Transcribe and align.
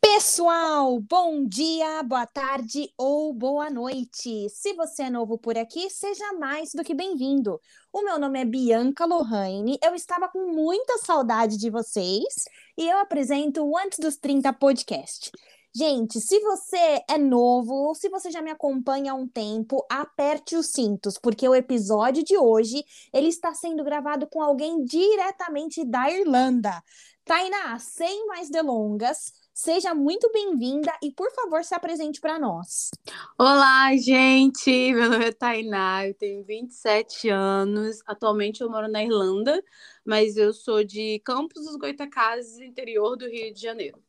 Pessoal, 0.00 0.98
bom 1.00 1.44
dia, 1.46 2.02
boa 2.02 2.26
tarde 2.26 2.92
ou 2.98 3.32
boa 3.32 3.70
noite. 3.70 4.48
Se 4.48 4.72
você 4.72 5.04
é 5.04 5.10
novo 5.10 5.38
por 5.38 5.56
aqui, 5.56 5.88
seja 5.90 6.32
mais 6.32 6.72
do 6.74 6.82
que 6.82 6.94
bem-vindo. 6.94 7.60
O 7.92 8.02
meu 8.02 8.18
nome 8.18 8.40
é 8.40 8.44
Bianca 8.44 9.04
Lohane, 9.04 9.78
eu 9.84 9.94
estava 9.94 10.28
com 10.28 10.52
muita 10.52 10.98
saudade 10.98 11.56
de 11.56 11.70
vocês 11.70 12.44
e 12.76 12.88
eu 12.88 12.98
apresento 12.98 13.64
o 13.64 13.78
Antes 13.78 13.98
dos 13.98 14.16
30 14.16 14.52
podcast. 14.54 15.30
Gente, 15.76 16.20
se 16.20 16.38
você 16.38 17.02
é 17.10 17.18
novo 17.18 17.74
ou 17.74 17.96
se 17.96 18.08
você 18.08 18.30
já 18.30 18.40
me 18.40 18.50
acompanha 18.50 19.10
há 19.10 19.14
um 19.16 19.26
tempo, 19.26 19.84
aperte 19.90 20.54
os 20.54 20.66
cintos, 20.66 21.18
porque 21.18 21.48
o 21.48 21.54
episódio 21.54 22.22
de 22.22 22.38
hoje 22.38 22.84
ele 23.12 23.26
está 23.26 23.52
sendo 23.52 23.82
gravado 23.82 24.28
com 24.28 24.40
alguém 24.40 24.84
diretamente 24.84 25.84
da 25.84 26.08
Irlanda. 26.08 26.80
Tainá, 27.24 27.76
sem 27.80 28.24
mais 28.26 28.48
delongas, 28.48 29.32
Seja 29.56 29.94
muito 29.94 30.32
bem-vinda 30.32 30.92
e, 31.00 31.12
por 31.12 31.30
favor, 31.30 31.62
se 31.62 31.76
apresente 31.76 32.20
para 32.20 32.40
nós. 32.40 32.90
Olá, 33.38 33.96
gente! 33.96 34.92
Meu 34.92 35.08
nome 35.08 35.26
é 35.26 35.32
Tainá, 35.32 36.08
eu 36.08 36.12
tenho 36.12 36.42
27 36.42 37.28
anos. 37.28 38.00
Atualmente 38.04 38.62
eu 38.62 38.68
moro 38.68 38.88
na 38.88 39.04
Irlanda, 39.04 39.62
mas 40.04 40.36
eu 40.36 40.52
sou 40.52 40.82
de 40.82 41.20
Campos 41.24 41.64
dos 41.64 41.76
Goitacazes, 41.76 42.58
interior 42.58 43.16
do 43.16 43.28
Rio 43.28 43.54
de 43.54 43.60
Janeiro. 43.60 44.02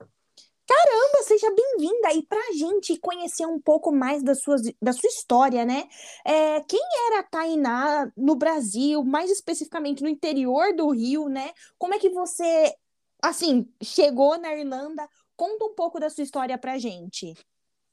Caramba, 0.68 1.24
seja 1.24 1.48
bem-vinda! 1.54 2.14
E 2.14 2.24
para 2.24 2.40
a 2.50 2.54
gente 2.54 2.98
conhecer 3.00 3.46
um 3.46 3.60
pouco 3.60 3.92
mais 3.92 4.24
da 4.24 4.34
sua, 4.34 4.56
da 4.82 4.94
sua 4.94 5.08
história, 5.10 5.64
né? 5.64 5.88
É, 6.26 6.60
quem 6.62 6.80
era 7.08 7.20
a 7.20 7.24
Tainá 7.24 8.12
no 8.18 8.36
Brasil, 8.36 9.04
mais 9.04 9.30
especificamente 9.30 10.02
no 10.02 10.10
interior 10.10 10.74
do 10.76 10.90
Rio, 10.90 11.30
né? 11.30 11.52
Como 11.78 11.94
é 11.94 12.00
que 12.00 12.10
você, 12.10 12.74
assim, 13.22 13.72
chegou 13.82 14.40
na 14.40 14.56
Irlanda? 14.56 15.08
Conta 15.36 15.66
um 15.66 15.76
pouco 15.76 16.00
da 16.00 16.10
sua 16.10 16.24
história 16.24 16.58
pra 16.58 16.80
gente. 16.80 17.36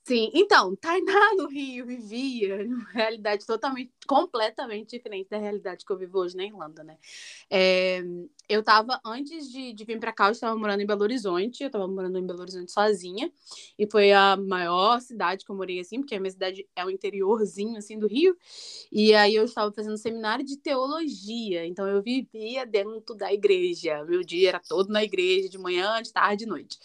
Sim, 0.04 0.30
então, 0.34 0.74
Tainá 0.74 1.12
no 1.38 1.46
Rio 1.46 1.86
vivia 1.86 2.64
uma 2.66 2.90
realidade 2.90 3.46
totalmente, 3.46 3.92
completamente 4.04 4.96
diferente 4.96 5.28
da 5.30 5.38
realidade 5.38 5.84
que 5.86 5.92
eu 5.92 5.96
vivo 5.96 6.18
hoje 6.18 6.36
na 6.36 6.44
Irlanda, 6.44 6.82
né? 6.82 6.98
É, 7.48 8.02
eu 8.48 8.60
estava, 8.60 9.00
antes 9.04 9.48
de, 9.50 9.72
de 9.72 9.84
vir 9.84 10.00
para 10.00 10.12
cá, 10.12 10.26
eu 10.26 10.32
estava 10.32 10.56
morando 10.58 10.80
em 10.82 10.86
Belo 10.86 11.02
Horizonte, 11.02 11.62
eu 11.62 11.68
estava 11.68 11.86
morando 11.86 12.18
em 12.18 12.26
Belo 12.26 12.40
Horizonte 12.40 12.72
sozinha, 12.72 13.32
e 13.78 13.88
foi 13.88 14.10
a 14.12 14.36
maior 14.36 15.00
cidade 15.00 15.44
que 15.44 15.52
eu 15.52 15.56
morei, 15.56 15.78
assim, 15.78 16.00
porque 16.00 16.16
a 16.16 16.20
minha 16.20 16.32
cidade 16.32 16.66
é 16.74 16.84
o 16.84 16.90
interiorzinho, 16.90 17.76
assim, 17.78 17.96
do 17.96 18.08
Rio, 18.08 18.36
e 18.90 19.14
aí 19.14 19.36
eu 19.36 19.44
estava 19.44 19.72
fazendo 19.72 19.96
seminário 19.96 20.44
de 20.44 20.56
teologia, 20.58 21.64
então 21.64 21.86
eu 21.88 22.02
vivia 22.02 22.66
dentro 22.66 23.14
da 23.14 23.32
igreja, 23.32 24.04
meu 24.04 24.24
dia 24.24 24.48
era 24.50 24.60
todo 24.60 24.90
na 24.92 25.04
igreja, 25.04 25.48
de 25.48 25.58
manhã, 25.58 26.02
de 26.02 26.12
tarde, 26.12 26.44
de 26.44 26.46
noite. 26.50 26.78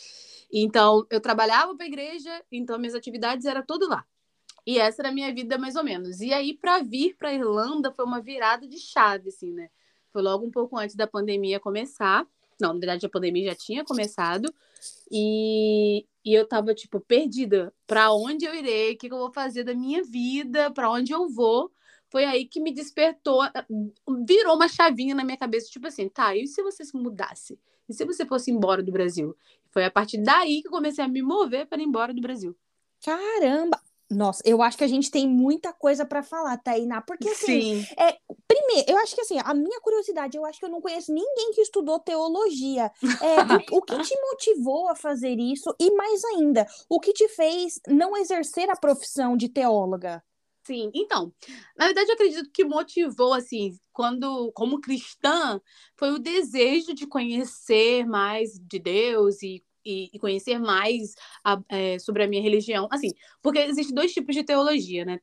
Então, 0.51 1.05
eu 1.09 1.19
trabalhava 1.19 1.75
para 1.75 1.85
a 1.85 1.89
igreja, 1.89 2.43
então 2.51 2.77
minhas 2.77 2.95
atividades 2.95 3.45
eram 3.45 3.65
tudo 3.65 3.87
lá. 3.87 4.05
E 4.65 4.77
essa 4.79 5.01
era 5.01 5.09
a 5.09 5.13
minha 5.13 5.33
vida 5.33 5.57
mais 5.57 5.77
ou 5.77 5.83
menos. 5.83 6.19
E 6.19 6.33
aí 6.33 6.53
para 6.53 6.79
vir 6.79 7.15
para 7.15 7.33
Irlanda 7.33 7.89
foi 7.91 8.03
uma 8.03 8.19
virada 8.19 8.67
de 8.67 8.77
chave 8.77 9.29
assim, 9.29 9.53
né? 9.53 9.69
Foi 10.11 10.21
logo 10.21 10.45
um 10.45 10.51
pouco 10.51 10.77
antes 10.77 10.93
da 10.93 11.07
pandemia 11.07 11.57
começar. 11.57 12.27
Não, 12.59 12.73
na 12.73 12.79
verdade 12.79 13.05
a 13.05 13.09
pandemia 13.09 13.51
já 13.51 13.55
tinha 13.55 13.85
começado. 13.85 14.53
E, 15.09 16.05
e 16.23 16.33
eu 16.33 16.45
tava 16.45 16.73
tipo 16.73 16.99
perdida, 16.99 17.73
para 17.85 18.11
onde 18.11 18.43
eu 18.45 18.53
irei? 18.53 18.93
O 18.93 18.97
que, 18.97 19.07
que 19.07 19.13
eu 19.13 19.19
vou 19.19 19.31
fazer 19.31 19.63
da 19.63 19.73
minha 19.73 20.03
vida? 20.03 20.69
Para 20.71 20.91
onde 20.91 21.13
eu 21.13 21.29
vou? 21.29 21.71
Foi 22.09 22.25
aí 22.25 22.45
que 22.45 22.59
me 22.59 22.73
despertou, 22.73 23.41
virou 24.25 24.55
uma 24.55 24.67
chavinha 24.67 25.13
na 25.13 25.25
minha 25.25 25.37
cabeça, 25.37 25.69
tipo 25.69 25.87
assim, 25.87 26.07
tá, 26.07 26.35
e 26.35 26.47
se 26.47 26.61
você 26.63 26.85
se 26.85 26.95
mudasse? 26.95 27.59
E 27.87 27.93
se 27.93 28.05
você 28.05 28.25
fosse 28.25 28.49
embora 28.49 28.81
do 28.81 28.91
Brasil? 28.91 29.35
Foi 29.77 29.85
a 29.85 29.91
partir 29.91 30.17
daí 30.17 30.63
que 30.63 30.69
eu 30.69 30.71
comecei 30.71 31.05
a 31.05 31.07
me 31.07 31.21
mover 31.21 31.67
para 31.67 31.79
ir 31.79 31.85
embora 31.85 32.11
do 32.11 32.19
Brasil. 32.19 32.57
Caramba! 32.99 33.79
Nossa, 34.09 34.41
eu 34.43 34.63
acho 34.63 34.75
que 34.75 34.83
a 34.83 34.87
gente 34.87 35.11
tem 35.11 35.27
muita 35.27 35.71
coisa 35.71 36.03
para 36.03 36.23
falar, 36.23 36.57
Tainá, 36.57 36.99
porque 36.99 37.29
assim, 37.29 37.83
Sim. 37.83 37.87
é, 37.95 38.17
primeiro, 38.47 38.89
eu 38.89 38.97
acho 38.97 39.13
que 39.13 39.21
assim, 39.21 39.37
a 39.37 39.53
minha 39.53 39.79
curiosidade, 39.79 40.35
eu 40.35 40.43
acho 40.47 40.57
que 40.57 40.65
eu 40.65 40.71
não 40.71 40.81
conheço 40.81 41.13
ninguém 41.13 41.51
que 41.53 41.61
estudou 41.61 41.99
teologia. 41.99 42.91
É, 43.21 43.35
o, 43.71 43.77
o, 43.77 43.81
que 43.83 44.01
te 44.01 44.19
motivou 44.19 44.89
a 44.89 44.95
fazer 44.95 45.37
isso 45.39 45.71
e 45.79 45.91
mais 45.91 46.23
ainda, 46.23 46.65
o 46.89 46.99
que 46.99 47.13
te 47.13 47.27
fez 47.27 47.79
não 47.87 48.17
exercer 48.17 48.71
a 48.71 48.75
profissão 48.75 49.37
de 49.37 49.47
teóloga? 49.47 50.23
Sim, 50.65 50.89
então, 50.93 51.31
na 51.77 51.85
verdade, 51.85 52.09
eu 52.09 52.15
acredito 52.15 52.49
que 52.51 52.65
motivou, 52.65 53.33
assim, 53.33 53.77
quando, 53.93 54.51
como 54.53 54.81
cristã, 54.81 55.61
foi 55.95 56.11
o 56.11 56.19
desejo 56.19 56.93
de 56.93 57.07
conhecer 57.07 58.05
mais 58.05 58.59
de 58.59 58.77
Deus 58.77 59.41
e 59.41 59.63
e, 59.87 60.09
e 60.13 60.19
conhecer 60.19 60.59
mais 60.59 61.15
a, 61.43 61.59
é, 61.69 61.97
sobre 61.99 62.23
a 62.23 62.27
minha 62.27 62.41
religião. 62.41 62.87
Assim, 62.91 63.11
porque 63.41 63.59
existem 63.59 63.95
dois 63.95 64.13
tipos 64.13 64.35
de 64.35 64.43
teologia, 64.43 65.05
né? 65.05 65.17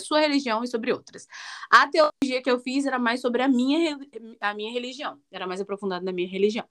sua 0.00 0.18
religião 0.18 0.64
e 0.64 0.66
sobre 0.66 0.92
outras. 0.92 1.28
A 1.70 1.86
teologia 1.86 2.42
que 2.42 2.50
eu 2.50 2.58
fiz 2.58 2.84
era 2.84 2.98
mais 2.98 3.20
sobre 3.20 3.42
a 3.42 3.48
minha, 3.48 3.96
a 4.40 4.52
minha 4.52 4.72
religião, 4.72 5.20
era 5.30 5.46
mais 5.46 5.60
aprofundada 5.60 6.04
na 6.04 6.10
minha 6.10 6.28
religião. 6.28 6.66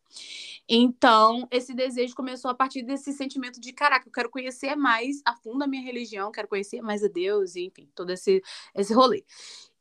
Então, 0.68 1.48
esse 1.50 1.74
desejo 1.74 2.14
começou 2.16 2.52
a 2.52 2.54
partir 2.54 2.84
desse 2.84 3.14
sentimento 3.14 3.62
de, 3.62 3.72
caraca, 3.72 4.08
eu 4.08 4.12
quero 4.12 4.30
conhecer 4.30 4.76
mais 4.76 5.22
a 5.26 5.36
fundo 5.38 5.64
a 5.64 5.68
minha 5.68 5.82
religião, 5.82 6.34
quero 6.34 6.50
conhecer 6.50 6.82
mais 6.82 7.02
a 7.02 7.08
Deus, 7.08 7.56
enfim, 7.56 7.90
todo 7.96 8.10
esse, 8.12 8.42
esse 8.76 8.94
rolê. 8.94 9.24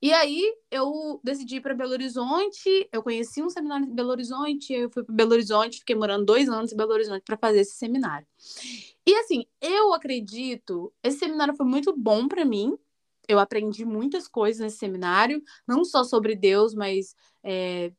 E 0.02 0.12
aí 0.12 0.52
eu 0.68 1.20
decidi 1.22 1.56
ir 1.56 1.60
para 1.60 1.76
Belo 1.76 1.92
Horizonte. 1.92 2.88
Eu 2.92 3.04
conheci 3.04 3.40
um 3.40 3.48
seminário 3.48 3.86
em 3.86 3.94
Belo 3.94 4.10
Horizonte. 4.10 4.72
Eu 4.72 4.90
fui 4.90 5.04
para 5.04 5.14
Belo 5.14 5.30
Horizonte, 5.30 5.78
fiquei 5.78 5.94
morando 5.94 6.24
dois 6.24 6.48
anos 6.48 6.72
em 6.72 6.76
Belo 6.76 6.90
Horizonte 6.92 7.22
para 7.22 7.36
fazer 7.36 7.60
esse 7.60 7.76
seminário. 7.76 8.26
E 9.06 9.14
assim, 9.14 9.46
eu 9.60 9.94
acredito, 9.94 10.92
esse 11.04 11.18
seminário 11.18 11.54
foi 11.54 11.64
muito 11.64 11.96
bom 11.96 12.26
para 12.26 12.44
mim. 12.44 12.76
Eu 13.28 13.38
aprendi 13.38 13.84
muitas 13.84 14.26
coisas 14.26 14.60
nesse 14.60 14.78
seminário, 14.78 15.40
não 15.68 15.84
só 15.84 16.02
sobre 16.02 16.34
Deus, 16.34 16.74
mas 16.74 17.14
é, 17.44 17.92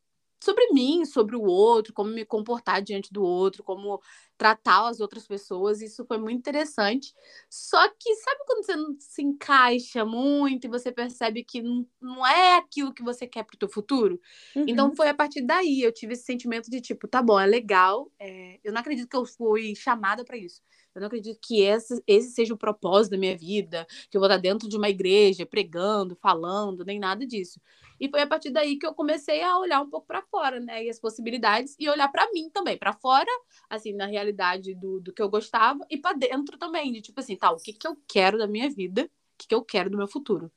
sobre 0.43 0.73
mim, 0.73 1.05
sobre 1.05 1.37
o 1.37 1.43
outro, 1.43 1.93
como 1.93 2.09
me 2.09 2.25
comportar 2.25 2.81
diante 2.81 3.13
do 3.13 3.23
outro, 3.23 3.63
como 3.63 4.01
tratar 4.43 4.89
as 4.89 4.99
outras 4.99 5.25
pessoas. 5.25 5.81
Isso 5.81 6.03
foi 6.03 6.17
muito 6.17 6.37
interessante. 6.37 7.13
Só 7.49 7.87
que 7.87 8.13
sabe 8.15 8.41
quando 8.45 8.65
você 8.65 8.75
não 8.75 8.95
se 8.99 9.21
encaixa 9.21 10.03
muito 10.03 10.65
e 10.65 10.69
você 10.69 10.91
percebe 10.91 11.45
que 11.45 11.61
não, 11.61 11.87
não 12.01 12.27
é 12.27 12.57
aquilo 12.57 12.93
que 12.93 13.01
você 13.01 13.25
quer 13.25 13.43
para 13.43 13.55
o 13.55 13.57
teu 13.57 13.69
futuro? 13.69 14.19
Então, 14.51 14.61
uhum. 14.61 14.69
Então 14.73 14.95
foi 14.97 15.07
a 15.07 15.13
partir 15.13 15.41
daí 15.43 15.81
eu 15.81 15.93
tive 15.93 16.13
esse 16.13 16.25
sentimento 16.25 16.69
de 16.69 16.81
tipo, 16.81 17.07
tá 17.07 17.21
bom, 17.21 17.39
é 17.39 17.45
legal. 17.45 18.11
É... 18.19 18.59
eu 18.65 18.73
não 18.73 18.81
acredito 18.81 19.07
que 19.07 19.15
eu 19.15 19.25
fui 19.25 19.73
chamada 19.77 20.25
para 20.25 20.35
isso. 20.35 20.61
Eu 20.95 21.01
não 21.01 21.07
acredito 21.07 21.39
que 21.41 21.61
esse, 21.61 22.03
esse 22.05 22.31
seja 22.31 22.53
o 22.53 22.57
propósito 22.57 23.11
da 23.11 23.17
minha 23.17 23.35
vida, 23.35 23.87
que 24.09 24.15
eu 24.15 24.21
vou 24.21 24.27
estar 24.27 24.37
dentro 24.37 24.69
de 24.69 24.77
uma 24.77 24.89
igreja 24.89 25.45
pregando, 25.45 26.15
falando, 26.15 26.85
nem 26.85 26.99
nada 26.99 27.25
disso. 27.25 27.59
E 27.99 28.09
foi 28.09 28.21
a 28.21 28.27
partir 28.27 28.51
daí 28.51 28.77
que 28.77 28.85
eu 28.85 28.93
comecei 28.93 29.41
a 29.41 29.57
olhar 29.57 29.81
um 29.81 29.89
pouco 29.89 30.05
para 30.05 30.21
fora, 30.21 30.59
né? 30.59 30.83
E 30.83 30.89
as 30.89 30.99
possibilidades, 30.99 31.75
e 31.79 31.89
olhar 31.89 32.09
para 32.09 32.29
mim 32.31 32.49
também, 32.49 32.77
para 32.77 32.93
fora, 32.93 33.31
assim, 33.69 33.93
na 33.93 34.05
realidade 34.05 34.75
do, 34.75 34.99
do 34.99 35.13
que 35.13 35.21
eu 35.21 35.29
gostava, 35.29 35.85
e 35.89 35.97
para 35.97 36.15
dentro 36.15 36.57
também, 36.57 36.91
de 36.91 37.01
tipo 37.01 37.19
assim, 37.19 37.35
tá, 37.35 37.51
o 37.51 37.57
que, 37.57 37.73
que 37.73 37.87
eu 37.87 37.97
quero 38.07 38.37
da 38.37 38.47
minha 38.47 38.69
vida, 38.69 39.05
o 39.05 39.09
que, 39.37 39.47
que 39.47 39.55
eu 39.55 39.63
quero 39.63 39.89
do 39.89 39.97
meu 39.97 40.07
futuro. 40.07 40.51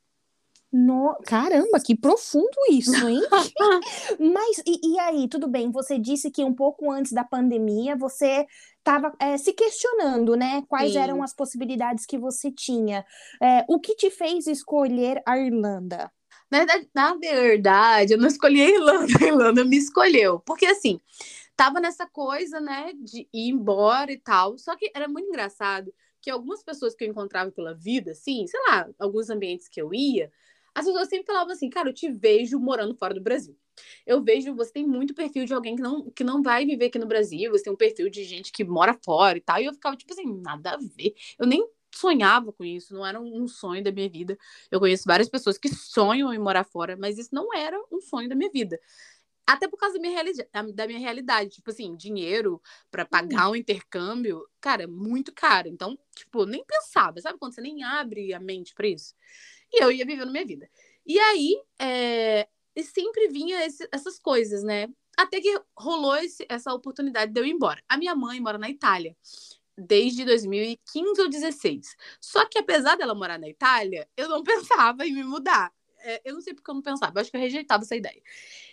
No... 0.72 1.16
Caramba, 1.24 1.80
que 1.80 1.96
profundo 1.96 2.56
isso, 2.70 3.08
hein? 3.08 3.20
Mas, 4.20 4.58
e, 4.66 4.94
e, 4.94 4.98
aí, 4.98 5.28
tudo 5.28 5.48
bem, 5.48 5.70
você 5.70 5.98
disse 5.98 6.30
que 6.30 6.44
um 6.44 6.52
pouco 6.52 6.90
antes 6.90 7.12
da 7.12 7.24
pandemia 7.24 7.96
você 7.96 8.46
estava 8.86 9.12
é, 9.18 9.36
se 9.36 9.52
questionando, 9.52 10.36
né? 10.36 10.62
Quais 10.68 10.92
Sim. 10.92 10.98
eram 10.98 11.22
as 11.22 11.34
possibilidades 11.34 12.06
que 12.06 12.16
você 12.16 12.52
tinha. 12.52 13.04
É, 13.42 13.64
o 13.68 13.80
que 13.80 13.96
te 13.96 14.10
fez 14.10 14.46
escolher 14.46 15.20
a 15.26 15.36
Irlanda? 15.36 16.10
Na 16.48 16.58
verdade, 16.58 16.88
na 16.94 17.14
verdade, 17.16 18.12
eu 18.12 18.18
não 18.18 18.28
escolhi 18.28 18.62
a 18.62 18.70
Irlanda, 18.70 19.12
a 19.20 19.24
Irlanda 19.26 19.64
me 19.64 19.76
escolheu. 19.76 20.38
Porque 20.38 20.66
assim, 20.66 21.00
tava 21.56 21.80
nessa 21.80 22.06
coisa, 22.06 22.60
né, 22.60 22.92
de 22.94 23.28
ir 23.32 23.50
embora 23.50 24.12
e 24.12 24.18
tal. 24.18 24.56
Só 24.56 24.76
que 24.76 24.90
era 24.94 25.08
muito 25.08 25.28
engraçado 25.28 25.92
que 26.20 26.30
algumas 26.30 26.62
pessoas 26.62 26.94
que 26.94 27.04
eu 27.04 27.08
encontrava 27.08 27.50
pela 27.50 27.74
vida, 27.74 28.12
assim, 28.12 28.46
sei 28.46 28.60
lá, 28.68 28.88
alguns 28.98 29.28
ambientes 29.30 29.68
que 29.68 29.82
eu 29.82 29.92
ia, 29.92 30.30
as 30.74 30.84
pessoas 30.84 31.08
sempre 31.08 31.26
falavam 31.26 31.52
assim, 31.52 31.68
cara, 31.68 31.88
eu 31.88 31.94
te 31.94 32.10
vejo 32.10 32.58
morando 32.60 32.94
fora 32.94 33.14
do 33.14 33.20
Brasil. 33.20 33.56
Eu 34.06 34.22
vejo, 34.22 34.54
você 34.54 34.72
tem 34.72 34.86
muito 34.86 35.14
perfil 35.14 35.44
de 35.44 35.54
alguém 35.54 35.76
que 35.76 35.82
não, 35.82 36.10
que 36.10 36.24
não 36.24 36.42
vai 36.42 36.64
viver 36.64 36.86
aqui 36.86 36.98
no 36.98 37.06
Brasil, 37.06 37.50
você 37.50 37.64
tem 37.64 37.72
um 37.72 37.76
perfil 37.76 38.08
de 38.08 38.24
gente 38.24 38.52
que 38.52 38.64
mora 38.64 38.98
fora 39.04 39.38
e 39.38 39.40
tal. 39.40 39.60
E 39.60 39.66
eu 39.66 39.74
ficava, 39.74 39.96
tipo 39.96 40.12
assim, 40.12 40.40
nada 40.42 40.72
a 40.72 40.76
ver. 40.76 41.14
Eu 41.38 41.46
nem 41.46 41.66
sonhava 41.94 42.52
com 42.52 42.64
isso, 42.64 42.94
não 42.94 43.06
era 43.06 43.20
um 43.20 43.48
sonho 43.48 43.82
da 43.82 43.90
minha 43.90 44.08
vida. 44.08 44.38
Eu 44.70 44.78
conheço 44.78 45.04
várias 45.06 45.28
pessoas 45.28 45.58
que 45.58 45.68
sonham 45.68 46.32
em 46.32 46.38
morar 46.38 46.64
fora, 46.64 46.96
mas 46.96 47.18
isso 47.18 47.30
não 47.32 47.54
era 47.54 47.78
um 47.90 48.00
sonho 48.00 48.28
da 48.28 48.34
minha 48.34 48.50
vida. 48.50 48.78
Até 49.46 49.68
por 49.68 49.78
causa 49.78 49.94
da 49.94 50.00
minha, 50.00 50.12
reali 50.12 50.32
da 50.74 50.86
minha 50.86 50.98
realidade. 50.98 51.50
Tipo 51.50 51.70
assim, 51.70 51.94
dinheiro 51.96 52.60
para 52.90 53.04
pagar 53.04 53.48
hum. 53.48 53.52
um 53.52 53.56
intercâmbio, 53.56 54.44
cara, 54.60 54.82
é 54.82 54.86
muito 54.86 55.32
caro. 55.32 55.68
Então, 55.68 55.96
tipo, 56.14 56.44
nem 56.44 56.64
pensava. 56.64 57.20
Sabe 57.20 57.38
quando 57.38 57.54
você 57.54 57.60
nem 57.60 57.84
abre 57.84 58.34
a 58.34 58.40
mente 58.40 58.74
para 58.74 58.88
isso? 58.88 59.14
E 59.72 59.82
eu 59.82 59.92
ia 59.92 60.04
vivendo 60.04 60.32
minha 60.32 60.44
vida. 60.44 60.68
E 61.06 61.18
aí, 61.18 61.62
é... 61.78 62.48
e 62.76 62.84
sempre 62.84 63.28
vinha 63.28 63.64
esse, 63.64 63.88
essas 63.90 64.18
coisas, 64.18 64.62
né? 64.62 64.88
Até 65.16 65.40
que 65.40 65.58
rolou 65.74 66.14
esse, 66.16 66.44
essa 66.48 66.72
oportunidade 66.74 67.32
de 67.32 67.40
eu 67.40 67.46
ir 67.46 67.50
embora. 67.50 67.82
A 67.88 67.96
minha 67.96 68.14
mãe 68.14 68.38
mora 68.38 68.58
na 68.58 68.68
Itália 68.68 69.16
desde 69.76 70.24
2015 70.24 71.20
ou 71.20 71.28
16. 71.28 71.96
Só 72.20 72.44
que 72.46 72.58
apesar 72.58 72.96
dela 72.96 73.14
morar 73.14 73.38
na 73.38 73.48
Itália, 73.48 74.08
eu 74.16 74.28
não 74.28 74.42
pensava 74.44 75.06
em 75.06 75.12
me 75.12 75.24
mudar. 75.24 75.72
É, 76.00 76.20
eu 76.24 76.34
não 76.34 76.40
sei 76.40 76.54
porque 76.54 76.70
eu 76.70 76.74
não 76.74 76.82
pensava, 76.82 77.12
eu 77.16 77.20
acho 77.22 77.30
que 77.30 77.36
eu 77.36 77.40
rejeitava 77.40 77.82
essa 77.82 77.96
ideia. 77.96 78.22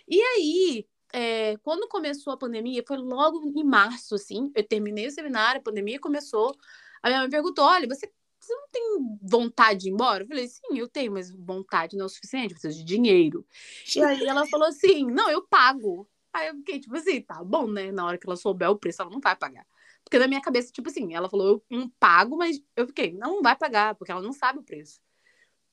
E 0.06 0.20
aí, 0.20 0.86
é, 1.12 1.56
quando 1.58 1.88
começou 1.88 2.32
a 2.32 2.36
pandemia, 2.36 2.84
foi 2.86 2.98
logo 2.98 3.52
em 3.56 3.64
março, 3.64 4.14
assim, 4.14 4.52
eu 4.54 4.66
terminei 4.66 5.06
o 5.08 5.10
seminário, 5.10 5.60
a 5.60 5.64
pandemia 5.64 5.98
começou. 5.98 6.56
A 7.02 7.08
minha 7.08 7.20
mãe 7.20 7.30
perguntou: 7.30 7.64
olha, 7.64 7.88
você, 7.88 8.10
você 8.44 8.54
não 8.54 8.68
tem 8.68 9.18
vontade 9.22 9.80
de 9.80 9.88
ir 9.88 9.92
embora? 9.92 10.22
Eu 10.22 10.28
falei, 10.28 10.46
sim, 10.48 10.78
eu 10.78 10.88
tenho, 10.88 11.12
mas 11.12 11.30
vontade 11.30 11.96
não 11.96 12.04
é 12.04 12.06
o 12.06 12.08
suficiente, 12.08 12.54
eu 12.54 12.60
preciso 12.60 12.78
de 12.78 12.84
dinheiro. 12.84 13.46
E 13.94 14.02
aí 14.02 14.26
ela 14.26 14.46
falou 14.48 14.68
assim: 14.68 15.06
não, 15.06 15.30
eu 15.30 15.42
pago. 15.46 16.08
Aí 16.32 16.48
eu 16.48 16.56
fiquei, 16.56 16.80
tipo 16.80 16.96
assim, 16.96 17.20
tá 17.20 17.42
bom, 17.44 17.66
né? 17.68 17.92
Na 17.92 18.04
hora 18.04 18.18
que 18.18 18.26
ela 18.26 18.36
souber 18.36 18.70
o 18.70 18.76
preço, 18.76 19.02
ela 19.02 19.10
não 19.10 19.20
vai 19.20 19.36
pagar. 19.36 19.66
Porque 20.02 20.18
na 20.18 20.26
minha 20.26 20.40
cabeça, 20.40 20.72
tipo 20.72 20.88
assim, 20.88 21.14
ela 21.14 21.30
falou, 21.30 21.62
eu 21.70 21.78
não 21.78 21.88
pago, 21.88 22.36
mas 22.36 22.60
eu 22.76 22.86
fiquei, 22.86 23.12
não, 23.12 23.40
vai 23.40 23.56
pagar, 23.56 23.94
porque 23.94 24.12
ela 24.12 24.20
não 24.20 24.32
sabe 24.32 24.58
o 24.58 24.62
preço. 24.62 25.00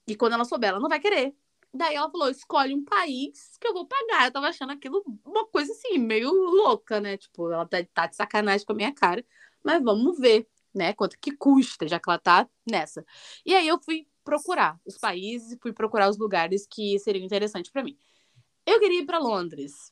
E 0.08 0.16
quando 0.16 0.34
ela 0.34 0.46
souber, 0.46 0.70
ela 0.70 0.80
não 0.80 0.90
vai 0.90 1.00
querer. 1.00 1.36
Daí 1.74 1.96
ela 1.96 2.10
falou: 2.10 2.30
escolhe 2.30 2.74
um 2.74 2.84
país 2.84 3.58
que 3.60 3.68
eu 3.68 3.74
vou 3.74 3.86
pagar. 3.86 4.26
Eu 4.26 4.32
tava 4.32 4.48
achando 4.48 4.72
aquilo 4.72 5.04
uma 5.26 5.48
coisa 5.48 5.72
assim, 5.72 5.98
meio 5.98 6.30
louca, 6.32 7.00
né? 7.00 7.18
Tipo, 7.18 7.52
ela 7.52 7.66
tá, 7.66 7.78
tá 7.94 8.08
de 8.08 8.16
sacanagem 8.16 8.66
com 8.66 8.74
a 8.74 8.76
minha 8.76 8.94
cara. 8.94 9.26
Mas 9.64 9.82
vamos 9.82 10.20
ver, 10.20 10.48
né? 10.74 10.94
Quanto 10.94 11.18
que 11.20 11.32
custa, 11.32 11.88
já 11.88 12.00
que 12.00 12.10
ela 12.10 12.20
tá 12.20 12.48
nessa. 12.70 13.06
E 13.46 13.54
aí 13.56 13.68
eu 13.68 13.80
fui 13.80 14.08
procurar 14.24 14.80
os 14.86 14.98
países, 14.98 15.58
fui 15.62 15.74
procurar 15.74 16.10
os 16.10 16.18
lugares 16.18 16.68
que 16.70 16.98
seriam 17.00 17.26
interessantes 17.26 17.72
para 17.72 17.84
mim. 17.84 17.98
Eu 18.66 18.80
queria 18.80 19.02
ir 19.02 19.06
para 19.06 19.20
Londres. 19.20 19.92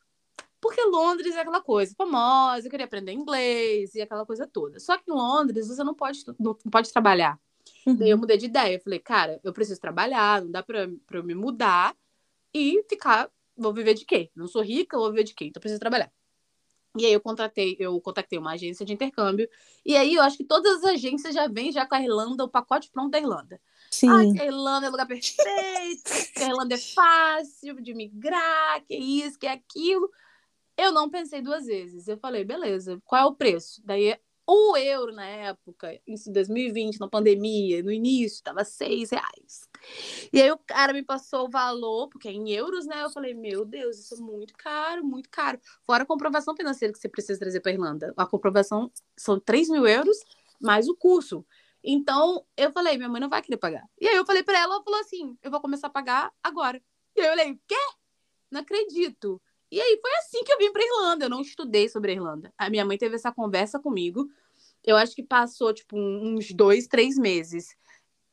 Porque 0.62 0.82
Londres 0.84 1.36
é 1.36 1.42
aquela 1.42 1.62
coisa 1.62 1.96
famosa, 1.98 2.68
eu 2.68 2.72
queria 2.72 2.86
aprender 2.86 3.14
inglês 3.14 3.96
e 3.96 4.02
aquela 4.02 4.26
coisa 4.26 4.46
toda. 4.46 4.80
Só 4.80 4.98
que 4.98 5.10
em 5.10 5.14
Londres 5.14 5.68
você 5.68 5.84
não 5.84 5.96
pode, 5.96 6.24
não 6.38 6.54
pode 6.54 6.92
trabalhar. 6.92 7.40
Uhum. 7.86 7.96
Daí 7.96 8.10
eu 8.10 8.18
mudei 8.18 8.38
de 8.38 8.46
ideia. 8.46 8.76
Eu 8.76 8.82
falei, 8.82 9.00
cara, 9.00 9.40
eu 9.44 9.54
preciso 9.54 9.80
trabalhar, 9.80 10.42
não 10.42 10.52
dá 10.52 10.62
pra, 10.62 10.88
pra 11.08 11.20
eu 11.20 11.24
me 11.24 11.34
mudar 11.34 11.96
e 12.54 12.84
ficar. 12.90 13.30
Vou 13.56 13.74
viver 13.74 13.94
de 13.94 14.06
quê? 14.06 14.30
Não 14.36 14.48
sou 14.48 14.62
rica, 14.62 14.98
vou 14.98 15.10
viver 15.10 15.24
de 15.24 15.34
quê? 15.34 15.46
Então 15.46 15.62
preciso 15.62 15.80
trabalhar. 15.80 16.12
E 16.98 17.06
aí 17.06 17.14
eu 17.14 17.22
contratei, 17.22 17.76
eu 17.80 18.00
contactei 18.02 18.40
uma 18.40 18.54
agência 18.54 18.86
de 18.86 18.94
intercâmbio. 18.94 19.48
E 19.86 19.96
aí 19.96 20.16
eu 20.16 20.24
acho 20.24 20.38
que 20.38 20.44
todas 20.44 20.78
as 20.78 20.86
agências 20.86 21.34
já 21.36 21.48
vêm 21.48 21.72
já 21.72 21.86
com 21.86 21.96
a 21.96 22.02
Irlanda, 22.02 22.44
o 22.44 22.50
pacote 22.50 22.90
pronto 22.92 23.12
da 23.12 23.20
Irlanda. 23.20 23.62
Sim. 23.92 24.34
Que 24.34 24.42
a 24.42 24.46
Irlanda 24.46 24.88
é 24.88 24.90
lugar 24.90 25.08
perfeito, 25.08 26.34
que 26.34 26.44
a 26.44 26.48
Irlanda 26.48 26.76
é 26.76 26.78
fácil 26.78 27.82
de 27.82 27.94
migrar, 27.94 28.84
que 28.86 28.96
é 28.96 29.00
isso, 29.00 29.38
que 29.38 29.48
é 29.48 29.52
aquilo. 29.52 30.10
Eu 30.78 30.92
não 30.92 31.10
pensei 31.10 31.42
duas 31.42 31.66
vezes. 31.66 32.08
Eu 32.08 32.18
falei, 32.18 32.44
beleza, 32.44 33.00
qual 33.06 33.22
é 33.22 33.26
o 33.26 33.36
preço? 33.36 33.82
Daí 33.86 34.18
o 34.52 34.76
euro 34.76 35.14
na 35.14 35.26
época, 35.26 35.94
em 36.08 36.16
2020, 36.32 37.00
na 37.00 37.08
pandemia, 37.08 37.84
no 37.84 37.92
início, 37.92 38.38
estava 38.38 38.64
seis 38.64 39.12
reais. 39.12 39.70
E 40.34 40.42
aí 40.42 40.52
o 40.52 40.58
cara 40.58 40.92
me 40.92 41.04
passou 41.04 41.46
o 41.46 41.50
valor, 41.50 42.10
porque 42.10 42.28
é 42.28 42.32
em 42.32 42.50
euros, 42.52 42.86
né? 42.86 43.04
Eu 43.04 43.12
falei, 43.12 43.34
meu 43.34 43.64
Deus, 43.64 44.00
isso 44.00 44.16
é 44.16 44.18
muito 44.18 44.54
caro, 44.58 45.06
muito 45.06 45.30
caro. 45.30 45.60
Fora 45.84 46.04
a 46.04 46.06
comprovação 46.06 46.56
financeira 46.56 46.92
que 46.92 47.00
você 47.00 47.08
precisa 47.08 47.40
trazer 47.40 47.60
para 47.60 47.72
Irlanda. 47.72 48.14
A 48.18 48.26
comprovação 48.26 48.92
são 49.16 49.40
3 49.40 49.70
mil 49.70 49.86
euros 49.86 50.18
mais 50.60 50.90
o 50.90 50.96
curso. 50.96 51.46
Então, 51.84 52.44
eu 52.58 52.72
falei, 52.72 52.98
minha 52.98 53.08
mãe 53.08 53.22
não 53.22 53.30
vai 53.30 53.42
querer 53.42 53.58
pagar. 53.58 53.88
E 54.02 54.08
aí 54.08 54.16
eu 54.16 54.26
falei 54.26 54.44
para 54.44 54.60
ela, 54.60 54.76
ela 54.76 54.84
falou 54.84 55.00
assim, 55.00 55.38
eu 55.42 55.52
vou 55.52 55.62
começar 55.62 55.88
a 55.88 55.92
pagar 55.92 56.32
agora. 56.44 56.82
E 57.16 57.22
aí 57.22 57.28
eu 57.28 57.38
falei, 57.38 57.60
quê? 57.68 57.76
Não 58.52 58.62
acredito. 58.62 59.42
E 59.72 59.80
aí 59.80 60.00
foi 60.02 60.12
assim 60.16 60.44
que 60.44 60.52
eu 60.52 60.58
vim 60.58 60.72
para 60.72 60.84
Irlanda. 60.84 61.26
Eu 61.26 61.30
não 61.30 61.42
estudei 61.42 61.88
sobre 61.88 62.12
a 62.12 62.16
Irlanda. 62.16 62.54
A 62.58 62.70
minha 62.70 62.84
mãe 62.86 62.98
teve 62.98 63.16
essa 63.16 63.32
conversa 63.32 63.80
comigo. 63.80 64.28
Eu 64.84 64.98
acho 64.98 65.16
que 65.16 65.24
passou 65.24 65.74
tipo 65.74 65.98
uns 65.98 66.52
dois, 66.52 66.88
três 66.88 67.18
meses. 67.18 67.76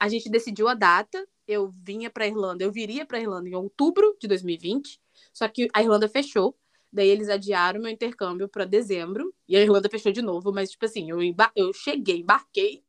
A 0.00 0.08
gente 0.08 0.30
decidiu 0.30 0.68
a 0.68 0.74
data. 0.74 1.26
Eu 1.46 1.72
vinha 1.82 2.10
para 2.10 2.26
Irlanda. 2.26 2.64
Eu 2.64 2.72
viria 2.72 3.04
para 3.04 3.20
Irlanda 3.20 3.48
em 3.48 3.54
outubro 3.54 4.16
de 4.18 4.26
2020. 4.26 5.00
Só 5.32 5.46
que 5.48 5.68
a 5.74 5.82
Irlanda 5.82 6.08
fechou. 6.08 6.56
Daí 6.90 7.08
eles 7.08 7.28
adiaram 7.28 7.80
meu 7.80 7.90
intercâmbio 7.90 8.48
para 8.48 8.64
dezembro. 8.64 9.34
E 9.46 9.56
a 9.56 9.60
Irlanda 9.60 9.90
fechou 9.90 10.12
de 10.12 10.22
novo. 10.22 10.52
Mas 10.52 10.70
tipo 10.70 10.86
assim, 10.86 11.10
eu, 11.10 11.18
eu 11.54 11.72
cheguei, 11.74 12.20
embarquei 12.20 12.82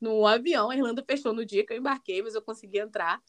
no 0.00 0.26
avião. 0.26 0.70
A 0.70 0.76
Irlanda 0.76 1.04
fechou 1.08 1.32
no 1.32 1.44
dia 1.46 1.64
que 1.64 1.72
eu 1.72 1.78
embarquei, 1.78 2.20
mas 2.20 2.34
eu 2.34 2.42
consegui 2.42 2.78
entrar. 2.78 3.22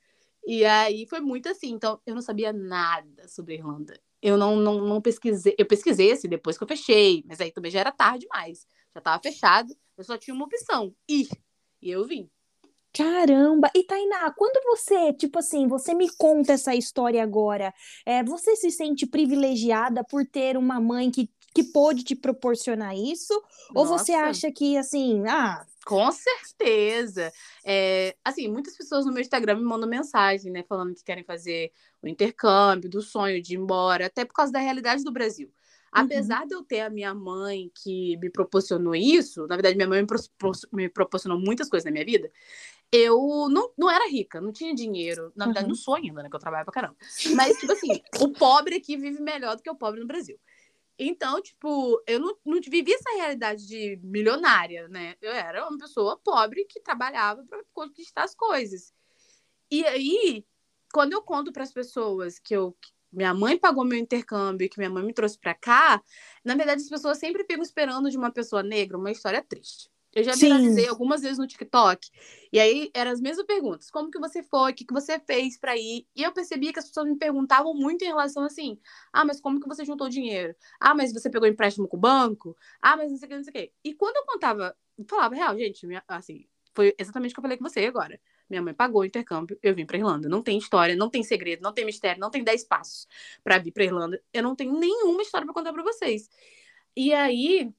E 0.48 0.66
aí 0.66 1.06
foi 1.06 1.20
muito 1.20 1.48
assim. 1.48 1.74
Então 1.74 2.02
eu 2.08 2.16
não 2.16 2.22
sabia 2.24 2.52
nada 2.52 3.28
sobre 3.28 3.54
a 3.54 3.58
Irlanda 3.58 4.07
eu 4.22 4.38
não, 4.38 4.56
não, 4.56 4.82
não 4.82 5.02
pesquisei. 5.02 5.56
Eu 5.58 5.66
pesquisei 5.66 6.12
assim 6.12 6.28
depois 6.28 6.58
que 6.58 6.64
eu 6.64 6.68
fechei, 6.68 7.24
mas 7.28 7.40
aí 7.42 7.52
também 7.52 7.72
já 7.72 7.80
era 7.80 7.92
tarde 7.92 8.22
demais. 8.22 8.66
Já 8.94 9.00
estava 9.00 9.22
fechado, 9.22 9.76
eu 9.98 10.04
só 10.04 10.18
tinha 10.18 10.34
uma 10.34 10.46
opção: 10.46 10.94
ir. 11.08 11.28
E 11.82 11.92
eu 11.92 12.06
vim. 12.06 12.30
Caramba! 12.94 13.70
E 13.76 13.84
Tainá, 13.84 14.32
quando 14.32 14.60
você, 14.66 15.14
tipo 15.14 15.38
assim, 15.38 15.68
você 15.68 15.94
me 15.94 16.10
conta 16.18 16.54
essa 16.54 16.74
história 16.74 17.22
agora, 17.22 17.72
é, 18.04 18.24
você 18.24 18.56
se 18.56 18.72
sente 18.72 19.06
privilegiada 19.06 20.04
por 20.04 20.26
ter 20.26 20.58
uma 20.58 20.82
mãe 20.82 21.12
que, 21.12 21.30
que 21.58 21.64
pôde 21.64 22.04
te 22.04 22.16
proporcionar 22.16 22.96
isso? 22.96 23.34
Nossa. 23.34 23.74
Ou 23.74 23.86
você 23.88 24.12
acha 24.14 24.52
que, 24.52 24.78
assim, 24.78 25.24
ah, 25.28 25.66
com 25.84 26.12
certeza. 26.12 27.34
É, 27.66 28.16
assim, 28.24 28.48
muitas 28.48 28.78
pessoas 28.78 29.08
no 29.08 29.12
meu 29.12 29.22
Instagram 29.22 29.56
me 29.56 29.64
mandam 29.64 29.90
mensagem, 29.90 30.52
né? 30.52 30.64
Falando 30.70 30.94
que 30.94 31.04
querem 31.04 31.24
fazer 31.24 31.72
o 32.00 32.08
intercâmbio, 32.08 32.88
do 32.88 33.02
sonho 33.02 33.42
de 33.42 33.56
ir 33.56 33.58
embora, 33.58 34.06
até 34.06 34.24
por 34.24 34.36
causa 34.36 34.52
da 34.52 34.60
realidade 34.60 35.04
do 35.04 35.12
Brasil. 35.12 35.48
Uhum. 35.48 36.04
Apesar 36.04 36.46
de 36.46 36.54
eu 36.54 36.62
ter 36.62 36.82
a 36.82 36.92
minha 36.92 37.12
mãe 37.16 37.72
que 37.74 38.18
me 38.18 38.30
proporcionou 38.30 38.94
isso, 38.94 39.48
na 39.48 39.56
verdade, 39.56 39.76
minha 39.76 39.90
mãe 39.90 40.02
me, 40.02 40.08
pro, 40.08 40.52
me 40.72 40.90
proporcionou 40.90 41.40
muitas 41.40 41.68
coisas 41.68 41.86
na 41.86 41.92
minha 41.92 42.06
vida, 42.06 42.32
eu 42.92 43.48
não, 43.50 43.72
não 43.76 43.90
era 43.90 44.08
rica, 44.08 44.40
não 44.40 44.52
tinha 44.52 44.76
dinheiro. 44.76 45.32
Na 45.36 45.46
verdade, 45.46 45.66
uhum. 45.66 45.70
não 45.70 45.76
sou 45.76 45.96
ainda, 45.96 46.22
né? 46.22 46.30
Que 46.30 46.36
eu 46.36 46.40
trabalho 46.40 46.66
pra 46.66 46.74
caramba. 46.74 46.96
Mas, 47.36 47.58
tipo 47.58 47.72
assim, 47.72 48.00
o 48.20 48.30
pobre 48.30 48.76
aqui 48.76 48.96
vive 48.96 49.22
melhor 49.22 49.56
do 49.56 49.64
que 49.64 49.70
o 49.72 49.76
pobre 49.76 50.00
no 50.00 50.06
Brasil. 50.08 50.38
Então, 51.00 51.42
tipo, 51.42 52.02
eu 52.08 52.20
não, 52.20 52.36
não 52.46 52.60
vivi 52.62 52.94
essa 52.94 53.16
realidade 53.18 53.68
de 53.68 54.00
milionária, 54.04 54.88
né? 54.88 55.16
Eu 55.22 55.32
era 55.32 55.68
uma 55.68 55.78
pessoa 55.78 56.18
pobre 56.18 56.66
que 56.66 56.80
trabalhava 56.82 57.44
para 57.46 57.64
conquistar 57.74 58.24
as 58.24 58.34
coisas. 58.34 58.94
E 59.72 59.86
aí, 59.86 60.46
quando 60.94 61.14
eu 61.14 61.22
conto 61.22 61.52
para 61.52 61.64
as 61.64 61.74
pessoas 61.74 62.40
que 62.40 62.56
eu 62.56 62.74
que 62.82 62.92
minha 63.12 63.34
mãe 63.34 63.58
pagou 63.58 63.86
meu 63.86 63.98
intercâmbio 63.98 64.66
e 64.66 64.70
que 64.70 64.78
minha 64.78 64.90
mãe 64.90 65.04
me 65.04 65.14
trouxe 65.14 65.40
para 65.40 65.54
cá, 65.56 66.04
na 66.44 66.56
verdade 66.56 66.82
as 66.82 66.90
pessoas 66.90 67.18
sempre 67.18 67.44
ficam 67.44 67.64
esperando 67.64 68.10
de 68.12 68.18
uma 68.18 68.32
pessoa 68.32 68.62
negra 68.64 68.98
uma 68.98 69.12
história 69.12 69.42
triste. 69.42 69.90
Eu 70.18 70.24
já 70.24 70.34
viralizei 70.34 70.88
algumas 70.88 71.22
vezes 71.22 71.38
no 71.38 71.46
TikTok. 71.46 72.10
E 72.52 72.60
aí 72.60 72.90
eram 72.92 73.12
as 73.12 73.22
mesmas 73.22 73.46
perguntas. 73.46 73.92
Como 73.92 74.10
que 74.10 74.18
você 74.18 74.42
foi? 74.42 74.72
O 74.72 74.74
que, 74.74 74.84
que 74.84 74.94
você 74.94 75.20
fez 75.20 75.60
para 75.60 75.78
ir? 75.78 76.08
E 76.16 76.24
eu 76.24 76.32
percebia 76.32 76.74
que 76.74 76.80
as 76.80 76.88
pessoas 76.88 77.08
me 77.08 77.16
perguntavam 77.16 77.76
muito 77.76 78.04
em 78.04 78.08
relação 78.08 78.44
assim: 78.44 78.80
ah, 79.14 79.24
mas 79.24 79.40
como 79.40 79.60
que 79.60 79.68
você 79.68 79.86
juntou 79.86 80.10
dinheiro? 80.10 80.56
Ah, 80.80 80.96
mas 80.96 81.14
você 81.14 81.30
pegou 81.30 81.48
empréstimo 81.48 81.88
com 81.88 81.98
o 81.98 82.00
banco? 82.00 82.58
Ah, 82.82 82.98
mas 82.98 83.12
não 83.12 83.18
sei 83.20 83.28
o 83.28 83.30
que, 83.30 83.36
não 83.36 83.44
sei 83.44 83.52
o 83.52 83.54
que. 83.54 83.74
E 83.84 83.94
quando 83.94 84.16
eu 84.16 84.26
contava, 84.26 84.76
falava, 85.08 85.36
real, 85.36 85.56
gente, 85.56 85.86
minha, 85.86 86.04
assim, 86.08 86.48
foi 86.74 86.96
exatamente 86.98 87.32
o 87.32 87.36
que 87.36 87.40
eu 87.40 87.44
falei 87.44 87.58
com 87.58 87.70
você 87.70 87.86
agora. 87.86 88.20
Minha 88.50 88.64
mãe 88.64 88.74
pagou 88.74 89.02
o 89.02 89.06
intercâmbio, 89.06 89.60
eu 89.62 89.76
vim 89.76 89.86
para 89.86 89.98
Irlanda. 89.98 90.28
Não 90.28 90.42
tem 90.42 90.58
história, 90.58 90.96
não 90.96 91.12
tem 91.12 91.22
segredo, 91.22 91.62
não 91.62 91.74
tem 91.74 91.86
mistério, 91.86 92.20
não 92.20 92.32
tem 92.32 92.44
dez 92.44 92.64
passos 92.64 93.08
para 93.44 93.60
vir 93.60 93.72
para 93.72 93.84
Irlanda. 93.84 94.20
Eu 94.34 94.42
não 94.42 94.56
tenho 94.56 94.80
nenhuma 94.80 95.22
história 95.22 95.46
para 95.46 95.54
contar 95.54 95.74
para 95.74 95.84
vocês. 95.84 96.28
E 96.96 97.14
aí, 97.14 97.72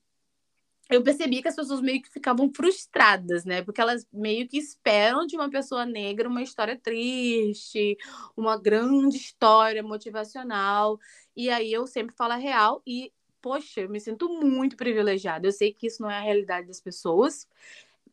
eu 0.90 1.02
percebi 1.02 1.42
que 1.42 1.48
as 1.48 1.56
pessoas 1.56 1.80
meio 1.80 2.00
que 2.00 2.10
ficavam 2.10 2.50
frustradas, 2.54 3.44
né? 3.44 3.62
Porque 3.62 3.80
elas 3.80 4.06
meio 4.12 4.48
que 4.48 4.56
esperam 4.56 5.26
de 5.26 5.36
uma 5.36 5.50
pessoa 5.50 5.84
negra 5.84 6.28
uma 6.28 6.42
história 6.42 6.78
triste, 6.78 7.96
uma 8.36 8.56
grande 8.56 9.16
história 9.16 9.82
motivacional. 9.82 10.98
E 11.36 11.50
aí 11.50 11.72
eu 11.72 11.86
sempre 11.86 12.14
falo 12.16 12.32
a 12.32 12.36
real 12.36 12.82
e, 12.86 13.12
poxa, 13.42 13.82
eu 13.82 13.88
me 13.90 14.00
sinto 14.00 14.28
muito 14.28 14.76
privilegiada. 14.76 15.46
Eu 15.46 15.52
sei 15.52 15.72
que 15.74 15.86
isso 15.86 16.00
não 16.02 16.10
é 16.10 16.16
a 16.18 16.22
realidade 16.22 16.66
das 16.66 16.80
pessoas, 16.80 17.46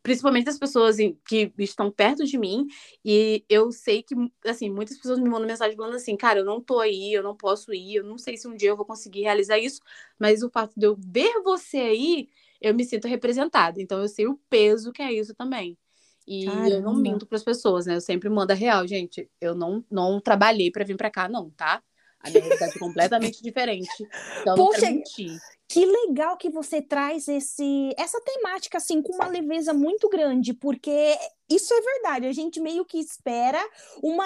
principalmente 0.03 0.46
das 0.46 0.60
pessoas 0.60 0.98
que 1.25 1.51
estão 1.58 1.89
perto 1.89 2.25
de 2.25 2.38
mim. 2.38 2.67
E 3.03 3.44
eu 3.50 3.72
sei 3.72 4.03
que, 4.03 4.13
assim, 4.46 4.70
muitas 4.70 4.98
pessoas 4.98 5.17
me 5.20 5.29
mandam 5.29 5.48
mensagem 5.48 5.75
falando 5.77 5.96
assim, 5.96 6.15
cara, 6.17 6.39
eu 6.39 6.46
não 6.46 6.62
tô 6.62 6.79
aí, 6.79 7.13
eu 7.13 7.24
não 7.24 7.36
posso 7.36 7.74
ir, 7.74 7.96
eu 7.96 8.03
não 8.03 8.17
sei 8.17 8.38
se 8.38 8.48
um 8.48 8.55
dia 8.55 8.70
eu 8.70 8.77
vou 8.77 8.86
conseguir 8.86 9.22
realizar 9.22 9.58
isso, 9.58 9.82
mas 10.20 10.44
o 10.44 10.50
fato 10.50 10.74
de 10.77 10.86
eu 10.86 10.96
ver 11.00 11.41
você 11.41 11.77
aí 11.77 12.29
eu 12.62 12.74
me 12.74 12.83
sinto 12.83 13.07
representada. 13.07 13.81
Então 13.81 14.01
eu 14.01 14.07
sei 14.07 14.27
o 14.27 14.39
peso 14.50 14.91
que 14.91 15.01
é 15.01 15.12
isso 15.12 15.33
também. 15.35 15.77
E 16.27 16.45
Caramba. 16.45 16.69
eu 16.69 16.81
não 16.81 16.95
minto 16.95 17.25
para 17.27 17.38
as 17.38 17.43
pessoas, 17.43 17.85
né? 17.85 17.95
Eu 17.95 18.01
sempre 18.01 18.29
mando 18.29 18.51
a 18.51 18.55
real, 18.55 18.88
gente. 18.88 19.29
Eu 19.39 19.53
não, 19.53 19.83
não 19.91 20.19
trabalhei 20.19 20.71
para 20.71 20.83
vir 20.83 20.97
para 20.97 21.12
cá, 21.12 21.29
não, 21.29 21.51
tá? 21.51 21.83
A 22.19 22.29
minha 22.29 22.41
realidade 22.41 22.75
é 22.75 22.79
completamente 22.79 23.41
diferente. 23.43 24.07
Então, 24.41 24.55
mentir. 24.81 25.38
Que 25.67 25.84
legal 25.86 26.38
que 26.38 26.50
você 26.50 26.81
traz 26.81 27.27
esse 27.27 27.93
essa 27.98 28.22
temática 28.22 28.77
assim 28.77 29.01
com 29.01 29.13
uma 29.13 29.27
leveza 29.27 29.74
muito 29.74 30.07
grande, 30.07 30.53
porque 30.53 31.17
isso 31.50 31.74
é 31.74 31.81
verdade. 31.81 32.27
A 32.27 32.31
gente 32.31 32.60
meio 32.60 32.86
que 32.86 33.00
espera 33.00 33.60
uma 34.01 34.25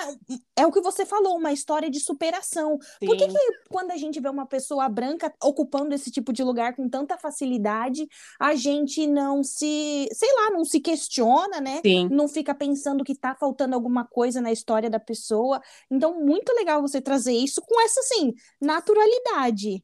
é 0.56 0.66
o 0.66 0.72
que 0.72 0.82
você 0.82 1.06
falou, 1.06 1.38
uma 1.38 1.54
história 1.54 1.90
de 1.90 2.00
superação. 2.00 2.78
Sim. 2.82 3.06
Por 3.06 3.18
que, 3.18 3.28
que 3.28 3.38
quando 3.70 3.92
a 3.92 3.98
gente 3.98 4.20
vê 4.20 4.30
uma 4.30 4.46
pessoa 4.46 4.88
branca 4.90 5.34
ocupando 5.42 5.96
esse 5.96 6.12
tipo 6.12 6.34
de 6.34 6.44
lugar 6.44 6.76
com 6.76 6.90
tanta 6.90 7.18
facilidade, 7.18 8.08
a 8.40 8.54
gente 8.56 9.08
não 9.08 9.42
se, 9.42 10.10
sei 10.12 10.34
lá, 10.34 10.52
não 10.52 10.66
se 10.66 10.80
questiona, 10.80 11.62
né? 11.62 11.82
Sim. 11.86 12.10
Não 12.12 12.28
fica 12.28 12.54
pensando 12.54 13.04
que 13.04 13.16
tá 13.16 13.34
faltando 13.34 13.76
alguma 13.76 14.06
coisa 14.06 14.42
na 14.42 14.52
história 14.52 14.90
da 14.90 15.00
pessoa. 15.00 15.62
Então, 15.90 16.22
muito 16.22 16.54
legal 16.54 16.82
você 16.82 17.02
trazer 17.02 17.34
isso 17.34 17.62
com 17.62 17.82
essa 17.82 18.00
assim, 18.02 18.34
naturalidade. 18.62 19.84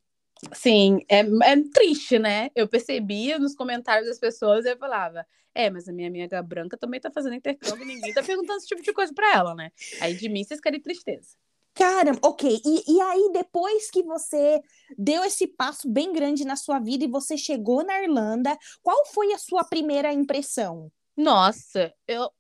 Sim, 0.54 1.00
é, 1.10 1.20
é 1.20 1.64
triste, 1.74 2.20
né? 2.20 2.50
Eu 2.56 2.68
percebia 2.68 3.40
nos 3.40 3.56
comentários 3.56 4.08
das 4.08 4.20
pessoas 4.20 4.66
e 4.66 4.72
eu 4.72 4.78
falava, 4.78 5.26
é, 5.54 5.70
mas 5.70 5.88
a 5.88 5.94
minha 5.94 6.08
amiga 6.08 6.42
branca 6.44 6.78
também 6.78 7.00
tá 7.00 7.10
fazendo 7.10 7.36
intercâmbio 7.36 7.86
ninguém 7.86 8.14
tá 8.14 8.22
perguntando 8.22 8.58
esse 8.58 8.68
tipo 8.68 8.82
de 8.82 8.94
coisa 8.94 9.14
pra 9.14 9.34
ela, 9.34 9.56
né? 9.56 9.72
Aí 10.02 10.14
de 10.14 10.30
mim 10.30 10.44
vocês 10.44 10.60
querem 10.60 10.82
tristeza. 10.82 11.30
Caramba, 11.76 12.20
ok. 12.24 12.62
E, 12.66 12.96
e 12.96 13.02
aí, 13.02 13.30
depois 13.34 13.92
que 13.92 14.02
você 14.02 14.62
deu 14.98 15.26
esse 15.26 15.46
passo 15.46 15.90
bem 15.90 16.14
grande 16.14 16.46
na 16.46 16.56
sua 16.56 16.80
vida 16.80 17.04
e 17.04 17.10
você 17.10 17.38
chegou 17.38 17.84
na 17.84 18.02
Irlanda, 18.02 18.58
qual 18.82 19.06
foi 19.08 19.34
a 19.34 19.38
sua 19.38 19.62
primeira 19.66 20.14
impressão? 20.14 20.90
Nossa, 21.18 21.94
eu. 22.08 22.32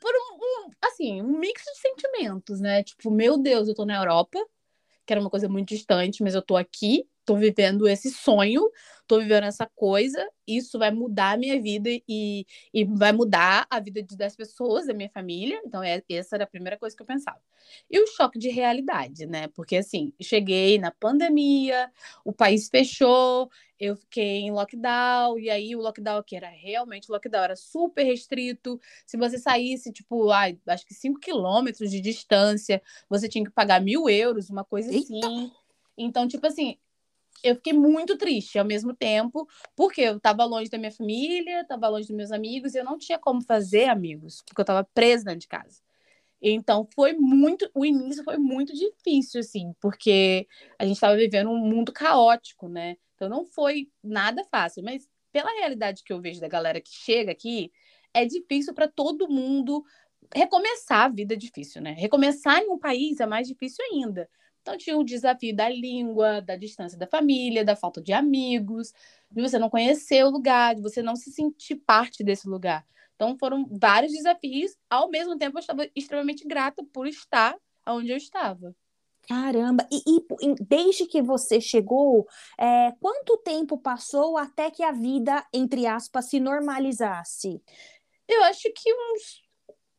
Por 0.00 0.12
um, 0.14 0.36
um 0.36 0.70
assim, 0.82 1.20
um 1.20 1.38
mix 1.38 1.62
de 1.62 1.78
sentimentos, 1.78 2.58
né? 2.58 2.82
Tipo, 2.82 3.10
meu 3.10 3.36
Deus, 3.36 3.68
eu 3.68 3.74
tô 3.74 3.84
na 3.84 3.96
Europa, 3.96 4.38
era 5.12 5.20
uma 5.20 5.30
coisa 5.30 5.48
muito 5.48 5.68
distante, 5.70 6.22
mas 6.22 6.34
eu 6.34 6.42
tô 6.42 6.56
aqui, 6.56 7.04
tô 7.24 7.36
vivendo 7.36 7.88
esse 7.88 8.10
sonho, 8.10 8.70
tô 9.06 9.18
vivendo 9.18 9.44
essa 9.44 9.66
coisa, 9.66 10.26
isso 10.46 10.78
vai 10.78 10.90
mudar 10.90 11.32
a 11.32 11.36
minha 11.36 11.60
vida 11.60 11.90
e, 12.08 12.46
e 12.72 12.84
vai 12.84 13.12
mudar 13.12 13.66
a 13.68 13.78
vida 13.78 14.02
das 14.16 14.34
pessoas, 14.34 14.86
da 14.86 14.94
minha 14.94 15.10
família. 15.10 15.60
Então, 15.64 15.82
é, 15.82 16.02
essa 16.08 16.36
era 16.36 16.44
a 16.44 16.46
primeira 16.46 16.78
coisa 16.78 16.96
que 16.96 17.02
eu 17.02 17.06
pensava. 17.06 17.38
E 17.90 18.00
o 18.00 18.06
choque 18.06 18.38
de 18.38 18.48
realidade, 18.48 19.26
né? 19.26 19.48
Porque, 19.48 19.76
assim, 19.76 20.12
cheguei 20.20 20.78
na 20.78 20.90
pandemia, 20.90 21.90
o 22.24 22.32
país 22.32 22.68
fechou, 22.68 23.50
eu 23.78 23.96
fiquei 23.96 24.40
em 24.40 24.50
lockdown, 24.52 25.38
e 25.38 25.50
aí 25.50 25.76
o 25.76 25.80
lockdown 25.80 26.18
aqui 26.18 26.36
era 26.36 26.48
realmente 26.48 27.10
lockdown, 27.10 27.44
era 27.44 27.56
super 27.56 28.04
restrito. 28.04 28.80
Se 29.06 29.16
você 29.16 29.38
saísse, 29.38 29.92
tipo, 29.92 30.30
ai, 30.30 30.58
acho 30.66 30.86
que 30.86 30.94
5 30.94 31.20
quilômetros 31.20 31.90
de 31.90 32.00
distância, 32.00 32.80
você 33.08 33.28
tinha 33.28 33.44
que 33.44 33.50
pagar 33.50 33.80
mil 33.80 34.08
euros, 34.08 34.50
uma 34.50 34.64
coisa 34.64 34.90
assim. 34.90 35.16
Eita. 35.16 35.52
Então, 35.98 36.26
tipo 36.26 36.46
assim, 36.46 36.78
eu 37.42 37.54
fiquei 37.56 37.72
muito 37.72 38.16
triste 38.16 38.58
ao 38.58 38.64
mesmo 38.64 38.94
tempo, 38.94 39.46
porque 39.76 40.00
eu 40.00 40.16
estava 40.16 40.44
longe 40.44 40.70
da 40.70 40.78
minha 40.78 40.92
família, 40.92 41.62
estava 41.62 41.88
longe 41.88 42.06
dos 42.08 42.16
meus 42.16 42.32
amigos, 42.32 42.74
e 42.74 42.78
eu 42.78 42.84
não 42.84 42.98
tinha 42.98 43.18
como 43.18 43.42
fazer 43.42 43.84
amigos, 43.88 44.42
porque 44.46 44.60
eu 44.60 44.64
estava 44.64 44.84
presa 44.94 45.24
dentro 45.24 45.40
de 45.40 45.48
casa. 45.48 45.80
Então 46.40 46.88
foi 46.94 47.12
muito, 47.14 47.70
o 47.74 47.84
início 47.84 48.24
foi 48.24 48.36
muito 48.36 48.72
difícil, 48.74 49.40
assim, 49.40 49.72
porque 49.80 50.46
a 50.78 50.84
gente 50.84 50.96
estava 50.96 51.16
vivendo 51.16 51.50
um 51.50 51.58
mundo 51.58 51.92
caótico, 51.92 52.68
né? 52.68 52.96
Então 53.14 53.28
não 53.28 53.44
foi 53.46 53.88
nada 54.02 54.44
fácil, 54.50 54.82
mas 54.82 55.08
pela 55.32 55.50
realidade 55.60 56.02
que 56.04 56.12
eu 56.12 56.20
vejo 56.20 56.40
da 56.40 56.48
galera 56.48 56.80
que 56.80 56.90
chega 56.90 57.30
aqui, 57.32 57.70
é 58.12 58.24
difícil 58.24 58.74
para 58.74 58.88
todo 58.88 59.28
mundo 59.28 59.84
recomeçar 60.34 61.06
a 61.06 61.08
vida 61.08 61.36
difícil, 61.36 61.80
né? 61.80 61.92
Recomeçar 61.92 62.60
em 62.60 62.70
um 62.70 62.78
país 62.78 63.20
é 63.20 63.26
mais 63.26 63.46
difícil 63.46 63.84
ainda. 63.92 64.28
Então 64.62 64.78
tinha 64.78 64.96
o 64.96 65.04
desafio 65.04 65.54
da 65.54 65.68
língua, 65.68 66.40
da 66.40 66.56
distância 66.56 66.96
da 66.96 67.06
família, 67.06 67.64
da 67.64 67.74
falta 67.74 68.00
de 68.00 68.12
amigos, 68.12 68.92
de 69.30 69.42
você 69.42 69.58
não 69.58 69.68
conhecer 69.68 70.24
o 70.24 70.30
lugar, 70.30 70.76
de 70.76 70.80
você 70.80 71.02
não 71.02 71.16
se 71.16 71.32
sentir 71.32 71.76
parte 71.76 72.22
desse 72.22 72.48
lugar. 72.48 72.86
Então 73.16 73.36
foram 73.38 73.66
vários 73.70 74.12
desafios. 74.12 74.76
Ao 74.88 75.10
mesmo 75.10 75.36
tempo, 75.36 75.58
eu 75.58 75.60
estava 75.60 75.88
extremamente 75.94 76.46
grata 76.46 76.84
por 76.92 77.06
estar 77.06 77.56
onde 77.86 78.10
eu 78.10 78.16
estava. 78.16 78.74
Caramba! 79.28 79.86
E, 79.90 80.02
e 80.06 80.54
desde 80.60 81.06
que 81.06 81.22
você 81.22 81.60
chegou, 81.60 82.26
é, 82.58 82.92
quanto 83.00 83.36
tempo 83.38 83.78
passou 83.78 84.36
até 84.36 84.70
que 84.70 84.82
a 84.82 84.92
vida, 84.92 85.44
entre 85.52 85.86
aspas, 85.86 86.26
se 86.26 86.40
normalizasse? 86.40 87.62
Eu 88.28 88.42
acho 88.44 88.72
que 88.74 88.92
uns 88.92 89.42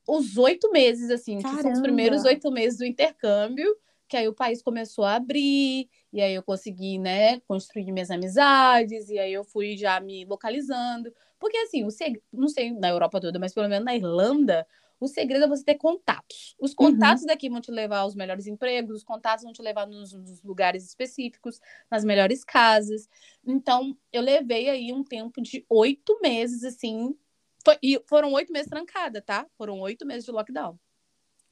os 0.06 0.38
oito 0.38 0.70
meses, 0.72 1.10
assim, 1.10 1.40
Caramba. 1.40 1.58
que 1.58 1.64
são 1.64 1.72
os 1.72 1.80
primeiros 1.80 2.26
oito 2.26 2.52
meses 2.52 2.78
do 2.78 2.86
intercâmbio 2.86 3.74
que 4.14 4.18
aí 4.18 4.28
o 4.28 4.34
país 4.34 4.62
começou 4.62 5.06
a 5.06 5.16
abrir, 5.16 5.90
e 6.12 6.22
aí 6.22 6.36
eu 6.36 6.44
consegui, 6.44 7.00
né, 7.00 7.40
construir 7.48 7.92
minhas 7.92 8.12
amizades, 8.12 9.10
e 9.10 9.18
aí 9.18 9.34
eu 9.34 9.44
fui 9.44 9.76
já 9.76 10.00
me 10.00 10.24
localizando. 10.24 11.12
Porque, 11.40 11.58
assim, 11.58 11.84
o 11.84 11.90
seg... 11.90 12.22
não 12.32 12.48
sei 12.48 12.72
na 12.72 12.90
Europa 12.90 13.20
toda, 13.20 13.40
mas 13.40 13.56
pelo 13.56 13.68
menos 13.68 13.84
na 13.84 13.96
Irlanda, 13.96 14.68
o 15.00 15.08
segredo 15.08 15.46
é 15.46 15.48
você 15.48 15.64
ter 15.64 15.80
contatos. 15.80 16.56
Os 16.62 16.70
uhum. 16.72 16.92
contatos 16.92 17.24
uhum. 17.24 17.28
daqui 17.28 17.50
vão 17.50 17.60
te 17.60 17.72
levar 17.72 18.02
aos 18.02 18.14
melhores 18.14 18.46
empregos, 18.46 18.98
os 18.98 19.04
contatos 19.04 19.44
vão 19.44 19.52
te 19.52 19.64
levar 19.64 19.88
nos, 19.88 20.14
nos, 20.14 20.44
lugares 20.44 20.86
específicos, 20.86 21.60
nas 21.90 22.06
melhores 22.06 22.44
casas. 22.44 23.10
Então, 23.44 23.98
eu 24.12 24.22
levei 24.22 24.70
aí 24.70 24.94
um 24.94 25.04
tempo 25.04 25.42
de 25.42 25.66
oito 25.68 26.20
meses, 26.22 26.64
assim. 26.64 27.18
Foi... 27.66 27.80
e 27.82 28.00
foram 28.08 28.32
oito 28.34 28.54
meses 28.54 28.70
trancada, 28.70 29.24
tá? 29.24 29.48
Foram 29.58 29.80
oito 29.80 30.06
meses 30.06 30.24
de 30.24 30.32
lockdown. 30.32 30.78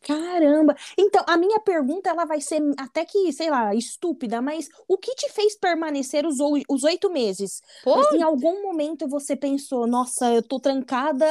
Caramba! 0.02 0.76
Então, 0.98 1.24
a 1.28 1.38
minha 1.38 1.60
pergunta 1.60 2.10
ela 2.10 2.26
vai 2.26 2.42
ser 2.42 2.60
até 2.78 3.06
que, 3.06 3.32
sei 3.32 3.52
lá, 3.52 3.76
estúpida, 3.76 4.42
mas 4.42 4.68
o 4.88 4.98
que 4.98 5.14
te 5.14 5.30
fez 5.32 5.56
permanecer 5.56 6.26
os, 6.26 6.38
os 6.68 6.84
oito 6.84 7.12
meses? 7.12 7.62
Pô. 7.84 8.02
Em 8.16 8.24
algum 8.24 8.64
momento 8.64 9.08
você 9.08 9.36
pensou, 9.36 9.86
nossa, 9.86 10.34
eu 10.34 10.42
tô 10.42 10.60
trancada 10.60 11.26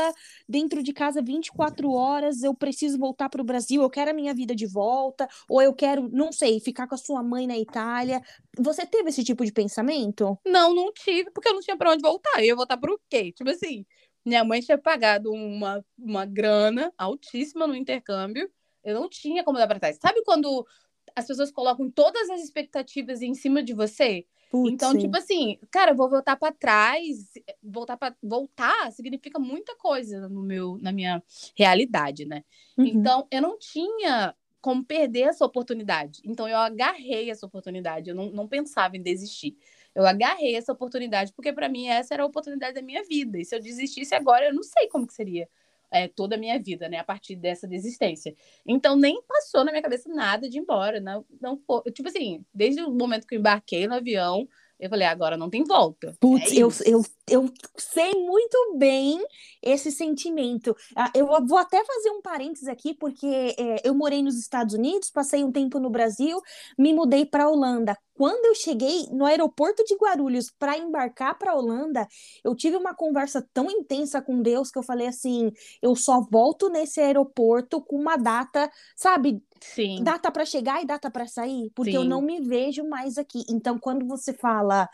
dentro 0.48 0.84
de 0.84 0.92
casa 0.92 1.20
24 1.20 1.90
horas, 1.90 2.44
eu 2.44 2.54
preciso 2.54 2.96
voltar 2.96 3.28
para 3.28 3.42
o 3.42 3.44
Brasil, 3.44 3.82
eu 3.82 3.90
quero 3.90 4.12
a 4.12 4.14
minha 4.14 4.32
vida 4.32 4.54
de 4.54 4.66
volta, 4.66 5.28
ou 5.48 5.60
eu 5.60 5.74
quero, 5.74 6.08
não 6.12 6.30
sei, 6.30 6.60
ficar 6.60 6.86
com 6.86 6.94
a 6.94 6.98
sua 6.98 7.24
mãe 7.24 7.48
na 7.48 7.58
Itália. 7.58 8.22
Você 8.56 8.86
teve 8.86 9.08
esse 9.08 9.24
tipo 9.24 9.44
de 9.44 9.52
pensamento? 9.52 10.38
Não, 10.46 10.72
não 10.72 10.92
tive, 10.92 11.30
porque 11.32 11.48
eu 11.48 11.54
não 11.54 11.60
tinha 11.60 11.76
para 11.76 11.90
onde 11.90 12.02
voltar. 12.02 12.38
Eu 12.38 12.44
ia 12.44 12.56
voltar 12.56 12.76
para 12.76 12.92
o 12.92 13.00
quê? 13.08 13.32
Tipo 13.32 13.50
assim, 13.50 13.84
minha 14.24 14.44
mãe 14.44 14.60
tinha 14.60 14.78
pagado 14.78 15.32
uma, 15.32 15.84
uma 15.98 16.24
grana 16.24 16.92
altíssima 16.96 17.66
no 17.66 17.74
intercâmbio 17.74 18.48
eu 18.84 18.94
não 18.94 19.08
tinha 19.08 19.44
como 19.44 19.58
dar 19.58 19.66
para 19.66 19.80
trás. 19.80 19.98
Sabe 20.00 20.22
quando 20.24 20.66
as 21.14 21.26
pessoas 21.26 21.50
colocam 21.50 21.90
todas 21.90 22.28
as 22.30 22.42
expectativas 22.42 23.22
em 23.22 23.34
cima 23.34 23.62
de 23.62 23.74
você? 23.74 24.26
Putz, 24.50 24.72
então, 24.72 24.92
sim. 24.92 24.98
tipo 24.98 25.16
assim, 25.16 25.58
cara, 25.70 25.92
eu 25.92 25.96
vou 25.96 26.10
voltar 26.10 26.36
para 26.36 26.52
trás, 26.52 27.30
voltar 27.62 27.96
para 27.96 28.16
voltar 28.20 28.90
significa 28.90 29.38
muita 29.38 29.76
coisa 29.76 30.28
no 30.28 30.42
meu 30.42 30.76
na 30.80 30.90
minha 30.90 31.22
realidade, 31.56 32.24
né? 32.24 32.42
Uhum. 32.76 32.84
Então, 32.84 33.28
eu 33.30 33.40
não 33.40 33.56
tinha 33.56 34.34
como 34.60 34.84
perder 34.84 35.22
essa 35.22 35.44
oportunidade. 35.44 36.20
Então, 36.24 36.48
eu 36.48 36.58
agarrei 36.58 37.30
essa 37.30 37.46
oportunidade, 37.46 38.10
eu 38.10 38.16
não, 38.16 38.30
não 38.30 38.48
pensava 38.48 38.96
em 38.96 39.02
desistir. 39.02 39.56
Eu 39.94 40.04
agarrei 40.04 40.56
essa 40.56 40.72
oportunidade 40.72 41.32
porque 41.32 41.52
para 41.52 41.68
mim 41.68 41.88
essa 41.88 42.14
era 42.14 42.22
a 42.22 42.26
oportunidade 42.26 42.74
da 42.74 42.82
minha 42.82 43.04
vida. 43.04 43.38
E 43.38 43.44
se 43.44 43.54
eu 43.54 43.60
desistisse 43.60 44.14
agora, 44.14 44.46
eu 44.46 44.54
não 44.54 44.62
sei 44.62 44.88
como 44.88 45.06
que 45.06 45.14
seria 45.14 45.48
é, 45.90 46.08
toda 46.08 46.36
a 46.36 46.38
minha 46.38 46.58
vida, 46.58 46.88
né? 46.88 46.98
A 46.98 47.04
partir 47.04 47.36
dessa 47.36 47.66
desistência. 47.66 48.34
Então, 48.66 48.96
nem 48.96 49.22
passou 49.22 49.64
na 49.64 49.72
minha 49.72 49.82
cabeça 49.82 50.08
nada 50.12 50.48
de 50.48 50.58
ir 50.58 50.60
embora. 50.60 51.00
Não, 51.00 51.24
não, 51.40 51.60
tipo 51.92 52.08
assim, 52.08 52.44
desde 52.54 52.82
o 52.82 52.90
momento 52.90 53.26
que 53.26 53.34
eu 53.34 53.38
embarquei 53.40 53.86
no 53.86 53.94
avião, 53.94 54.48
eu 54.80 54.88
falei, 54.88 55.06
agora 55.06 55.36
não 55.36 55.50
tem 55.50 55.62
volta. 55.62 56.16
Putz, 56.18 56.52
é 56.52 56.56
eu, 56.56 56.72
eu, 56.86 57.04
eu 57.28 57.52
sei 57.76 58.12
muito 58.14 58.76
bem 58.78 59.22
esse 59.62 59.92
sentimento. 59.92 60.74
Ah, 60.96 61.10
eu 61.14 61.26
vou 61.46 61.58
até 61.58 61.84
fazer 61.84 62.10
um 62.10 62.22
parênteses 62.22 62.66
aqui, 62.66 62.94
porque 62.94 63.54
é, 63.58 63.86
eu 63.86 63.94
morei 63.94 64.22
nos 64.22 64.38
Estados 64.38 64.74
Unidos, 64.74 65.10
passei 65.10 65.44
um 65.44 65.52
tempo 65.52 65.78
no 65.78 65.90
Brasil, 65.90 66.40
me 66.78 66.94
mudei 66.94 67.26
para 67.26 67.44
a 67.44 67.50
Holanda. 67.50 67.96
Quando 68.14 68.44
eu 68.44 68.54
cheguei 68.54 69.06
no 69.10 69.24
aeroporto 69.24 69.82
de 69.84 69.94
Guarulhos 69.94 70.50
para 70.58 70.76
embarcar 70.76 71.38
para 71.38 71.52
a 71.52 71.54
Holanda, 71.54 72.06
eu 72.44 72.54
tive 72.54 72.76
uma 72.76 72.94
conversa 72.94 73.46
tão 73.52 73.70
intensa 73.70 74.20
com 74.20 74.42
Deus 74.42 74.70
que 74.70 74.78
eu 74.78 74.82
falei 74.82 75.06
assim: 75.06 75.50
eu 75.80 75.96
só 75.96 76.20
volto 76.20 76.68
nesse 76.68 77.00
aeroporto 77.00 77.80
com 77.80 77.96
uma 77.96 78.16
data, 78.16 78.70
sabe? 78.94 79.42
Sim. 79.60 80.02
Data 80.02 80.30
para 80.30 80.44
chegar 80.44 80.82
e 80.82 80.86
data 80.86 81.10
para 81.10 81.26
sair, 81.26 81.70
porque 81.74 81.92
Sim. 81.92 81.98
eu 81.98 82.04
não 82.04 82.22
me 82.22 82.40
vejo 82.40 82.88
mais 82.88 83.18
aqui. 83.18 83.44
Então, 83.48 83.78
quando 83.78 84.06
você 84.06 84.32
fala 84.32 84.88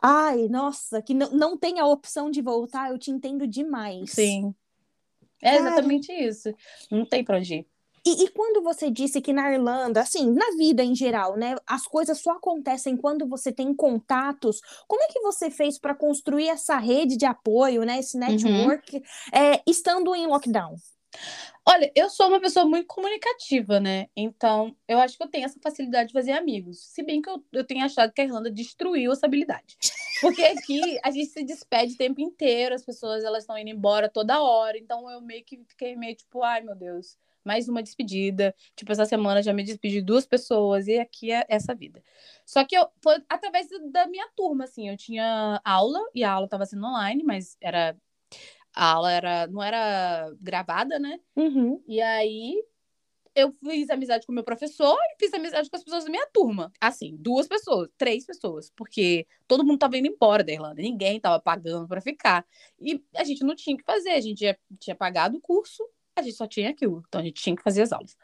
ai, 0.00 0.48
nossa, 0.48 1.02
que 1.02 1.12
não, 1.12 1.30
não 1.30 1.56
tem 1.56 1.78
a 1.78 1.86
opção 1.86 2.30
de 2.30 2.40
voltar, 2.40 2.90
eu 2.90 2.98
te 2.98 3.10
entendo 3.10 3.46
demais. 3.46 4.12
Sim. 4.12 4.54
É 5.42 5.56
Cara... 5.56 5.60
exatamente 5.60 6.12
isso. 6.12 6.54
Não 6.90 7.04
tem 7.04 7.22
pra 7.22 7.36
onde 7.36 7.54
ir. 7.56 7.66
E, 8.04 8.24
e, 8.24 8.28
quando 8.30 8.62
você 8.62 8.90
disse 8.90 9.20
que 9.20 9.30
na 9.30 9.52
Irlanda, 9.52 10.00
assim, 10.00 10.30
na 10.32 10.56
vida 10.56 10.82
em 10.82 10.94
geral, 10.94 11.36
né, 11.36 11.54
as 11.66 11.86
coisas 11.86 12.18
só 12.18 12.30
acontecem 12.32 12.96
quando 12.96 13.28
você 13.28 13.52
tem 13.52 13.74
contatos, 13.74 14.62
como 14.88 15.02
é 15.02 15.08
que 15.08 15.20
você 15.20 15.50
fez 15.50 15.78
para 15.78 15.94
construir 15.94 16.48
essa 16.48 16.78
rede 16.78 17.18
de 17.18 17.26
apoio, 17.26 17.82
né, 17.84 17.98
esse 17.98 18.16
uhum. 18.16 18.26
network, 18.26 18.96
uhum. 18.96 19.02
é, 19.38 19.62
estando 19.66 20.14
em 20.14 20.26
lockdown? 20.26 20.76
Olha, 21.66 21.92
eu 21.94 22.08
sou 22.08 22.28
uma 22.28 22.40
pessoa 22.40 22.64
muito 22.64 22.86
comunicativa, 22.86 23.78
né? 23.78 24.08
Então, 24.16 24.74
eu 24.88 24.98
acho 24.98 25.16
que 25.16 25.22
eu 25.22 25.28
tenho 25.28 25.44
essa 25.44 25.60
facilidade 25.62 26.08
de 26.08 26.12
fazer 26.12 26.32
amigos. 26.32 26.80
Se 26.80 27.02
bem 27.02 27.20
que 27.20 27.28
eu, 27.28 27.44
eu 27.52 27.64
tenho 27.64 27.84
achado 27.84 28.12
que 28.12 28.20
a 28.20 28.24
Irlanda 28.24 28.50
destruiu 28.50 29.12
essa 29.12 29.26
habilidade. 29.26 29.76
Porque 30.20 30.42
aqui 30.42 30.98
a 31.04 31.10
gente 31.10 31.26
se 31.26 31.44
despede 31.44 31.94
o 31.94 31.96
tempo 31.96 32.20
inteiro, 32.20 32.74
as 32.74 32.84
pessoas 32.84 33.24
elas 33.24 33.42
estão 33.42 33.56
indo 33.58 33.70
embora 33.70 34.08
toda 34.08 34.42
hora. 34.42 34.78
Então, 34.78 35.08
eu 35.10 35.20
meio 35.20 35.44
que 35.44 35.62
fiquei 35.68 35.96
meio 35.96 36.16
tipo, 36.16 36.42
ai 36.42 36.60
meu 36.60 36.74
Deus, 36.74 37.16
mais 37.44 37.68
uma 37.68 37.82
despedida. 37.82 38.54
Tipo, 38.74 38.92
essa 38.92 39.04
semana 39.04 39.42
já 39.42 39.52
me 39.52 39.62
despedi 39.62 39.96
de 39.96 40.02
duas 40.02 40.26
pessoas 40.26 40.88
e 40.88 40.98
aqui 40.98 41.30
é 41.30 41.44
essa 41.48 41.74
vida. 41.74 42.02
Só 42.44 42.64
que 42.64 42.76
eu, 42.76 42.88
foi 43.02 43.22
através 43.28 43.68
da 43.92 44.06
minha 44.06 44.28
turma, 44.34 44.64
assim. 44.64 44.88
Eu 44.88 44.96
tinha 44.96 45.60
aula 45.64 46.00
e 46.14 46.24
a 46.24 46.32
aula 46.32 46.46
estava 46.46 46.66
sendo 46.66 46.86
online, 46.86 47.22
mas 47.22 47.56
era 47.60 47.96
a 48.74 48.92
aula 48.92 49.12
era, 49.12 49.46
não 49.46 49.62
era 49.62 50.32
gravada, 50.40 50.98
né? 50.98 51.18
Uhum. 51.36 51.82
E 51.86 52.00
aí 52.00 52.54
eu 53.34 53.52
fiz 53.52 53.88
amizade 53.90 54.26
com 54.26 54.32
o 54.32 54.34
meu 54.34 54.44
professor 54.44 54.96
e 55.12 55.16
fiz 55.18 55.32
amizade 55.32 55.70
com 55.70 55.76
as 55.76 55.84
pessoas 55.84 56.04
da 56.04 56.10
minha 56.10 56.26
turma. 56.32 56.72
Assim, 56.80 57.16
duas 57.18 57.46
pessoas, 57.46 57.88
três 57.96 58.26
pessoas, 58.26 58.70
porque 58.74 59.26
todo 59.46 59.64
mundo 59.64 59.78
tava 59.78 59.96
indo 59.96 60.08
embora 60.08 60.42
da 60.42 60.52
Irlanda, 60.52 60.82
ninguém 60.82 61.20
tava 61.20 61.40
pagando 61.40 61.86
para 61.86 62.00
ficar. 62.00 62.44
E 62.80 63.02
a 63.16 63.24
gente 63.24 63.44
não 63.44 63.54
tinha 63.54 63.76
que 63.76 63.84
fazer, 63.84 64.10
a 64.10 64.20
gente 64.20 64.40
já 64.40 64.56
tinha 64.78 64.96
pagado 64.96 65.36
o 65.36 65.40
curso, 65.40 65.82
a 66.16 66.22
gente 66.22 66.36
só 66.36 66.46
tinha 66.46 66.70
aquilo, 66.70 67.02
então 67.08 67.20
a 67.20 67.24
gente 67.24 67.40
tinha 67.40 67.56
que 67.56 67.62
fazer 67.62 67.82
as 67.82 67.92
aulas. 67.92 68.16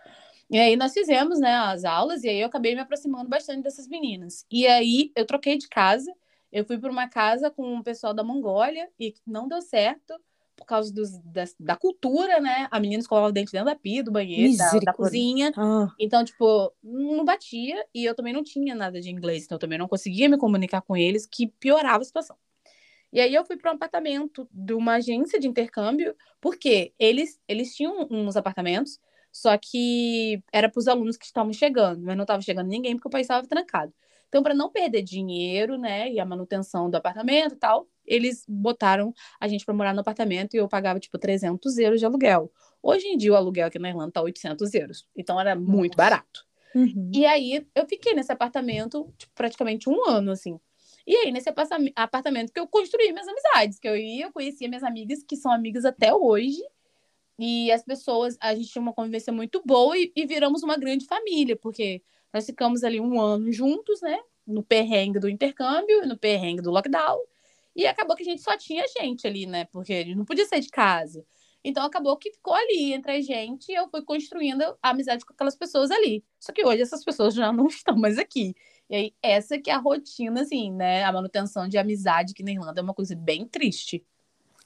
E 0.48 0.58
aí 0.58 0.76
nós 0.76 0.92
fizemos, 0.92 1.40
né, 1.40 1.54
as 1.54 1.84
aulas 1.84 2.22
e 2.22 2.28
aí 2.28 2.40
eu 2.40 2.46
acabei 2.46 2.74
me 2.74 2.80
aproximando 2.80 3.28
bastante 3.28 3.62
dessas 3.62 3.88
meninas. 3.88 4.46
E 4.50 4.66
aí 4.66 5.10
eu 5.16 5.26
troquei 5.26 5.58
de 5.58 5.68
casa, 5.68 6.12
eu 6.52 6.64
fui 6.64 6.78
para 6.78 6.90
uma 6.90 7.08
casa 7.08 7.50
com 7.50 7.78
o 7.78 7.82
pessoal 7.82 8.14
da 8.14 8.22
Mongólia 8.22 8.88
e 8.98 9.14
não 9.26 9.48
deu 9.48 9.60
certo 9.60 10.14
por 10.56 10.64
causa 10.64 10.92
dos, 10.92 11.18
da, 11.18 11.44
da, 11.60 11.76
cultura, 11.76 12.40
né? 12.40 12.66
A 12.70 12.80
menina 12.80 13.00
escovava 13.00 13.28
o 13.28 13.32
dente 13.32 13.52
dentro 13.52 13.66
da 13.66 13.76
pia, 13.76 14.02
do 14.02 14.10
banheiro, 14.10 14.56
da, 14.56 14.70
da, 14.78 14.92
cozinha. 14.92 15.52
Ah. 15.56 15.88
Então, 16.00 16.24
tipo, 16.24 16.72
não 16.82 17.24
batia. 17.24 17.84
E 17.94 18.04
eu 18.04 18.14
também 18.14 18.32
não 18.32 18.42
tinha 18.42 18.74
nada 18.74 19.00
de 19.00 19.10
inglês. 19.10 19.44
Então, 19.44 19.56
eu 19.56 19.60
também 19.60 19.78
não 19.78 19.86
conseguia 19.86 20.28
me 20.28 20.38
comunicar 20.38 20.80
com 20.80 20.96
eles, 20.96 21.26
que 21.26 21.46
piorava 21.46 22.00
a 22.00 22.04
situação. 22.04 22.36
E 23.12 23.20
aí 23.20 23.34
eu 23.34 23.44
fui 23.44 23.56
para 23.56 23.70
um 23.70 23.74
apartamento 23.74 24.48
de 24.50 24.74
uma 24.74 24.94
agência 24.94 25.38
de 25.38 25.46
intercâmbio, 25.46 26.14
porque 26.40 26.92
eles, 26.98 27.40
eles 27.46 27.74
tinham 27.74 28.06
uns 28.10 28.36
apartamentos, 28.36 28.98
só 29.30 29.56
que 29.56 30.42
era 30.52 30.68
para 30.68 30.78
os 30.78 30.88
alunos 30.88 31.16
que 31.16 31.26
estavam 31.26 31.52
chegando, 31.52 32.02
mas 32.02 32.16
não 32.16 32.24
estava 32.24 32.42
chegando 32.42 32.68
ninguém 32.68 32.94
porque 32.94 33.08
o 33.08 33.10
país 33.10 33.24
estava 33.24 33.46
trancado. 33.46 33.92
Então, 34.28 34.42
para 34.42 34.54
não 34.54 34.70
perder 34.70 35.02
dinheiro, 35.02 35.78
né, 35.78 36.10
e 36.10 36.18
a 36.18 36.24
manutenção 36.24 36.90
do 36.90 36.96
apartamento 36.96 37.54
e 37.54 37.58
tal, 37.58 37.88
eles 38.04 38.44
botaram 38.48 39.12
a 39.40 39.48
gente 39.48 39.64
para 39.64 39.74
morar 39.74 39.94
no 39.94 40.00
apartamento 40.00 40.54
e 40.54 40.58
eu 40.58 40.68
pagava, 40.68 40.98
tipo, 40.98 41.18
300 41.18 41.78
euros 41.78 42.00
de 42.00 42.06
aluguel. 42.06 42.50
Hoje 42.82 43.06
em 43.06 43.16
dia, 43.16 43.32
o 43.32 43.36
aluguel 43.36 43.66
aqui 43.66 43.78
na 43.78 43.88
Irlanda 43.88 44.12
tá 44.12 44.22
800 44.22 44.74
euros. 44.74 45.08
Então, 45.16 45.40
era 45.40 45.56
muito 45.56 45.96
barato. 45.96 46.46
Uhum. 46.74 47.10
E 47.14 47.24
aí, 47.24 47.66
eu 47.74 47.86
fiquei 47.86 48.14
nesse 48.14 48.30
apartamento, 48.30 49.12
tipo, 49.16 49.32
praticamente 49.34 49.88
um 49.88 50.08
ano, 50.08 50.30
assim. 50.30 50.60
E 51.06 51.14
aí, 51.16 51.30
nesse 51.30 51.48
apartamento 51.94 52.52
que 52.52 52.58
eu 52.58 52.66
construí 52.66 53.12
minhas 53.12 53.28
amizades, 53.28 53.78
que 53.78 53.88
eu 53.88 53.96
ia, 53.96 54.26
eu 54.26 54.32
conhecia 54.32 54.68
minhas 54.68 54.82
amigas, 54.82 55.22
que 55.22 55.36
são 55.36 55.52
amigas 55.52 55.84
até 55.84 56.12
hoje. 56.12 56.60
E 57.38 57.70
as 57.70 57.84
pessoas, 57.84 58.36
a 58.40 58.54
gente 58.54 58.70
tinha 58.70 58.82
uma 58.82 58.92
convivência 58.92 59.32
muito 59.32 59.62
boa 59.64 59.96
e, 59.96 60.12
e 60.16 60.26
viramos 60.26 60.62
uma 60.62 60.76
grande 60.76 61.06
família, 61.06 61.54
porque 61.54 62.02
nós 62.32 62.46
ficamos 62.46 62.84
ali 62.84 63.00
um 63.00 63.20
ano 63.20 63.50
juntos, 63.52 64.00
né? 64.00 64.18
No 64.46 64.62
perrengue 64.62 65.18
do 65.18 65.28
intercâmbio, 65.28 66.06
no 66.06 66.16
perrengue 66.16 66.62
do 66.62 66.70
lockdown. 66.70 67.20
E 67.74 67.86
acabou 67.86 68.16
que 68.16 68.22
a 68.22 68.26
gente 68.26 68.42
só 68.42 68.56
tinha 68.56 68.84
gente 68.98 69.26
ali, 69.26 69.46
né? 69.46 69.66
Porque 69.66 70.04
gente 70.04 70.16
não 70.16 70.24
podia 70.24 70.46
sair 70.46 70.60
de 70.60 70.70
casa. 70.70 71.24
Então 71.62 71.84
acabou 71.84 72.16
que 72.16 72.32
ficou 72.32 72.54
ali 72.54 72.92
entre 72.92 73.12
a 73.12 73.20
gente 73.20 73.70
e 73.70 73.74
eu 73.74 73.88
fui 73.88 74.02
construindo 74.02 74.62
a 74.80 74.90
amizade 74.90 75.26
com 75.26 75.32
aquelas 75.32 75.56
pessoas 75.56 75.90
ali. 75.90 76.24
Só 76.38 76.52
que 76.52 76.64
hoje 76.64 76.82
essas 76.82 77.04
pessoas 77.04 77.34
já 77.34 77.52
não 77.52 77.66
estão 77.68 77.96
mais 77.96 78.18
aqui. 78.18 78.54
E 78.88 78.94
aí, 78.94 79.14
essa 79.20 79.58
que 79.58 79.68
é 79.68 79.74
a 79.74 79.78
rotina, 79.78 80.42
assim, 80.42 80.72
né? 80.72 81.02
A 81.02 81.12
manutenção 81.12 81.68
de 81.68 81.76
amizade 81.76 82.32
aqui 82.32 82.42
na 82.44 82.52
Irlanda 82.52 82.80
é 82.80 82.84
uma 82.84 82.94
coisa 82.94 83.16
bem 83.16 83.46
triste. 83.46 84.04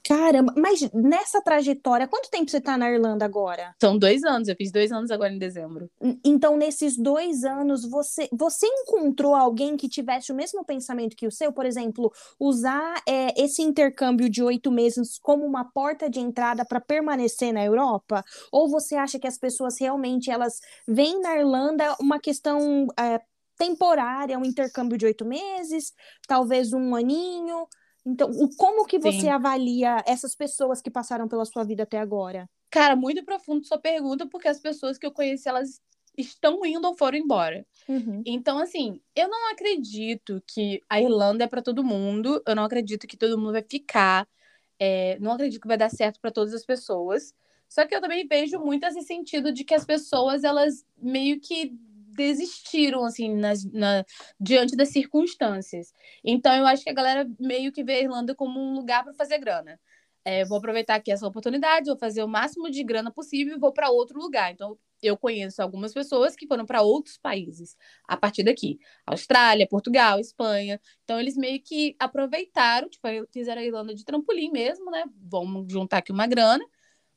Caramba, 0.03 0.53
mas 0.57 0.81
nessa 0.93 1.41
trajetória, 1.41 2.07
quanto 2.07 2.29
tempo 2.29 2.49
você 2.49 2.57
está 2.57 2.75
na 2.75 2.89
Irlanda 2.89 3.23
agora? 3.23 3.75
São 3.79 3.97
dois 3.97 4.23
anos, 4.23 4.47
eu 4.47 4.55
fiz 4.55 4.71
dois 4.71 4.91
anos 4.91 5.11
agora 5.11 5.31
em 5.31 5.37
dezembro. 5.37 5.89
Então, 6.25 6.57
nesses 6.57 6.97
dois 6.97 7.43
anos, 7.43 7.87
você, 7.87 8.27
você 8.31 8.65
encontrou 8.65 9.35
alguém 9.35 9.77
que 9.77 9.87
tivesse 9.87 10.31
o 10.31 10.35
mesmo 10.35 10.65
pensamento 10.65 11.15
que 11.15 11.27
o 11.27 11.31
seu? 11.31 11.53
Por 11.53 11.65
exemplo, 11.67 12.11
usar 12.39 13.01
é, 13.07 13.39
esse 13.39 13.61
intercâmbio 13.61 14.27
de 14.27 14.43
oito 14.43 14.71
meses 14.71 15.19
como 15.19 15.45
uma 15.45 15.65
porta 15.71 16.09
de 16.09 16.19
entrada 16.19 16.65
para 16.65 16.81
permanecer 16.81 17.53
na 17.53 17.63
Europa? 17.63 18.23
Ou 18.51 18.69
você 18.69 18.95
acha 18.95 19.19
que 19.19 19.27
as 19.27 19.37
pessoas 19.37 19.79
realmente 19.79 20.31
elas 20.31 20.59
veem 20.87 21.21
na 21.21 21.37
Irlanda 21.37 21.95
uma 21.99 22.19
questão 22.19 22.87
é, 22.99 23.21
temporária, 23.55 24.39
um 24.39 24.45
intercâmbio 24.45 24.97
de 24.97 25.05
oito 25.05 25.25
meses, 25.25 25.93
talvez 26.27 26.73
um 26.73 26.95
aninho? 26.95 27.67
Então, 28.05 28.31
como 28.57 28.85
que 28.85 28.97
você 28.97 29.21
Sim. 29.21 29.29
avalia 29.29 30.03
essas 30.07 30.35
pessoas 30.35 30.81
que 30.81 30.89
passaram 30.89 31.27
pela 31.27 31.45
sua 31.45 31.63
vida 31.63 31.83
até 31.83 31.99
agora? 31.99 32.49
Cara, 32.69 32.95
muito 32.95 33.23
profundo 33.23 33.65
sua 33.65 33.77
pergunta, 33.77 34.25
porque 34.25 34.47
as 34.47 34.59
pessoas 34.59 34.97
que 34.97 35.05
eu 35.05 35.11
conheci, 35.11 35.47
elas 35.47 35.79
estão 36.17 36.65
indo 36.65 36.87
ou 36.87 36.97
foram 36.97 37.17
embora. 37.17 37.65
Uhum. 37.87 38.21
Então, 38.25 38.59
assim, 38.59 38.99
eu 39.15 39.27
não 39.29 39.51
acredito 39.51 40.41
que 40.47 40.81
a 40.89 40.99
Irlanda 41.01 41.43
é 41.43 41.47
para 41.47 41.61
todo 41.61 41.83
mundo, 41.83 42.41
eu 42.45 42.55
não 42.55 42.63
acredito 42.63 43.07
que 43.07 43.17
todo 43.17 43.37
mundo 43.37 43.53
vai 43.53 43.63
ficar, 43.63 44.27
é, 44.79 45.17
não 45.19 45.31
acredito 45.33 45.61
que 45.61 45.67
vai 45.67 45.77
dar 45.77 45.89
certo 45.89 46.19
para 46.19 46.31
todas 46.31 46.53
as 46.53 46.65
pessoas. 46.65 47.33
Só 47.69 47.85
que 47.85 47.95
eu 47.95 48.01
também 48.01 48.27
vejo 48.27 48.59
muito 48.59 48.85
esse 48.85 49.01
sentido 49.03 49.51
de 49.53 49.63
que 49.63 49.73
as 49.73 49.85
pessoas, 49.85 50.43
elas 50.43 50.85
meio 50.97 51.39
que 51.39 51.73
desistiram, 52.15 53.05
assim, 53.05 53.35
nas, 53.35 53.63
na, 53.65 54.05
diante 54.39 54.75
das 54.75 54.89
circunstâncias. 54.89 55.93
Então, 56.23 56.53
eu 56.55 56.65
acho 56.65 56.83
que 56.83 56.89
a 56.89 56.93
galera 56.93 57.29
meio 57.39 57.71
que 57.71 57.83
vê 57.83 57.93
a 57.93 58.01
Irlanda 58.01 58.35
como 58.35 58.59
um 58.59 58.73
lugar 58.73 59.03
para 59.03 59.13
fazer 59.13 59.37
grana. 59.39 59.79
É, 60.23 60.45
vou 60.45 60.57
aproveitar 60.59 60.95
aqui 60.95 61.11
essa 61.11 61.27
oportunidade, 61.27 61.87
vou 61.87 61.97
fazer 61.97 62.23
o 62.23 62.27
máximo 62.27 62.69
de 62.69 62.83
grana 62.83 63.11
possível 63.11 63.55
e 63.55 63.59
vou 63.59 63.73
para 63.73 63.89
outro 63.89 64.19
lugar. 64.19 64.51
Então, 64.51 64.77
eu 65.01 65.17
conheço 65.17 65.61
algumas 65.61 65.93
pessoas 65.93 66.35
que 66.35 66.45
foram 66.45 66.65
para 66.65 66.81
outros 66.81 67.17
países 67.17 67.75
a 68.07 68.15
partir 68.15 68.43
daqui. 68.43 68.77
Austrália, 69.05 69.67
Portugal, 69.67 70.19
Espanha. 70.19 70.79
Então, 71.03 71.19
eles 71.19 71.35
meio 71.35 71.59
que 71.61 71.95
aproveitaram, 71.99 72.87
tipo, 72.87 73.07
fizeram 73.31 73.61
a 73.61 73.65
Irlanda 73.65 73.95
de 73.95 74.05
trampolim 74.05 74.51
mesmo, 74.51 74.91
né? 74.91 75.05
Vamos 75.23 75.71
juntar 75.71 75.97
aqui 75.97 76.11
uma 76.11 76.27
grana, 76.27 76.63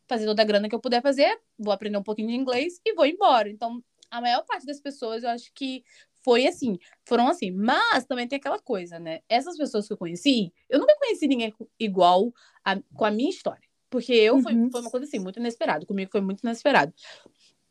fazer 0.08 0.24
toda 0.24 0.40
a 0.42 0.44
grana 0.44 0.68
que 0.68 0.74
eu 0.74 0.80
puder 0.80 1.02
fazer, 1.02 1.38
vou 1.58 1.72
aprender 1.72 1.98
um 1.98 2.02
pouquinho 2.02 2.28
de 2.28 2.34
inglês 2.34 2.80
e 2.84 2.94
vou 2.94 3.06
embora. 3.06 3.50
Então, 3.50 3.82
a 4.14 4.20
maior 4.20 4.44
parte 4.44 4.64
das 4.64 4.80
pessoas, 4.80 5.22
eu 5.22 5.30
acho 5.30 5.52
que 5.52 5.84
foi 6.22 6.46
assim, 6.46 6.78
foram 7.04 7.28
assim. 7.28 7.50
Mas 7.50 8.04
também 8.06 8.26
tem 8.26 8.38
aquela 8.38 8.58
coisa, 8.58 8.98
né? 8.98 9.20
Essas 9.28 9.56
pessoas 9.56 9.86
que 9.86 9.92
eu 9.92 9.98
conheci, 9.98 10.52
eu 10.70 10.78
nunca 10.78 10.96
conheci 10.98 11.26
ninguém 11.26 11.52
igual 11.78 12.32
a, 12.64 12.80
com 12.94 13.04
a 13.04 13.10
minha 13.10 13.30
história. 13.30 13.68
Porque 13.90 14.12
eu, 14.12 14.36
uhum. 14.36 14.42
foi, 14.42 14.70
foi 14.70 14.80
uma 14.80 14.90
coisa 14.90 15.06
assim, 15.06 15.18
muito 15.18 15.38
inesperado. 15.38 15.86
Comigo 15.86 16.10
foi 16.10 16.20
muito 16.20 16.40
inesperado. 16.40 16.92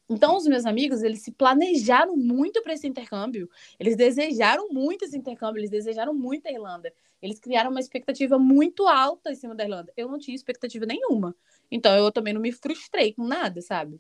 Então, 0.10 0.36
os 0.36 0.46
meus 0.46 0.66
amigos, 0.66 1.02
eles 1.02 1.22
se 1.22 1.32
planejaram 1.32 2.16
muito 2.16 2.62
para 2.62 2.74
esse 2.74 2.88
intercâmbio. 2.88 3.50
Eles 3.80 3.96
desejaram 3.96 4.70
muito 4.70 5.06
esse 5.06 5.18
intercâmbio, 5.18 5.60
eles 5.60 5.70
desejaram 5.70 6.14
muito 6.14 6.46
a 6.48 6.52
Irlanda. 6.52 6.94
Eles 7.22 7.40
criaram 7.40 7.72
uma 7.72 7.80
expectativa 7.80 8.38
muito 8.38 8.86
alta 8.86 9.32
em 9.32 9.36
cima 9.36 9.56
da 9.56 9.64
Irlanda. 9.64 9.94
Eu 9.96 10.10
não 10.10 10.20
tinha 10.20 10.36
expectativa 10.36 10.86
nenhuma. 10.86 11.36
Então, 11.72 11.96
eu 11.96 12.12
também 12.12 12.34
não 12.34 12.42
me 12.42 12.52
frustrei 12.52 13.14
com 13.14 13.26
nada, 13.26 13.62
sabe? 13.62 14.00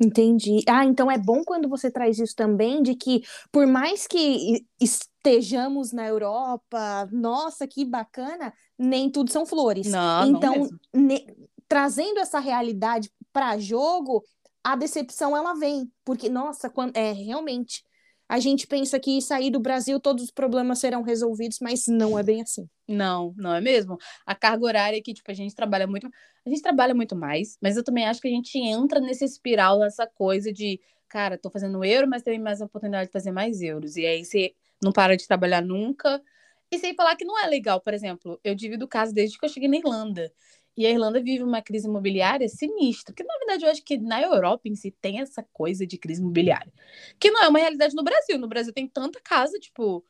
Entendi. 0.00 0.62
Ah, 0.68 0.84
então 0.84 1.10
é 1.10 1.18
bom 1.18 1.42
quando 1.44 1.68
você 1.68 1.90
traz 1.90 2.18
isso 2.18 2.34
também, 2.36 2.82
de 2.82 2.94
que 2.94 3.22
por 3.50 3.66
mais 3.66 4.06
que 4.06 4.64
estejamos 4.80 5.92
na 5.92 6.06
Europa, 6.06 7.08
nossa, 7.10 7.66
que 7.66 7.84
bacana, 7.84 8.52
nem 8.78 9.10
tudo 9.10 9.32
são 9.32 9.44
flores. 9.44 9.90
Não, 9.90 10.28
então, 10.28 10.54
não 10.94 11.02
ne... 11.02 11.26
trazendo 11.66 12.20
essa 12.20 12.38
realidade 12.38 13.10
para 13.32 13.58
jogo, 13.58 14.22
a 14.62 14.76
decepção 14.76 15.36
ela 15.36 15.54
vem, 15.54 15.90
porque 16.04 16.28
nossa, 16.28 16.70
quando 16.70 16.96
é 16.96 17.12
realmente 17.12 17.82
a 18.28 18.38
gente 18.38 18.66
pensa 18.66 19.00
que 19.00 19.20
sair 19.22 19.50
do 19.50 19.58
Brasil 19.58 19.98
todos 19.98 20.24
os 20.24 20.30
problemas 20.30 20.78
serão 20.78 21.02
resolvidos, 21.02 21.58
mas 21.60 21.86
não 21.88 22.18
é 22.18 22.22
bem 22.22 22.42
assim. 22.42 22.68
Não, 22.86 23.34
não 23.36 23.54
é 23.54 23.60
mesmo. 23.60 23.96
A 24.26 24.34
carga 24.34 24.64
horária 24.64 25.02
que 25.02 25.14
tipo 25.14 25.30
a 25.30 25.34
gente 25.34 25.54
trabalha 25.54 25.86
muito, 25.86 26.08
a 26.46 26.48
gente 26.50 26.60
trabalha 26.60 26.94
muito 26.94 27.16
mais, 27.16 27.56
mas 27.62 27.76
eu 27.76 27.84
também 27.84 28.06
acho 28.06 28.20
que 28.20 28.28
a 28.28 28.30
gente 28.30 28.58
entra 28.58 29.00
nesse 29.00 29.24
espiral, 29.24 29.78
nessa 29.78 30.06
coisa 30.06 30.52
de, 30.52 30.78
cara, 31.08 31.38
tô 31.38 31.50
fazendo 31.50 31.82
euro, 31.82 32.06
mas 32.08 32.22
tem 32.22 32.38
mais 32.38 32.60
oportunidade 32.60 33.06
de 33.06 33.12
fazer 33.12 33.32
mais 33.32 33.62
euros. 33.62 33.96
E 33.96 34.04
aí 34.04 34.24
você 34.24 34.52
não 34.82 34.92
para 34.92 35.16
de 35.16 35.26
trabalhar 35.26 35.62
nunca. 35.62 36.22
E 36.70 36.78
sem 36.78 36.94
falar 36.94 37.16
que 37.16 37.24
não 37.24 37.38
é 37.38 37.46
legal, 37.46 37.80
por 37.80 37.94
exemplo, 37.94 38.38
eu 38.44 38.54
divido 38.54 38.84
o 38.84 38.88
caso 38.88 39.12
desde 39.14 39.38
que 39.38 39.44
eu 39.44 39.48
cheguei 39.48 39.68
na 39.68 39.78
Irlanda. 39.78 40.30
E 40.78 40.86
a 40.86 40.90
Irlanda 40.90 41.20
vive 41.20 41.42
uma 41.42 41.60
crise 41.60 41.88
imobiliária 41.88 42.48
sinistra, 42.48 43.12
que 43.12 43.24
na 43.24 43.36
verdade 43.38 43.64
eu 43.64 43.70
acho 43.70 43.82
que 43.82 43.98
na 43.98 44.22
Europa 44.22 44.68
em 44.68 44.76
si 44.76 44.92
tem 44.92 45.20
essa 45.20 45.42
coisa 45.52 45.84
de 45.84 45.98
crise 45.98 46.20
imobiliária, 46.20 46.72
que 47.18 47.32
não 47.32 47.42
é 47.42 47.48
uma 47.48 47.58
realidade 47.58 47.96
no 47.96 48.04
Brasil. 48.04 48.38
No 48.38 48.46
Brasil 48.46 48.72
tem 48.72 48.86
tanta 48.86 49.20
casa, 49.20 49.58
tipo, 49.58 50.04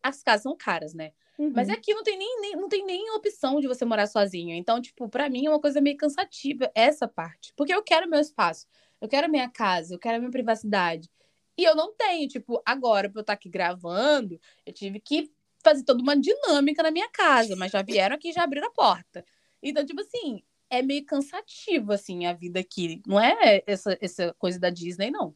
as 0.00 0.22
casas 0.22 0.44
são 0.44 0.56
caras, 0.56 0.94
né? 0.94 1.10
Uhum. 1.36 1.50
Mas 1.52 1.68
aqui 1.68 1.92
não 1.92 2.04
tem 2.04 2.16
nem, 2.16 2.40
nem, 2.40 2.52
não 2.52 2.68
tem 2.68 2.86
nem 2.86 3.10
opção 3.16 3.60
de 3.60 3.66
você 3.66 3.84
morar 3.84 4.06
sozinho. 4.06 4.54
Então, 4.54 4.80
tipo, 4.80 5.08
para 5.08 5.28
mim 5.28 5.46
é 5.46 5.50
uma 5.50 5.60
coisa 5.60 5.80
meio 5.80 5.96
cansativa 5.96 6.70
essa 6.72 7.08
parte. 7.08 7.52
Porque 7.56 7.74
eu 7.74 7.82
quero 7.82 8.08
meu 8.08 8.20
espaço, 8.20 8.68
eu 9.00 9.08
quero 9.08 9.28
minha 9.28 9.50
casa, 9.50 9.96
eu 9.96 9.98
quero 9.98 10.20
minha 10.20 10.30
privacidade. 10.30 11.10
E 11.58 11.64
eu 11.64 11.74
não 11.74 11.92
tenho, 11.96 12.28
tipo, 12.28 12.62
agora, 12.64 13.10
pra 13.10 13.18
eu 13.18 13.22
estar 13.22 13.32
aqui 13.32 13.48
gravando, 13.48 14.38
eu 14.64 14.72
tive 14.72 15.00
que 15.00 15.32
fazer 15.64 15.82
toda 15.82 16.00
uma 16.00 16.16
dinâmica 16.16 16.80
na 16.80 16.92
minha 16.92 17.08
casa, 17.08 17.56
mas 17.56 17.72
já 17.72 17.82
vieram 17.82 18.14
aqui 18.14 18.28
e 18.28 18.32
já 18.32 18.44
abriram 18.44 18.68
a 18.68 18.70
porta. 18.70 19.24
Então, 19.68 19.84
tipo 19.84 20.00
assim, 20.00 20.42
é 20.70 20.82
meio 20.82 21.04
cansativo, 21.04 21.92
assim, 21.92 22.26
a 22.26 22.32
vida 22.32 22.60
aqui. 22.60 23.02
Não 23.06 23.20
é 23.20 23.62
essa, 23.66 23.96
essa 24.00 24.34
coisa 24.38 24.58
da 24.58 24.70
Disney, 24.70 25.10
não. 25.10 25.34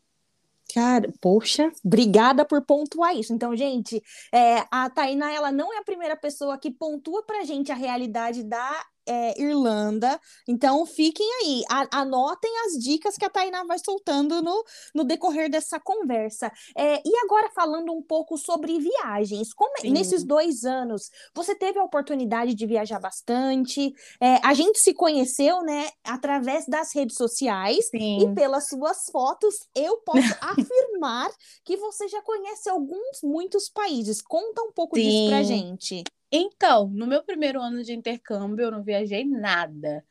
Cara, 0.72 1.12
poxa, 1.20 1.72
obrigada 1.84 2.44
por 2.44 2.62
pontuar 2.62 3.16
isso. 3.16 3.32
Então, 3.32 3.56
gente, 3.56 4.02
é, 4.32 4.64
a 4.70 4.88
Tainá, 4.88 5.32
ela 5.32 5.50
não 5.50 5.72
é 5.74 5.78
a 5.78 5.84
primeira 5.84 6.16
pessoa 6.16 6.56
que 6.58 6.70
pontua 6.70 7.24
pra 7.24 7.44
gente 7.44 7.72
a 7.72 7.74
realidade 7.74 8.44
da 8.44 8.86
é, 9.06 9.40
Irlanda. 9.40 10.20
Então, 10.48 10.84
fiquem 10.86 11.26
aí, 11.42 11.62
a, 11.68 12.00
anotem 12.00 12.50
as 12.66 12.72
dicas 12.82 13.16
que 13.16 13.24
a 13.24 13.30
Tainá 13.30 13.64
vai 13.64 13.78
soltando 13.78 14.42
no, 14.42 14.64
no 14.94 15.04
decorrer 15.04 15.50
dessa 15.50 15.78
conversa. 15.80 16.50
É, 16.76 17.00
e 17.04 17.16
agora, 17.24 17.50
falando 17.50 17.92
um 17.92 18.02
pouco 18.02 18.36
sobre 18.36 18.78
viagens, 18.78 19.52
como 19.52 19.72
é, 19.82 19.90
nesses 19.90 20.24
dois 20.24 20.64
anos, 20.64 21.10
você 21.34 21.54
teve 21.54 21.78
a 21.78 21.84
oportunidade 21.84 22.54
de 22.54 22.66
viajar 22.66 23.00
bastante? 23.00 23.92
É, 24.20 24.36
a 24.44 24.54
gente 24.54 24.78
se 24.78 24.92
conheceu, 24.94 25.62
né, 25.62 25.88
através 26.04 26.66
das 26.66 26.94
redes 26.94 27.16
sociais 27.16 27.88
Sim. 27.90 28.22
e 28.22 28.34
pelas 28.34 28.68
suas 28.68 29.06
fotos, 29.10 29.54
eu 29.74 29.98
posso 29.98 30.20
afirmar 30.40 31.30
que 31.64 31.76
você 31.76 32.08
já 32.08 32.22
conhece 32.22 32.68
alguns, 32.68 33.20
muitos 33.22 33.68
países. 33.68 34.20
Conta 34.22 34.62
um 34.62 34.72
pouco 34.72 34.96
Sim. 34.96 35.02
disso 35.02 35.28
pra 35.28 35.42
gente. 35.42 36.04
Então, 36.32 36.88
no 36.88 37.06
meu 37.06 37.22
primeiro 37.24 37.60
ano 37.60 37.82
de 37.82 37.92
intercâmbio, 37.92 38.64
eu 38.66 38.70
não 38.70 38.82
viajei 38.84 39.24
nada. 39.24 40.04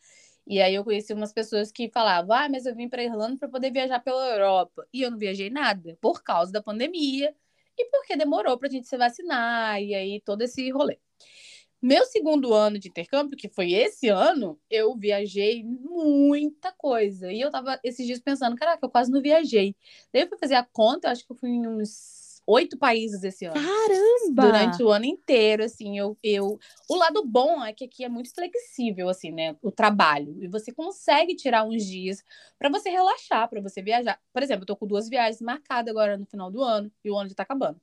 E 0.48 0.62
aí 0.62 0.76
eu 0.76 0.84
conheci 0.84 1.14
umas 1.14 1.34
pessoas 1.34 1.72
que 1.72 1.90
falavam: 1.90 2.36
"Ah, 2.36 2.50
mas 2.50 2.66
eu 2.66 2.76
vim 2.76 2.90
para 2.90 3.04
Irlanda 3.04 3.38
para 3.40 3.50
poder 3.50 3.72
viajar 3.72 4.00
pela 4.02 4.28
Europa". 4.32 4.88
E 4.94 5.02
eu 5.04 5.12
não 5.12 5.18
viajei 5.20 5.50
nada 5.50 5.98
por 6.02 6.24
causa 6.24 6.52
da 6.52 6.62
pandemia 6.64 7.36
e 7.78 7.86
porque 7.92 8.18
demorou 8.18 8.58
para 8.58 8.68
a 8.70 8.72
gente 8.72 8.88
se 8.88 8.98
vacinar 8.98 9.82
e 9.82 9.96
aí 9.96 10.22
todo 10.22 10.42
esse 10.44 10.70
rolê. 10.72 11.00
Meu 11.82 12.06
segundo 12.06 12.54
ano 12.54 12.78
de 12.80 12.90
intercâmbio, 12.90 13.38
que 13.38 13.48
foi 13.50 13.72
esse 13.74 14.10
ano, 14.10 14.60
eu 14.70 14.96
viajei 14.98 15.64
muita 15.64 16.74
coisa. 16.74 17.32
E 17.32 17.40
eu 17.42 17.50
tava 17.52 17.80
esses 17.84 18.06
dias 18.06 18.20
pensando, 18.20 18.56
caraca, 18.58 18.86
eu 18.86 18.90
quase 18.90 19.10
não 19.12 19.22
viajei. 19.22 19.76
Daí 20.14 20.24
eu 20.24 20.28
fui 20.30 20.38
fazer 20.38 20.56
a 20.56 20.64
conta, 20.66 21.08
eu 21.08 21.12
acho 21.14 21.26
que 21.26 21.32
eu 21.32 21.38
fui 21.38 21.50
em 21.52 21.68
uns 21.68 22.19
oito 22.50 22.78
países 22.78 23.24
esse 23.24 23.46
ano. 23.46 23.54
Caramba! 23.54 24.42
Durante 24.42 24.84
o 24.84 24.90
ano 24.90 25.06
inteiro, 25.06 25.64
assim, 25.64 25.98
eu, 25.98 26.18
eu... 26.24 26.60
O 26.90 26.96
lado 26.96 27.24
bom 27.24 27.64
é 27.64 27.72
que 27.72 27.86
aqui 27.86 28.04
é 28.04 28.10
muito 28.10 28.34
flexível, 28.34 29.08
assim, 29.08 29.32
né? 29.32 29.56
O 29.62 29.72
trabalho. 29.72 30.36
E 30.42 30.48
você 30.48 30.74
consegue 30.74 31.36
tirar 31.36 31.64
uns 31.64 31.86
dias 31.86 32.24
para 32.58 32.70
você 32.70 32.90
relaxar, 32.90 33.48
para 33.48 33.62
você 33.62 33.82
viajar. 33.82 34.20
Por 34.34 34.42
exemplo, 34.42 34.64
eu 34.64 34.68
tô 34.68 34.76
com 34.76 34.88
duas 34.88 35.08
viagens 35.08 35.42
marcadas 35.42 35.92
agora 35.92 36.18
no 36.18 36.26
final 36.26 36.50
do 36.50 36.64
ano, 36.64 36.92
e 37.04 37.12
o 37.12 37.18
ano 37.18 37.30
já 37.30 37.36
tá 37.36 37.44
acabando. 37.44 37.80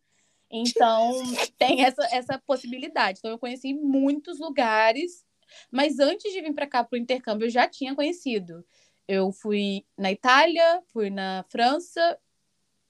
Então, 0.50 1.12
tem 1.56 1.84
essa, 1.84 2.04
essa 2.10 2.38
possibilidade. 2.44 3.20
Então, 3.20 3.30
eu 3.30 3.38
conheci 3.38 3.72
muitos 3.72 4.40
lugares, 4.40 5.24
mas 5.70 6.00
antes 6.00 6.32
de 6.32 6.40
vir 6.40 6.52
para 6.52 6.66
cá 6.66 6.82
para 6.82 6.96
o 6.96 7.00
intercâmbio, 7.00 7.46
eu 7.46 7.50
já 7.50 7.68
tinha 7.68 7.94
conhecido. 7.94 8.64
Eu 9.06 9.30
fui 9.30 9.84
na 9.96 10.10
Itália, 10.10 10.82
fui 10.92 11.08
na 11.08 11.44
França 11.48 12.18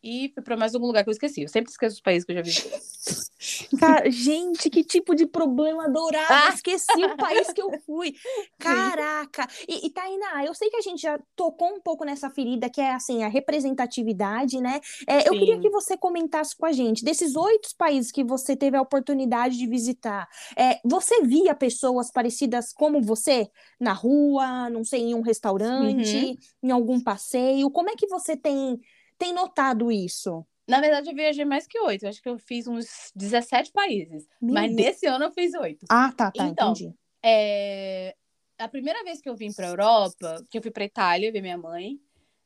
e 0.06 0.30
fui 0.32 0.42
para 0.42 0.56
mais 0.56 0.72
algum 0.72 0.86
lugar 0.86 1.02
que 1.02 1.10
eu 1.10 1.12
esqueci. 1.12 1.42
Eu 1.42 1.48
sempre 1.48 1.72
esqueço 1.72 1.96
os 1.96 2.00
países 2.00 2.24
que 2.24 2.30
eu 2.30 2.36
já 2.36 2.42
visitei. 2.42 2.78
Cara, 3.78 4.08
gente, 4.08 4.70
que 4.70 4.84
tipo 4.84 5.14
de 5.16 5.26
problema 5.26 5.88
dourado. 5.88 6.26
Ah! 6.28 6.52
Esqueci 6.54 7.04
o 7.04 7.16
país 7.16 7.52
que 7.52 7.60
eu 7.60 7.70
fui. 7.84 8.14
Caraca. 8.58 9.48
E, 9.68 9.86
e 9.86 9.90
Tainá, 9.90 10.44
eu 10.44 10.54
sei 10.54 10.70
que 10.70 10.76
a 10.76 10.80
gente 10.80 11.02
já 11.02 11.18
tocou 11.34 11.68
um 11.74 11.80
pouco 11.80 12.04
nessa 12.04 12.30
ferida, 12.30 12.70
que 12.70 12.80
é 12.80 12.94
assim, 12.94 13.24
a 13.24 13.28
representatividade, 13.28 14.60
né? 14.60 14.80
É, 15.08 15.28
eu 15.28 15.32
queria 15.32 15.58
que 15.58 15.68
você 15.68 15.96
comentasse 15.96 16.56
com 16.56 16.66
a 16.66 16.72
gente, 16.72 17.04
desses 17.04 17.34
oito 17.34 17.68
países 17.76 18.12
que 18.12 18.22
você 18.22 18.54
teve 18.56 18.76
a 18.76 18.82
oportunidade 18.82 19.58
de 19.58 19.66
visitar, 19.66 20.28
é, 20.56 20.78
você 20.84 21.22
via 21.22 21.54
pessoas 21.54 22.10
parecidas 22.10 22.72
como 22.72 23.02
você 23.02 23.48
na 23.80 23.92
rua, 23.92 24.70
não 24.70 24.84
sei, 24.84 25.00
em 25.02 25.14
um 25.14 25.20
restaurante, 25.20 26.16
uhum. 26.16 26.36
em 26.62 26.70
algum 26.70 27.00
passeio? 27.00 27.70
Como 27.70 27.90
é 27.90 27.94
que 27.96 28.06
você 28.06 28.36
tem, 28.36 28.80
tem 29.18 29.32
notado 29.32 29.90
isso? 29.90 30.44
Na 30.68 30.80
verdade, 30.80 31.08
eu 31.08 31.14
viajei 31.14 31.44
mais 31.44 31.66
que 31.66 31.78
oito. 31.78 32.06
Acho 32.06 32.20
que 32.20 32.28
eu 32.28 32.38
fiz 32.38 32.66
uns 32.66 33.12
17 33.14 33.70
países. 33.70 34.26
Meu 34.40 34.54
mas 34.54 34.74
Deus. 34.74 34.86
nesse 34.86 35.06
ano 35.06 35.24
eu 35.26 35.32
fiz 35.32 35.54
oito. 35.54 35.86
Ah, 35.88 36.12
tá, 36.12 36.30
tá, 36.30 36.46
então, 36.46 36.72
entendi. 36.72 36.94
É... 37.22 38.14
A 38.58 38.68
primeira 38.68 39.04
vez 39.04 39.20
que 39.20 39.28
eu 39.28 39.36
vim 39.36 39.52
pra 39.52 39.68
Europa, 39.68 40.42
que 40.50 40.58
eu 40.58 40.62
fui 40.62 40.70
pra 40.70 40.84
Itália 40.84 41.30
ver 41.30 41.42
minha 41.42 41.58
mãe, 41.58 42.00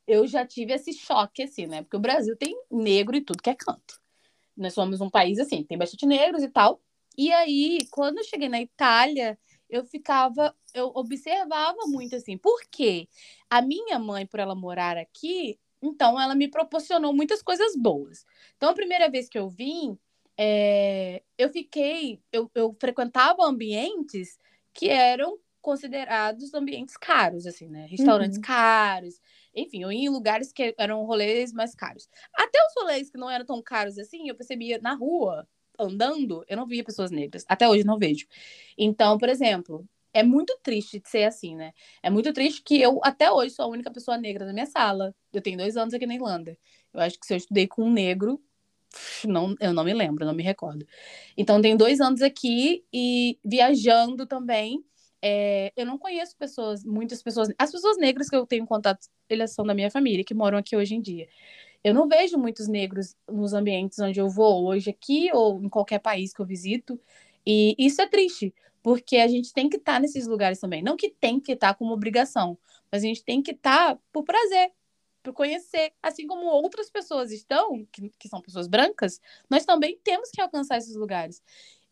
eu 0.07 0.27
já 0.27 0.45
tive 0.45 0.73
esse 0.73 0.93
choque, 0.93 1.45
assim, 1.45 1.67
né? 1.67 1.83
Porque 1.83 1.97
o 1.97 2.01
Brasil 2.01 2.37
tem 2.37 2.55
negro 2.71 3.17
e 3.17 3.21
tudo 3.21 3.43
que 3.43 3.49
é 3.49 3.55
canto. 3.55 4.01
Nós 4.57 4.75
somos 4.75 5.01
um 5.01 5.09
país, 5.09 5.39
assim, 5.39 5.63
tem 5.63 5.79
bastante 5.79 6.05
negros 6.05 6.43
e 6.43 6.49
tal. 6.49 6.81
E 7.17 7.33
aí, 7.33 7.87
quando 7.91 8.19
eu 8.19 8.25
cheguei 8.25 8.49
na 8.49 8.61
Itália, 8.61 9.39
eu 9.69 9.85
ficava, 9.85 10.55
eu 10.75 10.91
observava 10.95 11.79
muito 11.87 12.17
assim, 12.17 12.37
por 12.37 12.61
quê? 12.71 13.09
A 13.49 13.63
minha 13.63 13.99
mãe, 13.99 14.27
por 14.27 14.41
ela 14.41 14.55
morar 14.55 14.97
aqui, 14.97 15.59
então, 15.83 16.21
ela 16.21 16.35
me 16.35 16.49
proporcionou 16.49 17.13
muitas 17.13 17.43
coisas 17.43 17.75
boas. 17.77 18.27
Então, 18.57 18.69
a 18.69 18.75
primeira 18.75 19.09
vez 19.09 19.29
que 19.29 19.39
eu 19.39 19.49
vim, 19.49 19.99
é, 20.37 21.23
eu 21.39 21.49
fiquei, 21.51 22.21
eu, 22.33 22.51
eu 22.55 22.77
frequentava 22.79 23.45
ambientes 23.45 24.39
que 24.73 24.89
eram 24.89 25.39
considerados 25.61 26.55
ambientes 26.55 26.97
caros, 26.97 27.47
assim, 27.47 27.69
né? 27.69 27.87
Restaurantes 27.87 28.37
uhum. 28.37 28.43
caros, 28.43 29.21
enfim, 29.55 29.83
eu 29.83 29.93
ia 29.93 30.07
em 30.07 30.09
lugares 30.09 30.53
que 30.53 30.75
eram 30.79 31.05
rolês 31.05 31.53
mais 31.53 31.75
caros. 31.75 32.09
Até 32.35 32.59
os 32.67 32.83
rolês 32.83 33.11
que 33.11 33.19
não 33.19 33.31
eram 33.31 33.45
tão 33.45 33.63
caros 33.63 33.99
assim, 33.99 34.29
eu 34.29 34.35
percebia 34.35 34.79
na 34.81 34.95
rua, 34.95 35.47
andando, 35.79 36.45
eu 36.49 36.57
não 36.57 36.67
via 36.67 36.85
pessoas 36.85 37.11
negras. 37.11 37.45
Até 37.49 37.69
hoje 37.69 37.85
não 37.85 37.99
vejo. 37.99 38.27
Então, 38.77 39.19
por 39.19 39.29
exemplo, 39.29 39.87
é 40.13 40.23
muito 40.23 40.59
triste 40.63 41.01
de 41.01 41.09
ser 41.09 41.25
assim, 41.25 41.55
né? 41.55 41.73
É 42.03 42.11
muito 42.11 42.33
triste 42.33 42.63
que 42.63 42.81
eu, 42.81 43.01
até 43.03 43.31
hoje, 43.31 43.55
sou 43.55 43.65
a 43.65 43.69
única 43.69 43.91
pessoa 43.91 44.17
negra 44.17 44.45
na 44.45 44.53
minha 44.53 44.67
sala. 44.67 45.15
Eu 45.33 45.41
tenho 45.41 45.59
dois 45.59 45.77
anos 45.77 45.95
aqui 45.95 46.07
na 46.07 46.15
Irlanda. 46.15 46.59
Eu 46.93 47.01
acho 47.01 47.19
que 47.19 47.27
se 47.27 47.35
eu 47.35 47.37
estudei 47.37 47.67
com 47.67 47.85
um 47.85 47.93
negro, 47.93 48.41
não, 49.25 49.55
eu 49.61 49.73
não 49.73 49.85
me 49.85 49.95
lembro, 49.95 50.25
não 50.25 50.35
me 50.35 50.43
recordo. 50.43 50.87
Então, 51.37 51.61
tenho 51.61 51.77
dois 51.77 52.01
anos 52.01 52.23
aqui 52.23 52.85
e 52.93 53.39
viajando 53.45 54.27
também. 54.27 54.85
É, 55.23 55.73
eu 55.77 55.85
não 55.87 55.99
conheço 55.99 56.37
pessoas, 56.37 56.85
muitas 56.85 57.23
pessoas. 57.23 57.49
As 57.59 57.71
pessoas 57.71 57.97
negras 57.99 58.29
que 58.29 58.37
eu 58.37 58.47
tenho 58.47 58.67
contato, 58.67 59.07
elas 59.29 59.53
são 59.53 59.65
da 59.65 59.75
minha 59.75 59.91
família, 59.91 60.25
que 60.25 60.35
moram 60.35 60.59
aqui 60.59 60.77
hoje 60.77 60.95
em 60.95 61.01
dia. 61.01 61.29
Eu 61.85 61.95
não 61.95 62.09
vejo 62.09 62.37
muitos 62.37 62.69
negros 62.69 63.17
nos 63.29 63.53
ambientes 63.53 63.99
onde 63.99 64.21
eu 64.21 64.29
vou 64.29 64.67
hoje, 64.67 64.91
aqui 64.91 65.31
ou 65.33 65.63
em 65.63 65.69
qualquer 65.69 65.99
país 65.99 66.33
que 66.33 66.41
eu 66.41 66.47
visito. 66.47 67.01
E 67.47 67.75
isso 67.79 68.03
é 68.03 68.07
triste, 68.07 68.55
porque 68.83 69.17
a 69.17 69.29
gente 69.29 69.53
tem 69.53 69.69
que 69.69 69.77
estar 69.77 69.95
tá 69.95 70.01
nesses 70.01 70.27
lugares 70.27 70.59
também. 70.59 70.83
Não 70.83 70.97
que 70.97 71.11
tem 71.11 71.39
que 71.41 71.53
estar 71.53 71.73
tá 71.73 71.79
como 71.79 71.93
obrigação, 71.93 72.59
mas 72.91 73.03
a 73.03 73.07
gente 73.07 73.25
tem 73.25 73.43
que 73.43 73.53
estar 73.53 73.95
tá 73.95 74.01
por 74.13 74.25
prazer, 74.25 74.73
por 75.23 75.33
conhecer. 75.33 75.93
Assim 76.03 76.27
como 76.27 76.47
outras 76.47 76.91
pessoas 76.91 77.31
estão, 77.31 77.87
que, 77.93 78.11
que 78.19 78.29
são 78.29 78.41
pessoas 78.41 78.67
brancas, 78.67 79.21
nós 79.49 79.65
também 79.65 79.99
temos 80.03 80.31
que 80.31 80.41
alcançar 80.41 80.79
esses 80.79 80.97
lugares. 80.97 81.43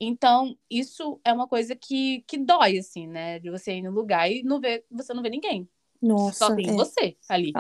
Então, 0.01 0.57
isso 0.71 1.21
é 1.25 1.33
uma 1.33 1.49
coisa 1.49 1.75
que, 1.75 2.23
que 2.27 2.39
dói, 2.39 2.79
assim, 2.79 3.07
né? 3.07 3.39
De 3.39 3.51
você 3.51 3.75
ir 3.75 3.83
no 3.83 3.91
lugar 3.91 4.31
e 4.31 4.43
não 4.43 4.61
ver, 4.61 4.85
você 4.91 5.13
não 5.13 5.23
vê 5.23 5.31
ninguém. 5.31 5.69
Nossa, 6.01 6.47
Só 6.47 6.55
tem 6.55 6.71
é. 6.71 6.73
você 6.73 7.17
ali. 7.29 7.53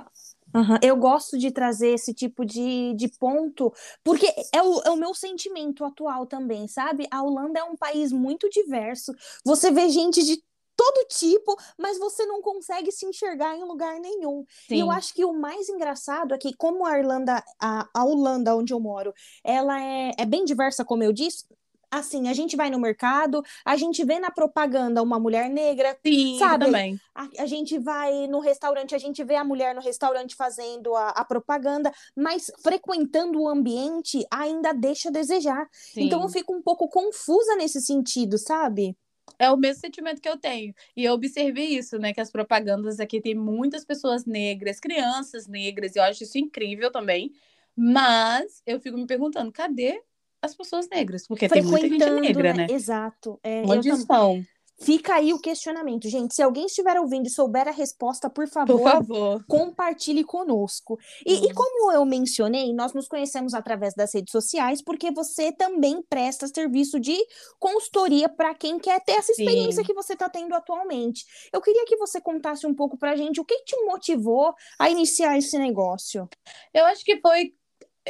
Uhum. 0.55 0.79
Eu 0.83 0.97
gosto 0.97 1.39
de 1.39 1.51
trazer 1.51 1.89
esse 1.89 2.15
tipo 2.15 2.45
de, 2.45 2.95
de 2.95 3.09
ponto, 3.19 3.73
porque 4.03 4.27
é 4.53 4.63
o, 4.63 4.81
é 4.83 4.91
o 4.91 4.97
meu 4.97 5.15
sentimento 5.15 5.85
atual 5.85 6.27
também, 6.27 6.67
sabe? 6.67 7.07
A 7.11 7.23
Holanda 7.23 7.61
é 7.61 7.65
um 7.65 7.77
país 7.77 8.13
muito 8.13 8.49
diverso. 8.49 9.13
Você 9.45 9.71
vê 9.71 9.89
gente 9.91 10.23
de 10.25 10.43
todo 10.77 11.09
tipo, 11.09 11.57
mas 11.77 11.99
você 11.99 12.25
não 12.25 12.41
consegue 12.41 12.93
se 12.93 13.05
enxergar 13.05 13.57
em 13.57 13.65
lugar 13.65 13.99
nenhum. 13.99 14.45
Sim. 14.69 14.77
E 14.77 14.79
eu 14.79 14.93
acho 14.93 15.13
que 15.13 15.25
o 15.25 15.33
mais 15.33 15.69
engraçado 15.69 16.33
é 16.33 16.39
que, 16.39 16.55
como 16.57 16.87
a 16.87 16.97
Irlanda, 16.97 17.43
a, 17.61 17.89
a 17.93 18.05
Holanda, 18.05 18.55
onde 18.55 18.73
eu 18.73 18.79
moro, 18.79 19.13
ela 19.43 19.81
é, 19.83 20.13
é 20.17 20.25
bem 20.25 20.45
diversa, 20.45 20.85
como 20.85 21.03
eu 21.03 21.13
disse, 21.13 21.45
assim, 21.91 22.29
a 22.29 22.33
gente 22.33 22.57
vai 22.57 22.71
no 22.71 22.79
mercado, 22.79 23.43
a 23.65 23.77
gente 23.77 24.05
vê 24.05 24.19
na 24.19 24.31
propaganda 24.31 25.03
uma 25.03 25.19
mulher 25.19 25.49
negra, 25.49 25.97
Sim, 26.05 26.39
sabe? 26.39 26.67
Também. 26.67 27.01
A, 27.15 27.29
a, 27.39 27.47
gente 27.47 27.79
vai 27.79 28.27
no 28.27 28.41
restaurante, 28.41 28.95
a 28.95 28.99
gente 28.99 29.23
vê 29.25 29.37
a 29.37 29.45
mulher 29.45 29.75
no 29.75 29.81
restaurante 29.81 30.35
fazendo 30.35 30.95
a, 30.95 31.11
a 31.11 31.25
propaganda, 31.25 31.93
mas 32.17 32.51
frequentando 32.63 33.41
o 33.41 33.49
ambiente 33.49 34.25
ainda 34.31 34.73
deixa 34.73 35.09
a 35.09 35.13
desejar. 35.13 35.69
Sim. 35.73 36.05
Então 36.05 36.23
eu 36.23 36.29
fico 36.29 36.55
um 36.55 36.63
pouco 36.63 36.89
confusa 36.89 37.57
nesse 37.57 37.81
sentido, 37.81 38.39
sabe? 38.39 38.97
É 39.39 39.51
o 39.51 39.57
mesmo 39.57 39.81
sentimento 39.81 40.21
que 40.21 40.29
eu 40.29 40.39
tenho. 40.39 40.75
E 40.97 41.05
eu 41.05 41.13
observei 41.13 41.67
isso, 41.67 41.99
né? 41.99 42.13
Que 42.13 42.21
as 42.21 42.31
propagandas 42.31 42.99
aqui 42.99 43.21
tem 43.21 43.35
muitas 43.35 43.85
pessoas 43.85 44.25
negras, 44.25 44.81
crianças 44.81 45.47
negras, 45.47 45.95
e 45.95 45.99
eu 45.99 46.03
acho 46.03 46.23
isso 46.23 46.39
incrível 46.39 46.91
também. 46.91 47.33
Mas 47.77 48.63
eu 48.67 48.81
fico 48.81 48.97
me 48.97 49.07
perguntando, 49.07 49.53
cadê 49.53 50.03
as 50.43 50.55
pessoas 50.55 50.89
negras, 50.89 51.27
porque 51.27 51.49
tem 51.49 51.63
muita 51.63 51.89
gente 51.89 52.21
negra, 52.21 52.55
né? 52.55 52.67
né? 52.67 52.75
Exato. 52.75 53.39
É, 53.43 53.63
Onde 53.67 53.89
estão? 53.89 54.43
Fica 54.81 55.17
aí 55.17 55.33
o 55.33 55.41
questionamento, 55.41 56.09
gente. 56.09 56.37
Se 56.37 56.41
alguém 56.41 56.67
estiver 56.67 57.01
ouvindo 57.01 57.27
e 57.27 57.31
souber 57.31 57.67
a 57.67 57.73
resposta, 57.73 58.31
por 58.31 58.47
favor, 58.47 58.79
Por 58.79 58.91
favor. 58.93 59.45
compartilhe 59.49 60.23
conosco. 60.23 60.97
E, 61.27 61.47
e 61.47 61.53
como 61.53 61.91
eu 61.91 62.05
mencionei, 62.05 62.73
nós 62.73 62.93
nos 62.93 63.09
conhecemos 63.09 63.55
através 63.55 63.93
das 63.95 64.15
redes 64.15 64.31
sociais, 64.31 64.81
porque 64.81 65.11
você 65.11 65.51
também 65.51 66.01
presta 66.09 66.47
serviço 66.47 67.01
de 67.01 67.17
consultoria 67.59 68.29
para 68.29 68.55
quem 68.55 68.79
quer 68.79 69.03
ter 69.05 69.13
essa 69.15 69.33
experiência 69.33 69.83
Sim. 69.83 69.87
que 69.87 69.95
você 69.95 70.13
está 70.13 70.29
tendo 70.29 70.55
atualmente. 70.55 71.27
Eu 71.53 71.61
queria 71.61 71.85
que 71.85 71.97
você 71.97 72.21
contasse 72.21 72.65
um 72.65 72.75
pouco 72.75 72.97
para 72.97 73.11
a 73.11 73.17
gente 73.17 73.41
o 73.41 73.45
que 73.45 73.65
te 73.65 73.77
motivou 73.85 74.55
a 74.79 74.89
iniciar 74.89 75.37
esse 75.37 75.59
negócio. 75.59 76.29
Eu 76.73 76.87
acho 76.87 77.05
que 77.05 77.21
foi. 77.21 77.53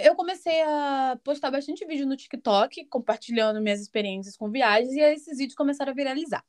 Eu 0.04 0.14
comecei 0.14 0.62
a 0.62 1.18
postar 1.22 1.50
bastante 1.50 1.84
vídeo 1.86 2.06
no 2.06 2.16
TikTok, 2.16 2.84
compartilhando 2.86 3.60
minhas 3.60 3.80
experiências 3.80 4.36
com 4.36 4.50
viagens, 4.50 4.92
e 4.94 5.00
esses 5.00 5.38
vídeos 5.38 5.54
começaram 5.54 5.92
a 5.92 5.94
viralizar. 5.94 6.44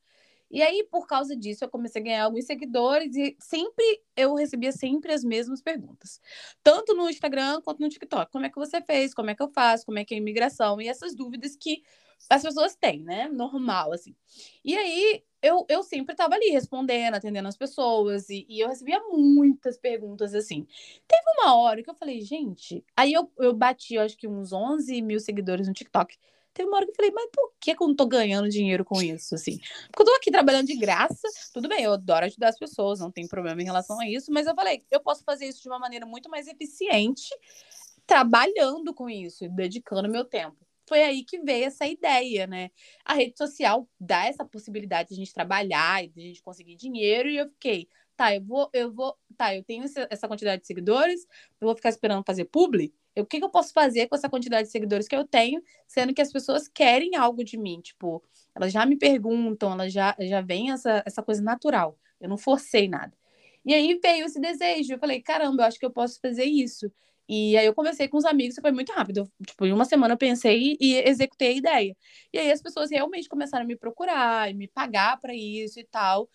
E 0.52 0.64
aí, 0.64 0.84
por 0.90 1.06
causa 1.06 1.36
disso, 1.36 1.64
eu 1.64 1.70
comecei 1.70 2.02
a 2.02 2.06
ganhar 2.06 2.24
alguns 2.24 2.46
seguidores 2.46 3.16
e 3.16 3.36
sempre 3.40 4.02
eu 4.16 4.34
recebia 4.34 4.72
sempre 4.72 5.14
as 5.14 5.24
mesmas 5.24 5.62
perguntas. 5.62 6.20
Tanto 6.64 6.96
no 6.96 7.08
Instagram 7.08 7.62
quanto 7.62 7.82
no 7.82 7.90
TikTok. 7.90 8.32
Como 8.32 8.46
é 8.46 8.50
que 8.50 8.58
você 8.58 8.82
fez? 8.82 9.14
Como 9.14 9.30
é 9.30 9.36
que 9.36 9.44
eu 9.44 9.50
faço? 9.50 9.86
Como 9.86 10.00
é 10.00 10.06
que 10.06 10.16
é 10.16 10.18
a 10.18 10.20
imigração? 10.20 10.82
E 10.82 10.88
essas 10.88 11.16
dúvidas 11.16 11.56
que 11.56 11.84
as 12.28 12.42
pessoas 12.42 12.76
têm, 12.76 13.04
né? 13.04 13.30
Normal, 13.30 13.94
assim. 13.94 14.16
E 14.66 14.76
aí, 14.76 15.24
eu, 15.42 15.66
eu 15.70 15.84
sempre 15.84 16.14
estava 16.14 16.36
ali 16.36 16.50
respondendo, 16.50 17.16
atendendo 17.16 17.48
as 17.48 17.58
pessoas, 17.58 18.30
e, 18.30 18.46
e 18.50 18.60
eu 18.60 18.68
recebia 18.68 19.02
muitas 19.10 19.78
perguntas 19.78 20.36
assim. 20.36 20.68
Teve 21.08 21.24
uma 21.38 21.56
hora 21.56 21.82
que 21.82 21.90
eu 21.90 21.96
falei, 21.96 22.22
gente. 22.22 22.84
Aí 22.96 23.14
eu, 23.14 23.32
eu 23.38 23.54
bati, 23.54 23.96
eu 23.96 24.02
acho 24.02 24.18
que 24.18 24.28
uns 24.28 24.52
11 24.52 25.02
mil 25.02 25.20
seguidores 25.20 25.68
no 25.68 25.74
TikTok. 25.74 26.18
Teve 26.54 26.68
uma 26.68 26.78
hora 26.78 26.86
que 26.86 26.92
eu 26.92 26.96
falei, 26.96 27.12
mas 27.12 27.30
por 27.32 27.54
que, 27.60 27.76
que 27.76 27.82
eu 27.82 27.88
não 27.88 27.96
tô 27.96 28.06
ganhando 28.06 28.50
dinheiro 28.50 28.84
com 28.84 29.02
isso, 29.02 29.36
assim? 29.36 29.60
Porque 29.92 30.02
eu 30.02 30.06
tô 30.06 30.16
aqui 30.16 30.32
trabalhando 30.32 30.68
de 30.68 30.76
graça, 30.76 31.28
tudo 31.54 31.70
bem, 31.70 31.84
eu 31.84 31.94
adoro 31.94 32.26
ajudar 32.26 32.50
as 32.50 32.60
pessoas, 32.60 33.00
não 33.00 33.12
tem 33.12 33.28
problema 33.28 33.62
em 33.62 33.66
relação 33.66 34.00
a 34.00 34.10
isso, 34.10 34.32
mas 34.32 34.48
eu 34.48 34.56
falei, 34.56 34.84
eu 34.92 35.00
posso 35.00 35.24
fazer 35.24 35.46
isso 35.46 35.62
de 35.62 35.70
uma 35.70 35.80
maneira 35.80 36.06
muito 36.06 36.30
mais 36.30 36.48
eficiente, 36.48 37.30
trabalhando 38.06 38.94
com 38.94 39.10
isso, 39.10 39.48
dedicando 39.50 40.10
meu 40.10 40.26
tempo. 40.26 40.58
Foi 40.90 41.02
aí 41.04 41.24
que 41.24 41.40
veio 41.40 41.66
essa 41.66 41.88
ideia, 41.88 42.48
né? 42.48 42.72
A 43.06 43.14
rede 43.14 43.38
social 43.38 43.88
dá 44.00 44.26
essa 44.26 44.44
possibilidade 44.46 45.10
de 45.10 45.16
a 45.16 45.18
gente 45.18 45.34
trabalhar 45.34 46.04
e 46.04 46.10
de 46.10 46.20
a 46.22 46.24
gente 46.26 46.42
conseguir 46.44 46.76
dinheiro, 46.76 47.30
e 47.30 47.38
eu 47.38 47.48
fiquei, 47.50 47.88
tá, 48.18 48.36
eu 48.36 48.44
vou, 48.44 48.70
eu 48.74 48.92
vou, 48.94 49.16
tá, 49.38 49.56
eu 49.56 49.64
tenho 49.64 49.84
essa 50.10 50.28
quantidade 50.28 50.62
de 50.62 50.68
seguidores, 50.68 51.26
eu 51.62 51.68
vou 51.68 51.76
ficar 51.76 51.90
esperando 51.90 52.24
fazer 52.26 52.46
publi? 52.46 52.94
Eu- 53.16 53.24
O 53.24 53.28
que, 53.28 53.40
que 53.40 53.46
eu 53.46 53.50
posso 53.50 53.74
fazer 53.74 54.08
com 54.08 54.16
essa 54.16 54.30
quantidade 54.30 54.64
de 54.68 54.72
seguidores 54.72 55.08
que 55.08 55.16
eu 55.16 55.26
tenho, 55.28 55.62
sendo 55.88 56.14
que 56.14 56.22
as 56.22 56.32
pessoas 56.32 56.68
querem 56.68 57.16
algo 57.16 57.44
de 57.44 57.58
mim? 57.58 57.82
Tipo, 57.82 58.24
elas 58.56 58.72
já 58.74 58.86
me 58.86 58.98
perguntam, 58.98 59.72
elas 59.74 59.92
já, 59.94 60.16
já 60.20 60.42
vem 60.42 60.72
essa, 60.72 61.04
essa 61.06 61.22
coisa 61.24 61.42
natural. 61.42 61.98
Eu 62.20 62.30
não 62.30 62.38
forcei 62.38 62.88
nada. 62.88 63.14
E 63.66 63.74
aí 63.74 64.00
veio 64.02 64.26
esse 64.26 64.40
desejo. 64.40 64.94
Eu 64.94 65.00
falei, 65.00 65.22
caramba, 65.22 65.64
eu 65.64 65.68
acho 65.68 65.80
que 65.80 65.86
eu 65.86 65.92
posso 65.92 66.20
fazer 66.22 66.46
isso. 66.46 66.92
E 67.30 67.56
aí 67.56 67.68
eu 67.68 67.76
conversei 67.76 68.08
com 68.08 68.18
os 68.18 68.26
amigos 68.26 68.58
e 68.58 68.62
foi 68.62 68.72
muito 68.72 68.92
rápido. 68.92 69.20
Eu, 69.20 69.46
tipo, 69.46 69.64
em 69.64 69.72
uma 69.72 69.86
semana 69.86 70.16
eu 70.16 70.18
pensei 70.18 70.76
e 70.82 70.96
executei 70.96 71.50
a 71.50 71.58
ideia. 71.58 71.98
E 72.34 72.40
aí 72.40 72.52
as 72.52 72.60
pessoas 72.60 72.90
realmente 72.90 73.30
começaram 73.30 73.64
a 73.66 73.68
me 73.68 73.76
procurar 73.76 74.50
e 74.50 74.56
me 74.56 74.68
pagar 74.68 75.22
para 75.22 75.36
isso 75.36 75.80
e 75.80 75.84
tal. 75.84 76.28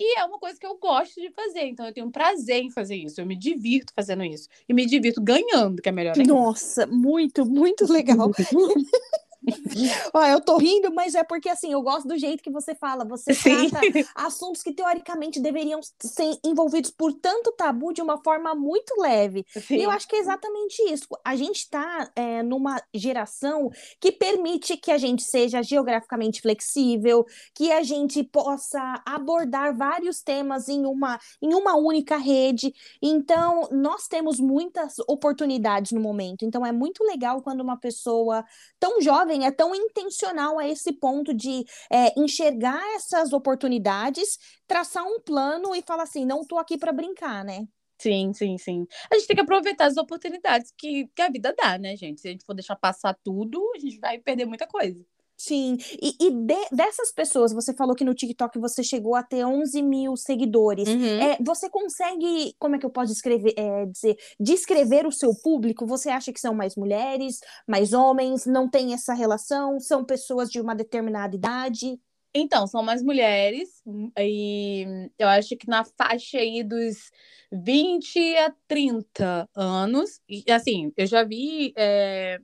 E 0.00 0.18
é 0.18 0.24
uma 0.24 0.40
coisa 0.40 0.58
que 0.58 0.66
eu 0.66 0.76
gosto 0.78 1.20
de 1.20 1.30
fazer, 1.30 1.66
então 1.66 1.86
eu 1.86 1.92
tenho 1.92 2.10
prazer 2.10 2.60
em 2.60 2.70
fazer 2.70 2.96
isso. 2.96 3.20
Eu 3.20 3.26
me 3.26 3.36
divirto 3.36 3.92
fazendo 3.94 4.24
isso. 4.24 4.48
E 4.68 4.74
me 4.74 4.84
divirto 4.84 5.22
ganhando, 5.22 5.80
que 5.80 5.88
é 5.88 5.92
melhor 5.92 6.18
ainda. 6.18 6.32
Nossa, 6.32 6.88
muito, 6.88 7.46
muito 7.46 7.90
legal. 7.90 8.32
Ó, 10.14 10.24
eu 10.24 10.40
tô 10.40 10.56
rindo, 10.58 10.92
mas 10.94 11.14
é 11.14 11.24
porque 11.24 11.48
assim, 11.48 11.72
eu 11.72 11.82
gosto 11.82 12.06
do 12.06 12.18
jeito 12.18 12.42
que 12.42 12.50
você 12.50 12.74
fala. 12.74 13.04
Você 13.04 13.34
Sim. 13.34 13.68
trata 13.68 13.86
assuntos 14.14 14.62
que 14.62 14.72
teoricamente 14.72 15.40
deveriam 15.40 15.80
ser 16.00 16.38
envolvidos 16.44 16.90
por 16.90 17.12
tanto 17.12 17.52
tabu 17.52 17.92
de 17.92 18.02
uma 18.02 18.22
forma 18.22 18.54
muito 18.54 19.00
leve. 19.00 19.44
Sim. 19.48 19.76
E 19.76 19.82
eu 19.82 19.90
acho 19.90 20.06
que 20.06 20.16
é 20.16 20.20
exatamente 20.20 20.82
isso. 20.90 21.06
A 21.24 21.34
gente 21.36 21.58
está 21.58 22.10
numa 22.44 22.80
geração 22.94 23.70
que 24.00 24.12
permite 24.12 24.76
que 24.76 24.90
a 24.90 24.98
gente 24.98 25.22
seja 25.22 25.62
geograficamente 25.62 26.40
flexível, 26.40 27.24
que 27.54 27.72
a 27.72 27.82
gente 27.82 28.22
possa 28.22 29.02
abordar 29.04 29.76
vários 29.76 30.22
temas 30.22 30.68
em 30.68 30.84
uma, 30.86 31.18
em 31.40 31.54
uma 31.54 31.76
única 31.76 32.16
rede. 32.16 32.74
Então, 33.00 33.68
nós 33.70 34.06
temos 34.06 34.38
muitas 34.38 34.98
oportunidades 35.08 35.92
no 35.92 36.00
momento. 36.00 36.44
Então, 36.44 36.64
é 36.64 36.72
muito 36.72 37.04
legal 37.04 37.42
quando 37.42 37.60
uma 37.60 37.76
pessoa 37.76 38.44
tão 38.78 39.00
jovem 39.00 39.31
é 39.40 39.50
tão 39.50 39.74
intencional 39.74 40.58
a 40.58 40.68
esse 40.68 40.92
ponto 40.92 41.34
de 41.34 41.64
é, 41.90 42.18
enxergar 42.18 42.82
essas 42.94 43.32
oportunidades, 43.32 44.38
traçar 44.66 45.04
um 45.04 45.20
plano 45.20 45.74
e 45.74 45.82
falar 45.82 46.04
assim: 46.04 46.24
não 46.26 46.44
tô 46.46 46.58
aqui 46.58 46.76
para 46.78 46.92
brincar, 46.92 47.44
né? 47.44 47.66
Sim, 47.98 48.32
sim, 48.34 48.58
sim. 48.58 48.86
A 49.10 49.14
gente 49.14 49.28
tem 49.28 49.36
que 49.36 49.42
aproveitar 49.42 49.86
as 49.86 49.96
oportunidades 49.96 50.72
que, 50.76 51.06
que 51.14 51.22
a 51.22 51.30
vida 51.30 51.54
dá, 51.56 51.78
né, 51.78 51.96
gente? 51.96 52.20
Se 52.20 52.28
a 52.28 52.30
gente 52.32 52.44
for 52.44 52.54
deixar 52.54 52.74
passar 52.76 53.16
tudo, 53.22 53.62
a 53.76 53.78
gente 53.78 53.98
vai 54.00 54.18
perder 54.18 54.44
muita 54.44 54.66
coisa. 54.66 55.00
Sim, 55.44 55.76
e, 56.00 56.14
e 56.20 56.30
de- 56.30 56.68
dessas 56.70 57.10
pessoas, 57.10 57.52
você 57.52 57.74
falou 57.74 57.96
que 57.96 58.04
no 58.04 58.14
TikTok 58.14 58.60
você 58.60 58.80
chegou 58.80 59.16
a 59.16 59.24
ter 59.24 59.44
11 59.44 59.82
mil 59.82 60.16
seguidores. 60.16 60.88
Uhum. 60.88 61.20
É, 61.20 61.36
você 61.44 61.68
consegue, 61.68 62.54
como 62.60 62.76
é 62.76 62.78
que 62.78 62.86
eu 62.86 62.90
posso 62.90 63.12
descrever, 63.12 63.52
é, 63.56 63.86
dizer, 63.86 64.16
descrever 64.38 65.04
o 65.04 65.10
seu 65.10 65.34
público? 65.34 65.84
Você 65.84 66.10
acha 66.10 66.32
que 66.32 66.38
são 66.38 66.54
mais 66.54 66.76
mulheres, 66.76 67.40
mais 67.66 67.92
homens? 67.92 68.46
Não 68.46 68.70
tem 68.70 68.94
essa 68.94 69.14
relação? 69.14 69.80
São 69.80 70.04
pessoas 70.04 70.48
de 70.48 70.60
uma 70.60 70.76
determinada 70.76 71.34
idade? 71.34 71.98
Então, 72.32 72.64
são 72.68 72.80
mais 72.80 73.02
mulheres, 73.02 73.82
e 74.16 74.86
eu 75.18 75.28
acho 75.28 75.56
que 75.56 75.68
na 75.68 75.84
faixa 75.84 76.38
aí 76.38 76.62
dos 76.62 77.10
20 77.52 78.36
a 78.36 78.54
30 78.68 79.48
anos. 79.56 80.20
E 80.28 80.44
assim, 80.52 80.92
eu 80.96 81.06
já 81.06 81.24
vi 81.24 81.74
é, 81.76 82.38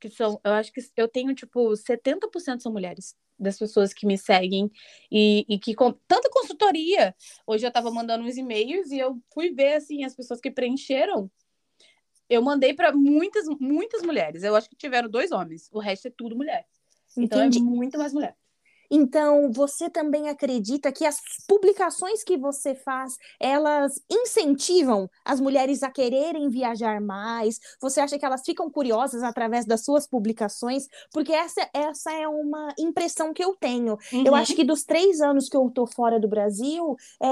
que 0.00 0.08
são, 0.08 0.40
eu 0.42 0.52
acho 0.52 0.72
que 0.72 0.80
eu 0.96 1.06
tenho 1.06 1.34
tipo 1.34 1.70
70% 1.70 2.60
são 2.60 2.72
mulheres 2.72 3.14
das 3.38 3.58
pessoas 3.58 3.92
que 3.92 4.06
me 4.06 4.18
seguem 4.18 4.70
e, 5.10 5.46
e 5.48 5.58
que 5.58 5.74
com 5.74 5.92
tanta 5.92 6.28
consultoria. 6.30 7.14
Hoje 7.46 7.66
eu 7.66 7.70
tava 7.70 7.90
mandando 7.90 8.24
uns 8.24 8.36
e-mails 8.36 8.90
e 8.90 8.98
eu 8.98 9.18
fui 9.32 9.52
ver 9.52 9.74
assim 9.74 10.04
as 10.04 10.14
pessoas 10.14 10.40
que 10.40 10.50
preencheram. 10.50 11.30
Eu 12.28 12.42
mandei 12.42 12.74
para 12.74 12.92
muitas, 12.92 13.46
muitas 13.60 14.02
mulheres. 14.02 14.42
Eu 14.42 14.54
acho 14.54 14.68
que 14.68 14.76
tiveram 14.76 15.08
dois 15.08 15.32
homens. 15.32 15.68
O 15.72 15.78
resto 15.78 16.08
é 16.08 16.12
tudo 16.16 16.36
mulher. 16.36 16.66
Então 17.16 17.40
Entendi. 17.40 17.58
é 17.58 17.62
muito 17.62 17.98
mais 17.98 18.12
mulher. 18.12 18.36
Então, 18.90 19.50
você 19.52 19.88
também 19.88 20.28
acredita 20.28 20.90
que 20.92 21.04
as 21.06 21.18
publicações 21.46 22.24
que 22.24 22.36
você 22.36 22.74
faz, 22.74 23.16
elas 23.38 24.00
incentivam 24.10 25.08
as 25.24 25.40
mulheres 25.40 25.82
a 25.82 25.90
quererem 25.90 26.48
viajar 26.48 27.00
mais? 27.00 27.58
Você 27.80 28.00
acha 28.00 28.18
que 28.18 28.24
elas 28.24 28.42
ficam 28.44 28.70
curiosas 28.70 29.22
através 29.22 29.64
das 29.64 29.84
suas 29.84 30.06
publicações? 30.06 30.86
Porque 31.12 31.32
essa, 31.32 31.68
essa 31.72 32.12
é 32.12 32.26
uma 32.26 32.72
impressão 32.78 33.32
que 33.32 33.44
eu 33.44 33.54
tenho. 33.56 33.96
Eu 34.24 34.32
Uhum. 34.32 34.34
acho 34.34 34.54
que 34.54 34.64
dos 34.64 34.84
três 34.84 35.20
anos 35.20 35.48
que 35.48 35.56
eu 35.56 35.70
tô 35.70 35.86
fora 35.86 36.18
do 36.18 36.28
Brasil, 36.28 36.96
é, 37.22 37.26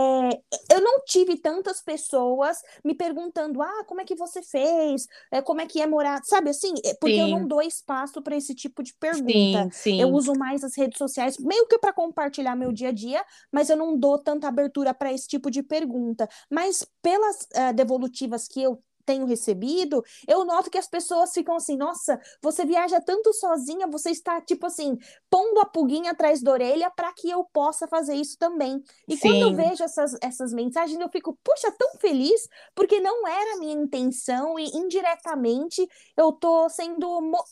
eu 0.75 0.81
não 0.81 1.01
tive 1.05 1.37
tantas 1.37 1.81
pessoas 1.83 2.59
me 2.85 2.94
perguntando: 2.94 3.62
ah, 3.62 3.85
como 3.87 4.01
é 4.01 4.05
que 4.05 4.14
você 4.14 4.42
fez? 4.42 5.07
É, 5.31 5.40
como 5.42 5.61
é 5.61 5.66
que 5.66 5.81
é 5.81 5.87
morar? 5.87 6.21
Sabe 6.25 6.51
assim? 6.51 6.75
É, 6.85 6.94
Porque 6.94 7.21
eu 7.21 7.27
Sim. 7.27 7.33
não 7.33 7.47
dou 7.49 7.62
espaço 7.62 8.23
para 8.23 8.37
esse 8.37 8.55
tipo 8.55 8.83
de 8.83 8.94
pergunta. 8.94 9.64
Sim, 9.64 9.71
sim. 9.73 10.01
Eu 10.01 10.11
uso 10.11 10.35
mais 10.35 10.62
as 10.64 10.77
redes 10.77 10.99
sociais, 10.99 11.37
meio 11.48 11.66
que 11.66 11.78
para 11.78 11.92
compartilhar 11.92 12.54
meu 12.54 12.72
dia 12.72 12.90
a 12.90 12.92
dia, 12.92 13.24
mas 13.50 13.70
eu 13.70 13.76
não 13.76 13.98
dou 13.98 14.18
tanta 14.18 14.46
abertura 14.48 14.94
para 14.94 15.12
esse 15.12 15.26
tipo 15.26 15.50
de 15.50 15.62
pergunta. 15.62 16.28
Mas 16.50 16.87
pelas 17.02 17.46
eh, 17.54 17.72
devolutivas 17.72 18.46
que 18.46 18.62
eu 18.62 18.82
tenho 19.08 19.24
recebido, 19.24 20.04
eu 20.26 20.44
noto 20.44 20.70
que 20.70 20.76
as 20.76 20.87
pessoas 20.87 21.32
ficam 21.32 21.56
assim: 21.56 21.78
nossa, 21.78 22.20
você 22.42 22.66
viaja 22.66 23.00
tanto 23.00 23.32
sozinha, 23.32 23.87
você 23.87 24.11
está, 24.11 24.38
tipo 24.42 24.66
assim, 24.66 24.98
pondo 25.30 25.61
a 25.61 25.64
pulguinha 25.64 26.11
atrás 26.11 26.42
da 26.42 26.52
orelha 26.52 26.90
para 26.90 27.11
que 27.14 27.30
eu 27.30 27.42
possa 27.44 27.88
fazer 27.88 28.14
isso 28.14 28.37
também. 28.38 28.82
E 29.08 29.16
quando 29.16 29.40
eu 29.42 29.48
Sim. 29.48 29.56
vejo 29.56 29.82
essas, 29.82 30.14
essas 30.22 30.52
mensagens, 30.52 31.00
eu 31.00 31.08
fico, 31.08 31.38
puxa, 31.42 31.72
tão 31.72 31.98
feliz, 31.98 32.46
porque 32.74 33.00
não 33.00 33.26
era 33.26 33.54
a 33.54 33.58
minha 33.58 33.72
intenção 33.72 34.58
e 34.58 34.66
indiretamente 34.76 35.88
eu 36.14 36.30
tô 36.32 36.68
sendo 36.68 37.08
uma, 37.08 37.42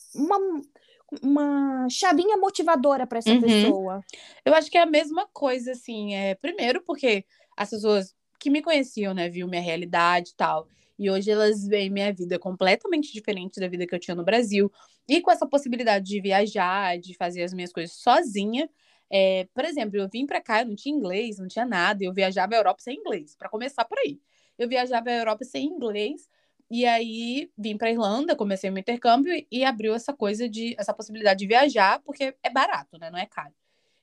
uma 1.23 1.89
chavinha 1.91 2.37
motivadora 2.37 3.07
para 3.07 3.19
essa 3.19 3.35
Uhum. 3.35 3.37
pessoa. 3.37 4.05
Eu 4.45 4.55
acho 4.55 4.71
que 4.71 4.79
é 4.79 4.83
a 4.83 4.87
mesma 4.87 5.27
coisa, 5.33 5.73
assim. 5.73 6.15
É, 6.15 6.35
primeiro, 6.35 6.83
porque 6.83 7.25
as 7.57 7.71
pessoas 7.71 8.15
que 8.41 8.51
me 8.51 8.63
conheciam, 8.63 9.15
né, 9.15 9.29
viu 9.29 9.49
minha 9.49 9.63
realidade 9.63 10.31
e 10.31 10.37
tal. 10.37 10.69
E 10.99 11.11
hoje 11.11 11.31
elas 11.31 11.67
veem 11.67 11.91
minha 11.91 12.13
vida 12.13 12.39
completamente 12.39 13.13
diferente 13.13 13.61
da 13.61 13.69
vida 13.69 13.87
que 13.87 13.95
eu 13.95 13.99
tinha 14.01 14.15
no 14.15 14.25
Brasil. 14.25 14.71
E 15.09 15.21
com 15.21 15.31
essa 15.31 15.47
possibilidade 15.47 16.05
de 16.07 16.21
viajar, 16.21 16.99
de 16.99 17.15
fazer 17.17 17.43
as 17.43 17.53
minhas 17.53 17.73
coisas 17.73 17.97
sozinha. 17.97 18.69
É, 19.11 19.47
por 19.55 19.65
exemplo, 19.65 19.97
eu 19.99 20.09
vim 20.13 20.27
pra 20.27 20.41
cá, 20.41 20.61
eu 20.63 20.67
não 20.67 20.75
tinha 20.77 20.95
inglês, 20.95 21.39
não 21.39 21.49
tinha 21.49 21.65
nada. 21.65 22.03
Eu 22.05 22.13
viajava 22.13 22.55
a 22.55 22.59
Europa 22.59 22.81
sem 22.83 22.97
inglês, 22.99 23.37
pra 23.37 23.49
começar 23.49 23.85
por 23.85 23.99
aí. 23.99 24.19
Eu 24.59 24.69
viajava 24.69 25.11
a 25.11 25.15
Europa 25.15 25.45
sem 25.45 25.67
inglês 25.67 26.29
e 26.71 26.85
aí 26.87 27.51
vim 27.57 27.77
para 27.77 27.91
Irlanda, 27.91 28.37
comecei 28.37 28.71
meu 28.71 28.81
intercâmbio 28.81 29.33
e 29.51 29.65
abriu 29.65 29.95
essa 29.95 30.13
coisa 30.15 30.49
de 30.49 30.75
essa 30.79 30.95
possibilidade 30.95 31.41
de 31.41 31.47
viajar, 31.47 32.01
porque 32.05 32.35
é 32.43 32.51
barato, 32.51 32.99
né? 32.99 33.11
Não 33.11 33.19
é 33.19 33.27
caro. 33.27 33.55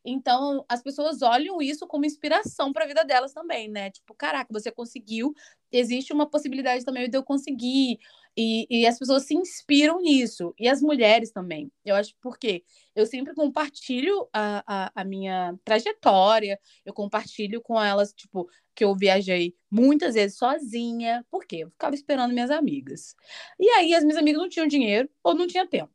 Então, 0.05 0.65
as 0.67 0.81
pessoas 0.83 1.21
olham 1.21 1.61
isso 1.61 1.87
como 1.87 2.05
inspiração 2.05 2.73
para 2.73 2.83
a 2.85 2.87
vida 2.87 3.05
delas 3.05 3.33
também, 3.33 3.69
né? 3.69 3.89
Tipo, 3.91 4.13
caraca, 4.15 4.51
você 4.51 4.71
conseguiu, 4.71 5.33
existe 5.71 6.11
uma 6.13 6.29
possibilidade 6.29 6.83
também 6.85 7.09
de 7.09 7.17
eu 7.17 7.23
conseguir. 7.23 7.99
E, 8.35 8.65
e 8.69 8.87
as 8.87 8.97
pessoas 8.97 9.23
se 9.23 9.35
inspiram 9.35 10.01
nisso. 10.01 10.53
E 10.57 10.67
as 10.67 10.81
mulheres 10.81 11.31
também. 11.31 11.71
Eu 11.85 11.95
acho 11.95 12.13
porque 12.21 12.63
eu 12.95 13.05
sempre 13.05 13.33
compartilho 13.33 14.27
a, 14.33 14.63
a, 14.65 14.91
a 14.95 15.05
minha 15.05 15.55
trajetória, 15.63 16.59
eu 16.85 16.93
compartilho 16.93 17.61
com 17.61 17.81
elas, 17.81 18.13
tipo, 18.13 18.49
que 18.75 18.83
eu 18.83 18.95
viajei 18.95 19.55
muitas 19.69 20.15
vezes 20.15 20.37
sozinha. 20.37 21.25
Por 21.29 21.45
quê? 21.45 21.57
Eu 21.57 21.69
ficava 21.69 21.95
esperando 21.95 22.33
minhas 22.33 22.51
amigas. 22.51 23.15
E 23.59 23.69
aí 23.69 23.93
as 23.93 24.03
minhas 24.03 24.17
amigas 24.17 24.41
não 24.41 24.49
tinham 24.49 24.67
dinheiro 24.67 25.09
ou 25.23 25.35
não 25.35 25.47
tinham 25.47 25.67
tempo. 25.67 25.93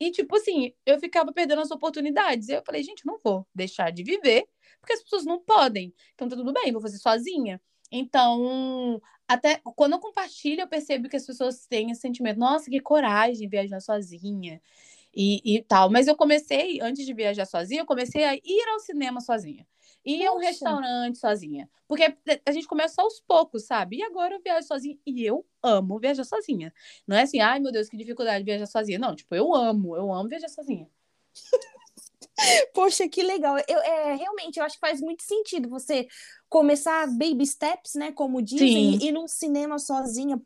E, 0.00 0.10
tipo 0.10 0.34
assim, 0.36 0.72
eu 0.86 0.98
ficava 0.98 1.30
perdendo 1.32 1.60
as 1.60 1.70
oportunidades. 1.70 2.48
Eu 2.48 2.62
falei, 2.64 2.82
gente, 2.82 3.04
não 3.04 3.18
vou 3.22 3.46
deixar 3.54 3.90
de 3.92 4.02
viver, 4.02 4.46
porque 4.80 4.94
as 4.94 5.02
pessoas 5.02 5.26
não 5.26 5.38
podem. 5.38 5.94
Então, 6.14 6.26
tá 6.26 6.34
tudo 6.36 6.54
bem, 6.54 6.72
vou 6.72 6.80
fazer 6.80 6.96
sozinha. 6.98 7.60
Então, 7.92 9.00
até 9.30 9.60
quando 9.76 9.92
eu 9.92 10.00
compartilho, 10.00 10.62
eu 10.62 10.66
percebo 10.66 11.08
que 11.08 11.14
as 11.14 11.24
pessoas 11.24 11.64
têm 11.64 11.92
esse 11.92 12.00
sentimento, 12.00 12.36
nossa, 12.36 12.68
que 12.68 12.80
coragem 12.80 13.48
viajar 13.48 13.80
sozinha 13.80 14.60
e, 15.14 15.54
e 15.54 15.62
tal. 15.62 15.88
Mas 15.88 16.08
eu 16.08 16.16
comecei, 16.16 16.80
antes 16.80 17.06
de 17.06 17.14
viajar 17.14 17.46
sozinha, 17.46 17.82
eu 17.82 17.86
comecei 17.86 18.24
a 18.24 18.34
ir 18.34 18.68
ao 18.72 18.80
cinema 18.80 19.20
sozinha. 19.20 19.64
Ir 20.04 20.26
a 20.26 20.32
um 20.32 20.38
restaurante 20.38 21.18
sozinha. 21.18 21.70
Porque 21.86 22.12
a 22.44 22.50
gente 22.50 22.66
começa 22.66 23.00
aos 23.00 23.20
poucos, 23.20 23.66
sabe? 23.66 23.98
E 23.98 24.02
agora 24.02 24.34
eu 24.34 24.40
viajo 24.42 24.66
sozinha. 24.66 24.98
E 25.06 25.24
eu 25.24 25.46
amo 25.62 26.00
viajar 26.00 26.24
sozinha. 26.24 26.74
Não 27.06 27.16
é 27.16 27.22
assim, 27.22 27.38
ai 27.38 27.60
meu 27.60 27.70
Deus, 27.70 27.88
que 27.88 27.96
dificuldade 27.96 28.44
viajar 28.44 28.66
sozinha. 28.66 28.98
Não, 28.98 29.14
tipo, 29.14 29.32
eu 29.32 29.54
amo, 29.54 29.94
eu 29.94 30.12
amo 30.12 30.28
viajar 30.28 30.48
sozinha. 30.48 30.90
Poxa, 32.74 33.08
que 33.08 33.22
legal. 33.22 33.56
Eu, 33.68 33.78
é, 33.78 34.14
realmente, 34.14 34.58
eu 34.58 34.64
acho 34.64 34.74
que 34.74 34.80
faz 34.80 35.00
muito 35.00 35.22
sentido 35.22 35.68
você 35.68 36.08
começar 36.50 37.06
baby 37.06 37.46
steps, 37.46 37.94
né? 37.94 38.12
Como 38.12 38.42
dizem, 38.42 38.98
Sim. 38.98 39.06
ir 39.06 39.12
num 39.12 39.26
cinema 39.26 39.78
sozinha. 39.78 40.38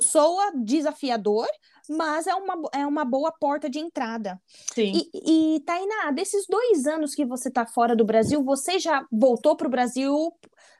Soa 0.00 0.52
desafiador, 0.54 1.46
mas 1.88 2.26
é 2.26 2.34
uma, 2.34 2.54
é 2.72 2.86
uma 2.86 3.04
boa 3.04 3.32
porta 3.32 3.68
de 3.68 3.78
entrada. 3.78 4.40
Sim. 4.72 4.92
E, 5.12 5.56
e 5.56 5.60
Tainá, 5.60 6.10
desses 6.12 6.46
dois 6.46 6.86
anos 6.86 7.14
que 7.14 7.26
você 7.26 7.48
está 7.48 7.66
fora 7.66 7.96
do 7.96 8.04
Brasil, 8.04 8.42
você 8.44 8.78
já 8.78 9.06
voltou 9.10 9.56
para 9.56 9.66
o 9.66 9.70
Brasil 9.70 10.32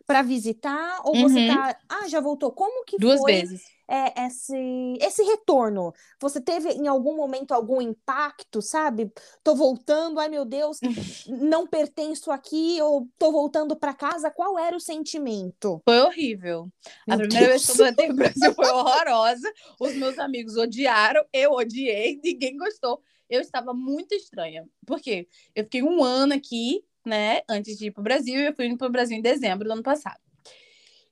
para 0.07 0.23
visitar? 0.23 1.01
Ou 1.05 1.15
uhum. 1.15 1.23
você 1.23 1.47
tá. 1.47 1.77
Ah, 1.89 2.09
já 2.09 2.21
voltou. 2.21 2.53
Como 2.53 2.85
que 2.85 2.97
Duas 2.99 3.21
foi 3.21 3.33
vezes. 3.33 3.63
É, 3.89 4.27
esse, 4.27 4.97
esse 5.01 5.23
retorno? 5.23 5.93
Você 6.21 6.41
teve 6.41 6.71
em 6.71 6.87
algum 6.87 7.15
momento 7.15 7.53
algum 7.53 7.81
impacto, 7.81 8.63
sabe? 8.63 9.13
Tô 9.45 9.55
voltando, 9.55 10.19
ai 10.19 10.29
meu 10.29 10.45
Deus, 10.47 10.79
não 11.29 11.67
pertenço 11.67 12.31
aqui, 12.31 12.81
ou 12.81 13.07
tô 13.19 13.31
voltando 13.31 13.77
para 13.77 13.93
casa. 13.93 14.31
Qual 14.31 14.59
era 14.59 14.77
o 14.77 14.81
sentimento? 14.81 15.83
Foi 15.85 16.01
horrível. 16.01 16.69
Meu 17.07 17.17
a 17.17 17.19
primeira 17.19 17.49
Deus. 17.49 17.67
vez 17.67 17.67
que 17.67 17.73
eu 17.73 17.87
voltei 17.87 18.07
pro 18.07 18.17
Brasil 18.17 18.55
foi 18.55 18.69
horrorosa. 18.73 19.53
Os 19.79 19.95
meus 19.95 20.19
amigos 20.19 20.57
odiaram, 20.57 21.23
eu 21.33 21.53
odiei, 21.53 22.19
ninguém 22.23 22.57
gostou. 22.57 23.03
Eu 23.29 23.41
estava 23.41 23.75
muito 23.75 24.15
estranha. 24.15 24.67
Por 24.87 25.01
quê? 25.01 25.27
Eu 25.55 25.65
fiquei 25.65 25.83
um 25.83 26.03
ano 26.05 26.35
aqui 26.35 26.85
né, 27.05 27.43
antes 27.49 27.79
de 27.79 27.87
ir 27.87 27.91
para 27.91 28.01
o 28.01 28.05
Brasil, 28.05 28.41
e 28.41 28.47
eu 28.47 28.55
fui 28.55 28.77
para 28.77 28.87
o 28.87 28.91
Brasil 28.91 29.17
em 29.17 29.23
dezembro 29.23 29.67
do 29.67 29.73
ano 29.73 29.83
passado. 29.83 30.21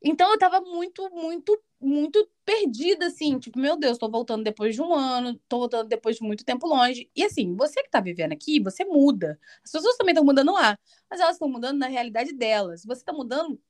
Então 0.03 0.31
eu 0.33 0.39
tava 0.39 0.61
muito, 0.63 1.11
muito, 1.11 1.61
muito 1.81 2.27
perdida, 2.45 3.07
assim, 3.07 3.39
tipo, 3.39 3.59
meu 3.59 3.77
Deus, 3.77 3.99
tô 3.99 4.09
voltando 4.09 4.43
depois 4.43 4.75
de 4.75 4.81
um 4.81 4.95
ano, 4.95 5.39
tô 5.49 5.59
voltando 5.59 5.89
depois 5.89 6.17
de 6.17 6.23
muito 6.23 6.45
tempo 6.45 6.67
longe. 6.67 7.11
E 7.15 7.23
assim, 7.23 7.55
você 7.55 7.83
que 7.83 7.91
tá 7.91 8.01
vivendo 8.01 8.33
aqui, 8.33 8.61
você 8.61 8.85
muda. 8.85 9.39
As 9.63 9.71
pessoas 9.71 9.97
também 9.97 10.13
estão 10.13 10.25
mudando 10.25 10.53
lá, 10.53 10.79
mas 11.11 11.21
elas 11.21 11.35
estão 11.35 11.49
mudando 11.49 11.79
na 11.79 11.87
realidade 11.87 12.33
delas. 12.33 12.83
Você 12.85 13.05
tá 13.05 13.13
mudando, 13.13 13.61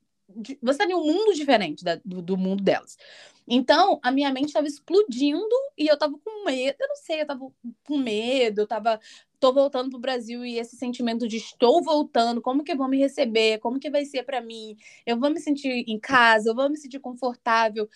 você 0.62 0.78
tá 0.78 0.84
em 0.84 0.94
um 0.94 1.04
mundo 1.04 1.34
diferente 1.34 1.82
da, 1.82 2.00
do, 2.04 2.22
do 2.22 2.36
mundo 2.36 2.62
delas. 2.62 2.96
Então, 3.48 3.98
a 4.00 4.12
minha 4.12 4.32
mente 4.32 4.46
estava 4.46 4.68
explodindo 4.68 5.44
e 5.76 5.88
eu 5.88 5.98
tava 5.98 6.16
com 6.24 6.44
medo, 6.44 6.76
eu 6.78 6.88
não 6.88 6.96
sei, 6.96 7.22
eu 7.22 7.26
tava 7.26 7.52
com 7.84 7.98
medo, 7.98 8.60
eu 8.60 8.66
tava 8.66 9.00
tô 9.40 9.52
voltando 9.52 9.90
pro 9.90 9.98
Brasil 9.98 10.44
e 10.44 10.58
esse 10.58 10.76
sentimento 10.76 11.26
de 11.26 11.38
estou 11.38 11.82
voltando, 11.82 12.42
como 12.42 12.62
que 12.62 12.74
vão 12.74 12.88
me 12.88 12.98
receber, 12.98 13.58
como 13.58 13.80
que 13.80 13.90
vai 13.90 14.04
ser 14.04 14.22
para 14.22 14.40
mim, 14.40 14.76
eu 15.06 15.18
vou 15.18 15.30
me 15.30 15.40
sentir 15.40 15.84
em 15.88 15.98
casa, 15.98 16.50
eu 16.50 16.54
vou 16.54 16.68
me 16.68 16.76
sentir 16.76 17.00
confortável. 17.00 17.88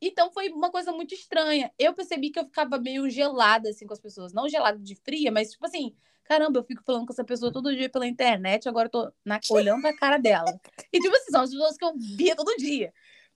Então 0.00 0.30
foi 0.32 0.50
uma 0.50 0.70
coisa 0.70 0.92
muito 0.92 1.14
estranha. 1.14 1.72
Eu 1.78 1.94
percebi 1.94 2.30
que 2.30 2.38
eu 2.38 2.44
ficava 2.44 2.78
meio 2.78 3.10
gelada 3.10 3.70
assim 3.70 3.86
com 3.86 3.92
as 3.92 4.00
pessoas, 4.00 4.32
não 4.32 4.48
gelada 4.48 4.78
de 4.78 4.94
fria, 4.94 5.32
mas 5.32 5.50
tipo 5.50 5.66
assim, 5.66 5.94
caramba, 6.22 6.60
eu 6.60 6.64
fico 6.64 6.82
falando 6.84 7.06
com 7.06 7.12
essa 7.12 7.24
pessoa 7.24 7.52
todo 7.52 7.74
dia 7.74 7.90
pela 7.90 8.06
internet, 8.06 8.68
agora 8.68 8.86
eu 8.86 8.90
tô 8.90 9.12
na, 9.24 9.40
olhando 9.50 9.82
pra 9.82 9.96
cara 9.96 10.16
dela. 10.16 10.60
E 10.92 11.00
tipo 11.00 11.14
assim, 11.16 11.30
são 11.32 11.42
as 11.42 11.50
pessoas 11.50 11.76
que 11.76 11.84
eu 11.84 11.92
via 11.98 12.36
todo 12.36 12.56
dia. 12.56 12.92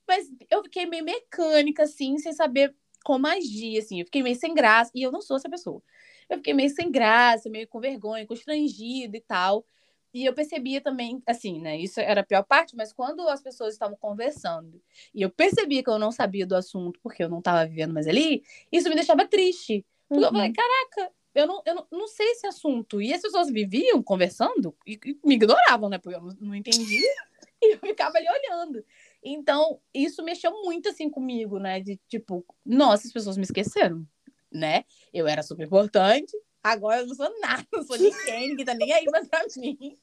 Mas 0.07 0.27
eu 0.51 0.62
fiquei 0.62 0.87
meio 0.87 1.05
mecânica 1.05 1.83
assim, 1.83 2.18
sem 2.18 2.33
saber 2.33 2.75
como 3.05 3.27
agir 3.27 3.79
assim, 3.79 4.01
eu 4.01 4.07
fiquei 4.07 4.23
meio 4.23 4.37
sem 4.37 4.55
graça 4.55 4.92
e 4.94 5.03
eu 5.03 5.11
não 5.11 5.21
sou 5.21 5.37
essa 5.37 5.51
pessoa 5.51 5.83
eu 6.28 6.36
fiquei 6.36 6.54
meio 6.54 6.70
sem 6.70 6.90
graça, 6.90 7.48
meio 7.48 7.66
com 7.68 7.80
vergonha, 7.80 8.26
constrangida 8.26 9.16
e 9.16 9.20
tal. 9.20 9.64
E 10.12 10.24
eu 10.24 10.32
percebia 10.32 10.80
também, 10.80 11.22
assim, 11.26 11.60
né? 11.60 11.76
Isso 11.78 12.00
era 12.00 12.22
a 12.22 12.24
pior 12.24 12.42
parte, 12.42 12.74
mas 12.74 12.92
quando 12.92 13.28
as 13.28 13.42
pessoas 13.42 13.74
estavam 13.74 13.96
conversando 13.96 14.80
e 15.14 15.22
eu 15.22 15.30
percebia 15.30 15.82
que 15.82 15.90
eu 15.90 15.98
não 15.98 16.10
sabia 16.10 16.46
do 16.46 16.56
assunto 16.56 16.98
porque 17.02 17.22
eu 17.22 17.28
não 17.28 17.38
estava 17.38 17.66
vivendo 17.66 17.92
mais 17.92 18.06
ali, 18.06 18.42
isso 18.72 18.88
me 18.88 18.94
deixava 18.94 19.26
triste. 19.26 19.84
Porque 20.08 20.24
uhum. 20.24 20.28
eu 20.28 20.32
falei, 20.32 20.52
caraca, 20.52 21.12
eu 21.34 21.46
não, 21.46 21.62
eu 21.66 21.74
não, 21.74 21.86
não 21.92 22.08
sei 22.08 22.26
esse 22.30 22.46
assunto. 22.46 23.02
E 23.02 23.12
as 23.12 23.20
pessoas 23.20 23.50
viviam 23.50 24.02
conversando 24.02 24.74
e, 24.86 24.98
e 25.04 25.18
me 25.24 25.34
ignoravam, 25.34 25.90
né? 25.90 25.98
Porque 25.98 26.16
eu 26.16 26.22
não, 26.22 26.36
não 26.40 26.54
entendia 26.54 27.14
e 27.62 27.74
eu 27.74 27.78
ficava 27.78 28.16
ali 28.16 28.26
olhando. 28.28 28.82
Então, 29.22 29.78
isso 29.92 30.24
mexeu 30.24 30.52
muito, 30.62 30.88
assim, 30.88 31.10
comigo, 31.10 31.58
né? 31.58 31.80
De 31.80 32.00
tipo, 32.08 32.44
nossa, 32.64 33.06
as 33.06 33.12
pessoas 33.12 33.36
me 33.36 33.44
esqueceram 33.44 34.06
né? 34.50 34.84
Eu 35.12 35.26
era 35.26 35.42
super 35.42 35.66
importante, 35.66 36.32
agora 36.62 37.00
eu 37.00 37.06
não 37.06 37.14
sou 37.14 37.40
nada, 37.40 37.66
não 37.72 37.82
sou 37.82 37.98
ninguém, 37.98 38.48
ninguém 38.48 38.64
tá 38.64 38.74
nem 38.74 38.92
aí 38.92 39.04
mais 39.06 39.28
pra 39.28 39.44
mim. 39.56 39.96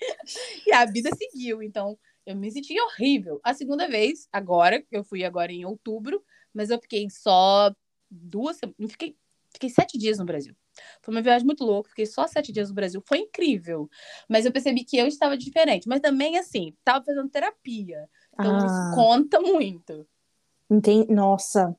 E 0.65 0.73
a 0.73 0.85
vida 0.85 1.09
seguiu, 1.15 1.61
então 1.61 1.97
eu 2.25 2.35
me 2.35 2.51
senti 2.51 2.79
horrível. 2.79 3.39
A 3.43 3.53
segunda 3.53 3.87
vez, 3.87 4.27
agora, 4.31 4.83
eu 4.91 5.03
fui 5.03 5.23
agora 5.23 5.51
em 5.51 5.65
outubro, 5.65 6.23
mas 6.53 6.69
eu 6.69 6.79
fiquei 6.79 7.07
só 7.09 7.73
duas 8.09 8.57
semanas, 8.57 8.91
fiquei, 8.91 9.15
fiquei 9.51 9.69
sete 9.69 9.97
dias 9.97 10.17
no 10.17 10.25
Brasil. 10.25 10.55
Foi 11.01 11.13
uma 11.13 11.21
viagem 11.21 11.45
muito 11.45 11.63
louca, 11.63 11.89
fiquei 11.89 12.05
só 12.05 12.27
sete 12.27 12.51
dias 12.51 12.69
no 12.69 12.75
Brasil, 12.75 13.01
foi 13.05 13.19
incrível. 13.19 13.89
Mas 14.27 14.45
eu 14.45 14.51
percebi 14.51 14.83
que 14.83 14.97
eu 14.97 15.07
estava 15.07 15.37
diferente. 15.37 15.87
Mas 15.87 16.01
também, 16.01 16.37
assim, 16.37 16.73
estava 16.77 17.03
fazendo 17.03 17.29
terapia. 17.29 18.09
Então, 18.33 18.55
ah. 18.55 18.65
isso 18.65 18.95
conta 18.95 19.39
muito. 19.39 20.05
Entendi. 20.69 21.13
Nossa, 21.13 21.75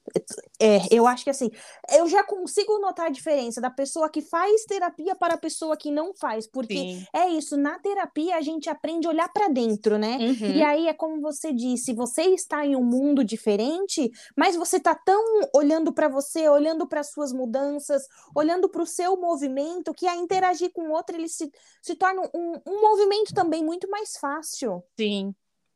é, 0.61 0.79
eu 0.93 1.09
acho 1.09 1.25
que 1.25 1.31
assim, 1.31 1.51
eu 1.93 2.07
já 2.07 2.23
consigo 2.23 2.79
notar 2.79 3.07
a 3.07 3.11
diferença 3.11 3.61
da 3.61 3.69
pessoa 3.69 4.09
que 4.09 4.23
faz 4.23 4.65
terapia 4.65 5.17
para 5.17 5.35
a 5.35 5.39
pessoa 5.39 5.77
que 5.77 5.91
não 5.91 6.15
faz, 6.15 6.47
porque 6.47 6.75
Sim. 6.75 7.05
é 7.13 7.29
isso, 7.29 7.57
na 7.57 7.81
terapia 7.81 8.37
a 8.37 8.41
gente 8.41 8.71
aprende 8.71 9.09
a 9.09 9.11
olhar 9.11 9.29
para 9.33 9.49
dentro, 9.49 9.99
né? 9.99 10.19
Uhum. 10.21 10.57
E 10.57 10.63
aí 10.63 10.87
é 10.87 10.95
como 10.95 11.21
você 11.21 11.53
disse, 11.53 11.93
você 11.93 12.23
está 12.27 12.65
em 12.65 12.77
um 12.77 12.85
mundo 12.85 13.25
diferente, 13.25 14.09
mas 14.37 14.55
você 14.55 14.79
tá 14.79 14.95
tão 14.95 15.25
olhando 15.53 15.93
para 15.93 16.09
você, 16.09 16.49
olhando 16.49 16.87
para 16.87 17.03
suas 17.03 17.33
mudanças, 17.33 18.05
olhando 18.37 18.69
para 18.69 18.83
o 18.83 18.87
seu 18.87 19.17
movimento, 19.17 19.93
que 19.93 20.07
a 20.07 20.15
interagir 20.15 20.71
com 20.73 20.83
o 20.83 20.93
outro 20.93 21.17
ele 21.17 21.29
se, 21.29 21.51
se 21.83 21.97
torna 21.97 22.23
um, 22.33 22.53
um 22.65 22.81
movimento 22.81 23.35
também 23.35 23.65
muito 23.65 23.91
mais 23.91 24.17
fácil. 24.17 24.85
Sim, 24.97 25.35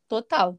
total. 0.09 0.57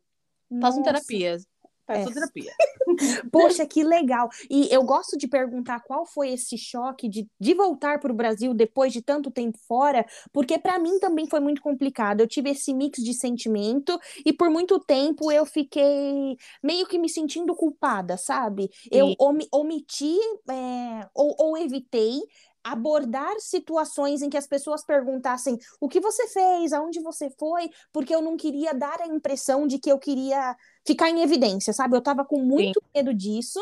Façam 0.60 0.84
terapias 0.84 1.46
Faz 1.94 2.08
é. 2.08 2.14
terapia. 2.14 2.52
Poxa, 3.32 3.66
que 3.66 3.84
legal. 3.84 4.30
E 4.50 4.68
eu 4.74 4.84
gosto 4.84 5.18
de 5.18 5.28
perguntar 5.28 5.82
qual 5.82 6.06
foi 6.06 6.32
esse 6.32 6.58
choque 6.58 7.08
de, 7.08 7.28
de 7.40 7.54
voltar 7.54 8.00
para 8.00 8.12
o 8.12 8.16
Brasil 8.16 8.54
depois 8.54 8.92
de 8.94 9.02
tanto 9.02 9.32
tempo 9.32 9.58
fora, 9.68 10.06
porque 10.32 10.58
para 10.58 10.80
mim 10.80 11.00
também 11.00 11.28
foi 11.28 11.40
muito 11.40 11.62
complicado. 11.62 12.22
Eu 12.22 12.28
tive 12.28 12.50
esse 12.52 12.74
mix 12.74 13.04
de 13.04 13.14
sentimento 13.14 14.00
e 14.26 14.34
por 14.34 14.50
muito 14.50 14.80
tempo 14.80 15.32
eu 15.32 15.46
fiquei 15.46 16.38
meio 16.64 16.86
que 16.86 16.98
me 16.98 17.10
sentindo 17.10 17.56
culpada, 17.56 18.18
sabe? 18.18 18.70
Eu 18.92 19.16
omiti 19.52 20.18
é, 20.50 21.08
ou, 21.14 21.36
ou 21.38 21.58
evitei 21.58 22.20
abordar 22.63 23.39
situações 23.39 24.21
em 24.21 24.30
que 24.30 24.38
as 24.38 24.47
pessoas 24.47 24.84
perguntassem 24.84 25.57
o 25.80 25.89
que 25.89 25.99
você 25.99 26.28
fez, 26.28 26.74
aonde 26.74 26.99
você 26.99 27.30
foi, 27.38 27.70
porque 27.91 28.14
eu 28.14 28.22
não 28.22 28.38
queria 28.38 28.74
dar 28.74 29.01
a 29.01 29.07
impressão 29.07 29.66
de 29.68 29.80
que 29.80 29.91
eu 29.91 29.97
queria 29.97 30.55
ficar 30.86 31.09
em 31.09 31.22
evidência, 31.22 31.74
sabe? 31.74 31.95
Eu 31.95 32.01
tava 32.01 32.24
com 32.24 32.39
muito 32.39 32.80
Sim. 32.80 32.89
medo 32.95 33.14
disso. 33.14 33.59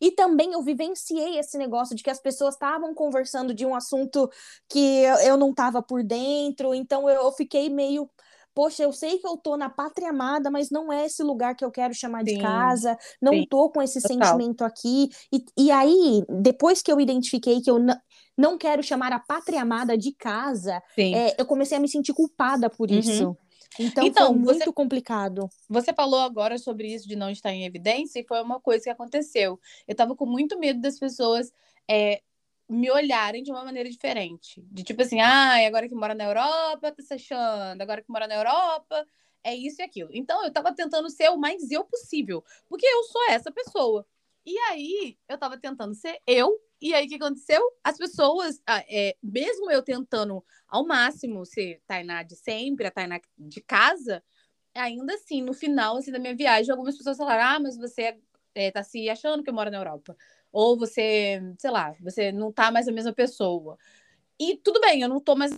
E 0.00 0.10
também 0.10 0.52
eu 0.52 0.62
vivenciei 0.62 1.38
esse 1.38 1.58
negócio 1.58 1.94
de 1.94 2.02
que 2.02 2.10
as 2.10 2.18
pessoas 2.18 2.54
estavam 2.54 2.94
conversando 2.94 3.52
de 3.52 3.66
um 3.66 3.74
assunto 3.74 4.30
que 4.68 5.02
eu 5.24 5.36
não 5.36 5.50
estava 5.50 5.82
por 5.82 6.02
dentro, 6.02 6.74
então 6.74 7.08
eu 7.08 7.30
fiquei 7.32 7.68
meio 7.68 8.08
poxa, 8.54 8.82
eu 8.82 8.92
sei 8.92 9.18
que 9.18 9.26
eu 9.26 9.36
tô 9.36 9.56
na 9.56 9.68
pátria 9.70 10.10
amada, 10.10 10.50
mas 10.50 10.70
não 10.70 10.92
é 10.92 11.06
esse 11.06 11.22
lugar 11.22 11.54
que 11.56 11.64
eu 11.64 11.70
quero 11.70 11.94
chamar 11.94 12.24
Sim, 12.24 12.24
de 12.24 12.34
casa, 12.36 12.96
não 13.20 13.42
sim, 13.42 13.44
tô 13.44 13.70
com 13.70 13.82
esse 13.82 14.00
total. 14.02 14.40
sentimento 14.40 14.64
aqui. 14.64 15.08
E, 15.32 15.44
e 15.58 15.70
aí, 15.70 16.24
depois 16.42 16.82
que 16.82 16.90
eu 16.92 17.00
identifiquei 17.00 17.60
que 17.60 17.70
eu 17.70 17.78
não, 17.78 17.96
não 18.36 18.58
quero 18.58 18.82
chamar 18.82 19.12
a 19.12 19.18
pátria 19.20 19.62
amada 19.62 19.96
de 19.98 20.12
casa, 20.12 20.82
é, 21.12 21.40
eu 21.40 21.46
comecei 21.46 21.76
a 21.76 21.80
me 21.80 21.88
sentir 21.88 22.12
culpada 22.14 22.70
por 22.70 22.90
Uhum. 22.90 22.92
isso. 22.92 23.36
Então, 23.78 24.10
Então, 24.10 24.14
foi 24.14 24.30
você- 24.44 24.68
muito 24.68 24.72
complicado. 24.72 25.50
Você 25.68 25.94
falou 25.94 26.20
agora 26.20 26.58
sobre 26.58 26.92
isso 26.94 27.08
de 27.08 27.16
não 27.16 27.30
estar 27.30 27.52
em 27.52 27.64
evidência 27.64 28.20
e 28.20 28.26
foi 28.26 28.40
uma 28.42 28.60
coisa 28.60 28.84
que 28.84 28.90
aconteceu. 28.90 29.58
Eu 29.88 29.94
tava 29.96 30.14
com 30.14 30.26
muito 30.26 30.58
medo 30.58 30.80
das 30.80 30.98
pessoas 30.98 31.52
é, 31.90 32.22
me 32.74 32.90
olharem 32.90 33.42
de 33.42 33.50
uma 33.50 33.64
maneira 33.64 33.88
diferente. 33.88 34.62
De 34.70 34.82
tipo 34.82 35.02
assim, 35.02 35.20
ah, 35.20 35.66
agora 35.66 35.88
que 35.88 35.94
mora 35.94 36.14
na 36.14 36.24
Europa, 36.24 36.92
tá 36.92 37.02
se 37.02 37.14
achando. 37.14 37.80
Agora 37.80 38.02
que 38.02 38.10
mora 38.10 38.26
na 38.26 38.34
Europa, 38.34 39.06
é 39.42 39.54
isso 39.54 39.80
e 39.80 39.84
aquilo. 39.84 40.10
Então 40.12 40.44
eu 40.44 40.52
tava 40.52 40.74
tentando 40.74 41.08
ser 41.08 41.30
o 41.30 41.36
mais 41.36 41.70
eu 41.70 41.84
possível. 41.84 42.44
Porque 42.68 42.86
eu 42.86 43.04
sou 43.04 43.30
essa 43.30 43.52
pessoa. 43.52 44.06
E 44.44 44.58
aí 44.70 45.16
eu 45.28 45.38
tava 45.38 45.56
tentando 45.58 45.94
ser 45.94 46.18
eu. 46.26 46.60
E 46.80 46.92
aí 46.92 47.06
o 47.06 47.08
que 47.08 47.14
aconteceu? 47.14 47.62
As 47.82 47.96
pessoas, 47.96 48.60
ah, 48.66 48.84
é, 48.88 49.16
mesmo 49.22 49.70
eu 49.70 49.82
tentando 49.82 50.44
ao 50.68 50.86
máximo 50.86 51.46
ser 51.46 51.80
Tainá 51.86 52.22
de 52.22 52.36
sempre, 52.36 52.86
a 52.86 52.90
Tainá 52.90 53.20
de 53.38 53.60
casa, 53.62 54.22
ainda 54.74 55.14
assim, 55.14 55.40
no 55.40 55.54
final 55.54 55.96
assim, 55.96 56.10
da 56.10 56.18
minha 56.18 56.34
viagem, 56.34 56.70
algumas 56.70 56.96
pessoas 56.96 57.16
falaram: 57.16 57.56
ah, 57.56 57.60
mas 57.60 57.76
você 57.78 58.18
é, 58.54 58.70
tá 58.70 58.82
se 58.82 59.08
achando 59.08 59.42
que 59.42 59.52
mora 59.52 59.70
na 59.70 59.78
Europa. 59.78 60.16
Ou 60.54 60.78
você, 60.78 61.42
sei 61.58 61.70
lá, 61.72 61.96
você 62.00 62.30
não 62.30 62.52
tá 62.52 62.70
mais 62.70 62.86
a 62.86 62.92
mesma 62.92 63.12
pessoa. 63.12 63.76
E 64.38 64.56
tudo 64.58 64.80
bem, 64.80 65.00
eu 65.02 65.08
não 65.08 65.18
tô 65.18 65.34
mais. 65.34 65.52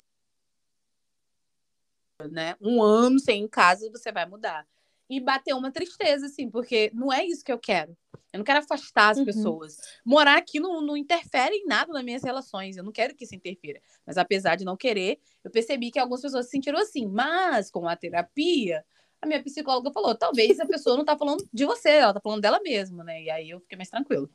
Né? 2.31 2.57
Um 2.63 2.83
ano 2.83 3.21
sem 3.21 3.43
em 3.43 3.47
casa, 3.49 3.91
você 3.91 4.11
vai 4.11 4.25
mudar. 4.25 4.67
E 5.09 5.21
bateu 5.21 5.59
uma 5.59 5.71
tristeza, 5.71 6.25
assim, 6.25 6.51
porque 6.51 6.91
não 6.95 7.13
é 7.13 7.23
isso 7.27 7.45
que 7.45 7.53
eu 7.53 7.59
quero. 7.59 7.95
Eu 8.33 8.39
não 8.39 8.45
quero 8.45 8.61
afastar 8.61 9.11
as 9.11 9.19
Uhum. 9.19 9.27
pessoas. 9.27 9.77
Morar 10.03 10.39
aqui 10.39 10.59
não, 10.59 10.81
não 10.81 10.97
interfere 10.97 11.55
em 11.55 11.67
nada 11.67 11.93
nas 11.93 12.03
minhas 12.03 12.25
relações. 12.25 12.79
Eu 12.79 12.83
não 12.83 12.91
quero 12.91 13.15
que 13.15 13.25
isso 13.25 13.35
interfira. 13.35 13.83
Mas 14.07 14.17
apesar 14.17 14.57
de 14.57 14.65
não 14.65 14.79
querer, 14.79 15.21
eu 15.45 15.51
percebi 15.51 15.91
que 15.91 15.99
algumas 15.99 16.23
pessoas 16.23 16.47
se 16.47 16.53
sentiram 16.53 16.79
assim. 16.79 17.07
Mas 17.07 17.71
com 17.71 17.87
a 17.87 17.95
terapia, 17.95 18.83
a 19.21 19.27
minha 19.27 19.43
psicóloga 19.43 19.93
falou: 19.93 20.15
talvez 20.15 20.59
a 20.59 20.65
pessoa 20.67 20.97
não 20.97 21.05
tá 21.05 21.19
falando 21.19 21.47
de 21.53 21.67
você, 21.67 21.91
ela 21.91 22.15
tá 22.15 22.21
falando 22.21 22.41
dela 22.41 22.61
mesma, 22.63 23.05
né? 23.05 23.23
E 23.23 23.31
aí 23.31 23.51
eu 23.51 23.61
fiquei 23.61 23.77
mais 23.77 23.91
tranquilo. 23.91 24.31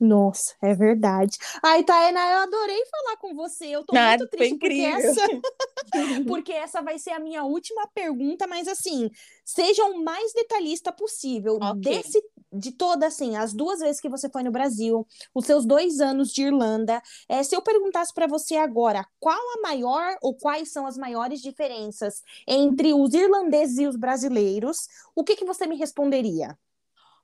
Nossa, 0.00 0.54
é 0.62 0.74
verdade. 0.74 1.38
Ai, 1.62 1.84
Taena, 1.84 2.20
eu 2.32 2.38
adorei 2.40 2.84
falar 2.86 3.16
com 3.18 3.34
você. 3.34 3.66
Eu 3.66 3.84
tô 3.84 3.96
Ah, 3.96 3.98
muito 3.98 4.26
triste 4.28 4.56
porque 4.58 4.82
essa, 4.82 5.20
porque 6.26 6.52
essa 6.52 6.82
vai 6.82 6.98
ser 6.98 7.10
a 7.10 7.20
minha 7.20 7.44
última 7.44 7.86
pergunta, 7.88 8.46
mas 8.46 8.68
assim, 8.68 9.10
seja 9.44 9.84
o 9.86 10.02
mais 10.04 10.32
detalhista 10.32 10.92
possível 10.92 11.60
Ok. 11.60 11.88
desse 11.88 12.22
de 12.52 12.72
toda 12.72 13.06
assim, 13.06 13.36
as 13.36 13.52
duas 13.52 13.80
vezes 13.80 14.00
que 14.00 14.08
você 14.08 14.28
foi 14.30 14.42
no 14.42 14.50
Brasil, 14.50 15.06
os 15.34 15.44
seus 15.44 15.66
dois 15.66 16.00
anos 16.00 16.32
de 16.32 16.42
Irlanda. 16.44 17.02
É, 17.28 17.42
se 17.42 17.54
eu 17.54 17.60
perguntasse 17.62 18.12
para 18.14 18.26
você 18.26 18.56
agora, 18.56 19.06
qual 19.20 19.36
a 19.58 19.60
maior 19.62 20.16
ou 20.22 20.34
quais 20.34 20.72
são 20.72 20.86
as 20.86 20.96
maiores 20.96 21.42
diferenças 21.42 22.22
entre 22.46 22.94
os 22.94 23.12
irlandeses 23.12 23.78
e 23.78 23.86
os 23.86 23.96
brasileiros, 23.96 24.88
o 25.14 25.22
que 25.24 25.36
que 25.36 25.44
você 25.44 25.66
me 25.66 25.76
responderia? 25.76 26.58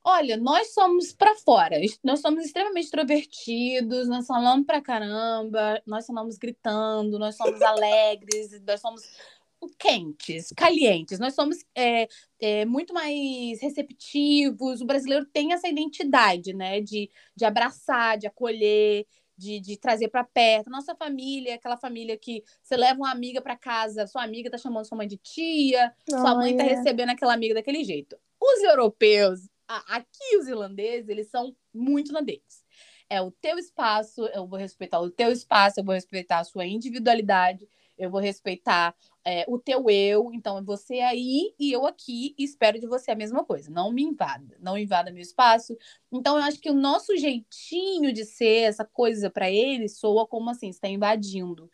Olha, 0.06 0.36
nós 0.36 0.74
somos 0.74 1.14
pra 1.14 1.34
fora. 1.36 1.80
Nós 2.02 2.20
somos 2.20 2.44
extremamente 2.44 2.84
extrovertidos, 2.84 4.06
nós 4.06 4.26
falamos 4.26 4.66
pra 4.66 4.82
caramba, 4.82 5.82
nós 5.86 6.06
falamos 6.06 6.36
gritando, 6.36 7.18
nós 7.18 7.36
somos 7.36 7.62
alegres, 7.62 8.50
nós 8.66 8.82
somos 8.82 9.02
quentes, 9.78 10.52
calientes. 10.54 11.18
Nós 11.18 11.34
somos 11.34 11.64
é, 11.74 12.06
é, 12.38 12.66
muito 12.66 12.92
mais 12.92 13.62
receptivos. 13.62 14.82
O 14.82 14.84
brasileiro 14.84 15.24
tem 15.24 15.54
essa 15.54 15.68
identidade, 15.68 16.52
né? 16.52 16.82
De, 16.82 17.10
de 17.34 17.44
abraçar, 17.46 18.18
de 18.18 18.26
acolher, 18.26 19.06
de, 19.38 19.58
de 19.58 19.78
trazer 19.78 20.08
para 20.08 20.22
perto. 20.22 20.68
Nossa 20.68 20.94
família 20.94 21.52
é 21.52 21.54
aquela 21.54 21.78
família 21.78 22.16
que 22.18 22.42
você 22.62 22.76
leva 22.76 22.98
uma 23.00 23.10
amiga 23.10 23.40
para 23.40 23.56
casa, 23.56 24.06
sua 24.06 24.22
amiga 24.22 24.50
tá 24.50 24.58
chamando 24.58 24.86
sua 24.86 24.98
mãe 24.98 25.08
de 25.08 25.16
tia, 25.16 25.94
sua 26.10 26.34
mãe 26.34 26.54
tá 26.56 26.64
Olha. 26.64 26.76
recebendo 26.76 27.10
aquela 27.10 27.32
amiga 27.32 27.54
daquele 27.54 27.82
jeito. 27.84 28.18
Os 28.40 28.62
europeus, 28.62 29.48
aqui 29.68 30.36
os 30.38 30.48
irlandeses, 30.48 31.08
eles 31.08 31.28
são 31.28 31.54
muito 31.72 32.12
na 32.12 32.20
deles. 32.20 32.64
É 33.08 33.20
o 33.20 33.30
teu 33.30 33.58
espaço, 33.58 34.26
eu 34.26 34.46
vou 34.46 34.58
respeitar 34.58 35.00
o 35.00 35.10
teu 35.10 35.30
espaço, 35.30 35.78
eu 35.80 35.84
vou 35.84 35.94
respeitar 35.94 36.38
a 36.38 36.44
sua 36.44 36.66
individualidade, 36.66 37.68
eu 37.96 38.10
vou 38.10 38.20
respeitar 38.20 38.94
é, 39.24 39.44
o 39.48 39.58
teu 39.58 39.88
eu. 39.88 40.30
Então, 40.32 40.58
é 40.58 40.62
você 40.62 41.00
aí 41.00 41.54
e 41.58 41.72
eu 41.72 41.86
aqui, 41.86 42.34
e 42.38 42.44
espero 42.44 42.78
de 42.78 42.86
você 42.86 43.10
a 43.10 43.16
mesma 43.16 43.44
coisa. 43.44 43.70
Não 43.70 43.92
me 43.92 44.02
invada, 44.02 44.56
não 44.60 44.76
invada 44.76 45.12
meu 45.12 45.22
espaço. 45.22 45.76
Então, 46.10 46.36
eu 46.36 46.42
acho 46.42 46.60
que 46.60 46.70
o 46.70 46.74
nosso 46.74 47.16
jeitinho 47.16 48.12
de 48.12 48.24
ser, 48.24 48.62
essa 48.64 48.84
coisa 48.84 49.30
para 49.30 49.50
eles, 49.50 49.98
soa 49.98 50.26
como 50.26 50.50
assim: 50.50 50.68
está 50.68 50.88
invadindo 50.88 51.70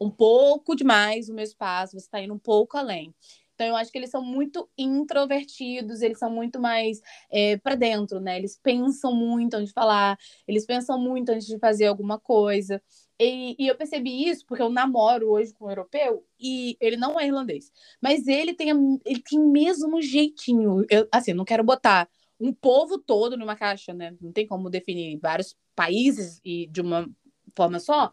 um 0.00 0.10
pouco 0.10 0.74
demais 0.74 1.28
o 1.28 1.34
meu 1.34 1.44
espaço, 1.44 1.92
você 1.92 2.06
está 2.06 2.20
indo 2.20 2.34
um 2.34 2.38
pouco 2.38 2.76
além. 2.76 3.14
Então, 3.54 3.66
eu 3.68 3.76
acho 3.76 3.90
que 3.92 3.98
eles 3.98 4.10
são 4.10 4.22
muito 4.22 4.68
introvertidos, 4.76 6.02
eles 6.02 6.18
são 6.18 6.30
muito 6.30 6.60
mais 6.60 7.00
é, 7.30 7.56
para 7.56 7.74
dentro, 7.76 8.20
né? 8.20 8.36
Eles 8.36 8.58
pensam 8.60 9.14
muito 9.14 9.54
antes 9.54 9.68
de 9.68 9.72
falar, 9.72 10.18
eles 10.46 10.66
pensam 10.66 10.98
muito 10.98 11.30
antes 11.30 11.46
de 11.46 11.58
fazer 11.58 11.86
alguma 11.86 12.18
coisa. 12.18 12.82
E, 13.18 13.54
e 13.58 13.68
eu 13.68 13.76
percebi 13.76 14.28
isso 14.28 14.44
porque 14.46 14.62
eu 14.62 14.68
namoro 14.70 15.30
hoje 15.30 15.52
com 15.54 15.66
um 15.66 15.70
europeu 15.70 16.26
e 16.38 16.76
ele 16.80 16.96
não 16.96 17.18
é 17.18 17.26
irlandês, 17.26 17.70
mas 18.02 18.26
ele 18.26 18.52
tem, 18.54 18.70
ele 19.04 19.22
tem 19.22 19.38
mesmo 19.38 20.02
jeitinho. 20.02 20.84
Eu, 20.90 21.06
assim, 21.12 21.32
não 21.32 21.44
quero 21.44 21.62
botar 21.62 22.08
um 22.40 22.52
povo 22.52 22.98
todo 22.98 23.36
numa 23.36 23.54
caixa, 23.54 23.94
né? 23.94 24.16
Não 24.20 24.32
tem 24.32 24.46
como 24.46 24.68
definir 24.68 25.18
vários 25.20 25.56
países 25.76 26.40
e 26.44 26.66
de 26.66 26.80
uma 26.80 27.08
forma 27.56 27.78
só. 27.78 28.12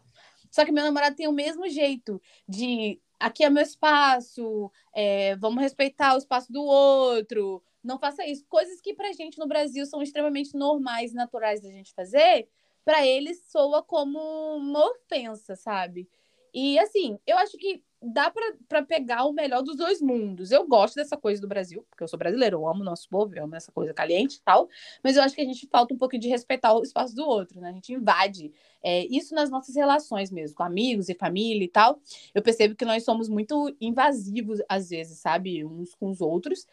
Só 0.50 0.64
que 0.64 0.70
meu 0.70 0.84
namorado 0.84 1.16
tem 1.16 1.26
o 1.26 1.32
mesmo 1.32 1.68
jeito 1.68 2.20
de 2.46 3.00
aqui 3.22 3.44
é 3.44 3.50
meu 3.50 3.62
espaço, 3.62 4.70
é, 4.94 5.36
vamos 5.36 5.62
respeitar 5.62 6.14
o 6.14 6.18
espaço 6.18 6.52
do 6.52 6.62
outro, 6.62 7.62
não 7.82 7.98
faça 7.98 8.26
isso. 8.26 8.44
Coisas 8.48 8.80
que 8.80 8.94
pra 8.94 9.12
gente 9.12 9.38
no 9.38 9.46
Brasil 9.46 9.86
são 9.86 10.02
extremamente 10.02 10.56
normais, 10.56 11.12
naturais 11.12 11.60
da 11.60 11.70
gente 11.70 11.94
fazer, 11.94 12.48
pra 12.84 13.06
eles 13.06 13.44
soa 13.50 13.82
como 13.82 14.18
uma 14.56 14.84
ofensa, 14.90 15.56
sabe? 15.56 16.08
E 16.52 16.78
assim, 16.78 17.18
eu 17.26 17.38
acho 17.38 17.56
que 17.56 17.82
dá 18.02 18.32
pra 18.68 18.82
pegar 18.82 19.24
o 19.24 19.32
melhor 19.32 19.62
dos 19.62 19.76
dois 19.76 20.00
mundos. 20.00 20.50
Eu 20.50 20.66
gosto 20.66 20.96
dessa 20.96 21.16
coisa 21.16 21.40
do 21.40 21.46
Brasil, 21.46 21.84
porque 21.88 22.02
eu 22.02 22.08
sou 22.08 22.18
brasileira, 22.18 22.56
eu 22.56 22.66
amo 22.66 22.80
o 22.80 22.84
nosso 22.84 23.08
povo, 23.08 23.34
eu 23.34 23.44
amo 23.44 23.54
essa 23.54 23.70
coisa 23.70 23.94
caliente 23.94 24.36
e 24.36 24.40
tal, 24.40 24.68
mas 25.02 25.16
eu 25.16 25.22
acho 25.22 25.34
que 25.34 25.40
a 25.40 25.44
gente 25.44 25.66
falta 25.68 25.94
um 25.94 25.98
pouquinho 25.98 26.22
de 26.22 26.28
respeitar 26.28 26.74
o 26.74 26.82
espaço 26.82 27.14
do 27.14 27.24
outro, 27.26 27.60
né? 27.60 27.70
A 27.70 27.72
gente 27.72 27.92
invade 27.92 28.52
é, 28.82 29.06
isso 29.06 29.34
nas 29.34 29.50
nossas 29.50 29.76
relações 29.76 30.30
mesmo, 30.30 30.56
com 30.56 30.62
amigos 30.64 31.08
e 31.08 31.14
família 31.14 31.64
e 31.64 31.68
tal. 31.68 32.00
Eu 32.34 32.42
percebo 32.42 32.74
que 32.74 32.84
nós 32.84 33.04
somos 33.04 33.28
muito 33.28 33.74
invasivos 33.80 34.60
às 34.68 34.90
vezes, 34.90 35.18
sabe? 35.18 35.64
Uns 35.64 35.94
com 35.94 36.10
os 36.10 36.20
outros. 36.20 36.66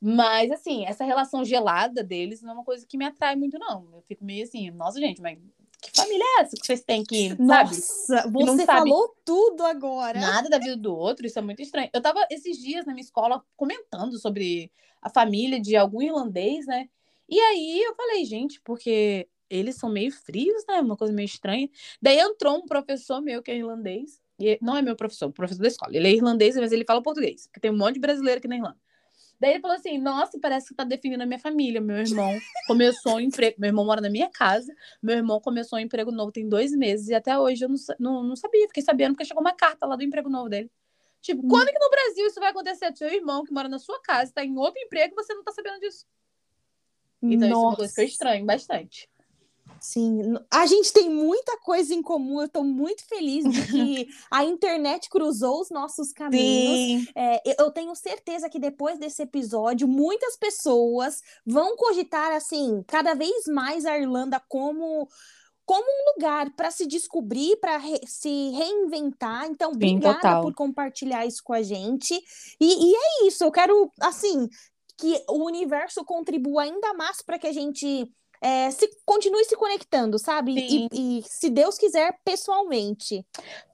Mas, 0.00 0.50
assim, 0.50 0.84
essa 0.84 1.02
relação 1.02 1.42
gelada 1.44 2.04
deles 2.04 2.42
não 2.42 2.50
é 2.50 2.54
uma 2.54 2.64
coisa 2.64 2.86
que 2.86 2.98
me 2.98 3.06
atrai 3.06 3.34
muito, 3.36 3.58
não. 3.58 3.88
Eu 3.94 4.02
fico 4.02 4.22
meio 4.22 4.44
assim, 4.44 4.70
nossa, 4.70 5.00
gente, 5.00 5.22
mas 5.22 5.38
que 5.80 5.90
família 5.94 6.24
é 6.24 6.42
essa 6.42 6.56
que 6.56 6.66
vocês 6.66 6.82
têm 6.82 7.04
que, 7.04 7.28
sabe? 7.28 7.42
Nossa, 7.42 8.28
você 8.30 8.64
sabe 8.64 8.66
falou 8.66 9.14
tudo 9.24 9.64
agora. 9.64 10.20
Nada 10.20 10.48
da 10.48 10.58
vida 10.58 10.76
do 10.76 10.94
outro, 10.94 11.26
isso 11.26 11.38
é 11.38 11.42
muito 11.42 11.62
estranho. 11.62 11.90
Eu 11.92 12.00
tava 12.00 12.26
esses 12.30 12.58
dias 12.58 12.86
na 12.86 12.92
minha 12.92 13.04
escola 13.04 13.42
comentando 13.56 14.18
sobre 14.18 14.70
a 15.00 15.10
família 15.10 15.60
de 15.60 15.76
algum 15.76 16.02
irlandês, 16.02 16.66
né? 16.66 16.88
E 17.28 17.38
aí 17.38 17.82
eu 17.82 17.94
falei, 17.94 18.24
gente, 18.24 18.60
porque 18.62 19.28
eles 19.48 19.76
são 19.76 19.90
meio 19.90 20.10
frios, 20.10 20.64
né? 20.68 20.80
Uma 20.80 20.96
coisa 20.96 21.12
meio 21.12 21.26
estranha. 21.26 21.68
Daí 22.00 22.18
entrou 22.18 22.56
um 22.56 22.66
professor 22.66 23.20
meu 23.20 23.42
que 23.42 23.50
é 23.50 23.56
irlandês. 23.56 24.20
E 24.38 24.58
não 24.60 24.76
é 24.76 24.82
meu 24.82 24.96
professor, 24.96 25.30
professor 25.30 25.62
da 25.62 25.68
escola. 25.68 25.96
Ele 25.96 26.08
é 26.08 26.12
irlandês, 26.12 26.56
mas 26.56 26.72
ele 26.72 26.84
fala 26.84 27.02
português, 27.02 27.46
porque 27.46 27.60
tem 27.60 27.70
um 27.70 27.76
monte 27.76 27.94
de 27.94 28.00
brasileiro 28.00 28.38
aqui 28.38 28.48
na 28.48 28.56
Irlanda. 28.56 28.76
Daí 29.44 29.52
ele 29.52 29.60
falou 29.60 29.76
assim: 29.76 29.98
Nossa, 29.98 30.38
parece 30.40 30.68
que 30.68 30.74
tá 30.74 30.84
definindo 30.84 31.22
a 31.22 31.26
minha 31.26 31.38
família. 31.38 31.78
Meu 31.78 31.98
irmão 31.98 32.34
começou 32.66 33.16
um 33.16 33.20
emprego. 33.20 33.56
Meu 33.58 33.68
irmão 33.68 33.84
mora 33.84 34.00
na 34.00 34.08
minha 34.08 34.30
casa. 34.30 34.74
Meu 35.02 35.16
irmão 35.16 35.38
começou 35.38 35.78
um 35.78 35.82
emprego 35.82 36.10
novo 36.10 36.32
tem 36.32 36.48
dois 36.48 36.72
meses. 36.72 37.08
E 37.08 37.14
até 37.14 37.38
hoje 37.38 37.62
eu 37.62 37.68
não, 37.68 37.76
não, 38.00 38.22
não 38.22 38.36
sabia. 38.36 38.66
Fiquei 38.68 38.82
sabendo 38.82 39.12
porque 39.12 39.26
chegou 39.26 39.42
uma 39.42 39.52
carta 39.52 39.84
lá 39.84 39.96
do 39.96 40.02
emprego 40.02 40.30
novo 40.30 40.48
dele. 40.48 40.70
Tipo, 41.20 41.44
Hum. 41.44 41.48
quando 41.50 41.68
que 41.68 41.78
no 41.78 41.90
Brasil 41.90 42.26
isso 42.26 42.40
vai 42.40 42.52
acontecer? 42.52 42.96
Seu 42.96 43.08
irmão 43.12 43.44
que 43.44 43.52
mora 43.52 43.68
na 43.68 43.78
sua 43.78 44.00
casa, 44.00 44.32
tá 44.32 44.42
em 44.42 44.56
outro 44.56 44.80
emprego 44.80 45.12
e 45.12 45.22
você 45.22 45.34
não 45.34 45.44
tá 45.44 45.52
sabendo 45.52 45.78
disso. 45.78 46.06
Então 47.20 47.46
isso 47.46 47.58
é 47.58 47.66
uma 47.66 47.76
coisa 47.76 47.94
que 47.94 48.00
eu 48.00 48.06
estranho 48.06 48.46
bastante. 48.46 49.10
Sim, 49.86 50.34
a 50.50 50.64
gente 50.64 50.90
tem 50.94 51.10
muita 51.10 51.58
coisa 51.58 51.92
em 51.92 52.00
comum. 52.00 52.40
Eu 52.40 52.46
estou 52.46 52.64
muito 52.64 53.04
feliz 53.06 53.46
de 53.46 53.60
que 53.60 54.08
a 54.30 54.42
internet 54.42 55.10
cruzou 55.10 55.60
os 55.60 55.68
nossos 55.70 56.10
caminhos. 56.10 56.86
É, 57.14 57.42
eu- 57.62 57.70
tenho 57.70 57.94
certeza 57.94 58.48
que 58.48 58.58
depois 58.58 58.98
desse 58.98 59.20
episódio, 59.22 59.86
muitas 59.86 60.36
pessoas 60.38 61.20
vão 61.44 61.76
cogitar 61.76 62.32
assim, 62.32 62.82
cada 62.86 63.12
vez 63.14 63.44
mais 63.46 63.84
a 63.84 63.98
Irlanda 63.98 64.40
como 64.48 65.06
como 65.66 65.84
um 65.86 66.14
lugar 66.14 66.54
para 66.56 66.70
se 66.70 66.86
descobrir, 66.86 67.56
para 67.56 67.78
re 67.78 67.98
se 68.06 68.50
reinventar. 68.50 69.46
Então, 69.46 69.72
obrigada 69.72 70.36
por 70.36 70.54
compartilhar 70.54 71.26
isso 71.26 71.42
com 71.42 71.54
a 71.54 71.62
gente. 71.62 72.14
E, 72.60 72.92
e 72.92 72.94
é 72.94 73.26
isso, 73.28 73.44
eu 73.44 73.50
quero, 73.52 73.90
assim, 74.00 74.48
que 74.98 75.24
o 75.28 75.44
universo 75.44 76.04
contribua 76.04 76.62
ainda 76.62 76.94
mais 76.94 77.22
para 77.22 77.38
que 77.38 77.46
a 77.46 77.52
gente 77.52 78.10
é, 78.44 78.70
se, 78.70 78.86
continue 79.06 79.42
se 79.46 79.56
conectando, 79.56 80.18
sabe? 80.18 80.52
E, 80.54 80.88
e, 80.92 81.22
se 81.22 81.48
Deus 81.48 81.78
quiser, 81.78 82.20
pessoalmente. 82.22 83.24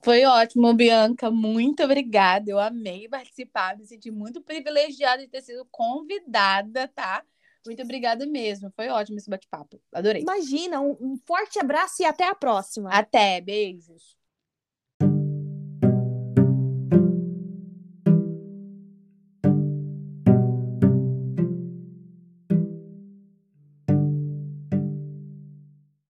Foi 0.00 0.24
ótimo, 0.24 0.72
Bianca. 0.72 1.28
Muito 1.28 1.82
obrigada. 1.82 2.48
Eu 2.48 2.60
amei 2.60 3.08
participar, 3.08 3.76
me 3.76 3.84
senti 3.84 4.12
muito 4.12 4.40
privilegiada 4.40 5.22
de 5.22 5.28
ter 5.28 5.42
sido 5.42 5.66
convidada, 5.72 6.86
tá? 6.86 7.24
Muito 7.66 7.82
obrigada 7.82 8.24
mesmo. 8.26 8.72
Foi 8.76 8.88
ótimo 8.88 9.18
esse 9.18 9.28
bate-papo. 9.28 9.82
Adorei. 9.92 10.22
Imagina, 10.22 10.80
um, 10.80 10.96
um 11.00 11.16
forte 11.26 11.58
abraço 11.58 12.00
e 12.02 12.06
até 12.06 12.28
a 12.28 12.34
próxima. 12.34 12.90
Até, 12.90 13.40
beijos. 13.40 14.19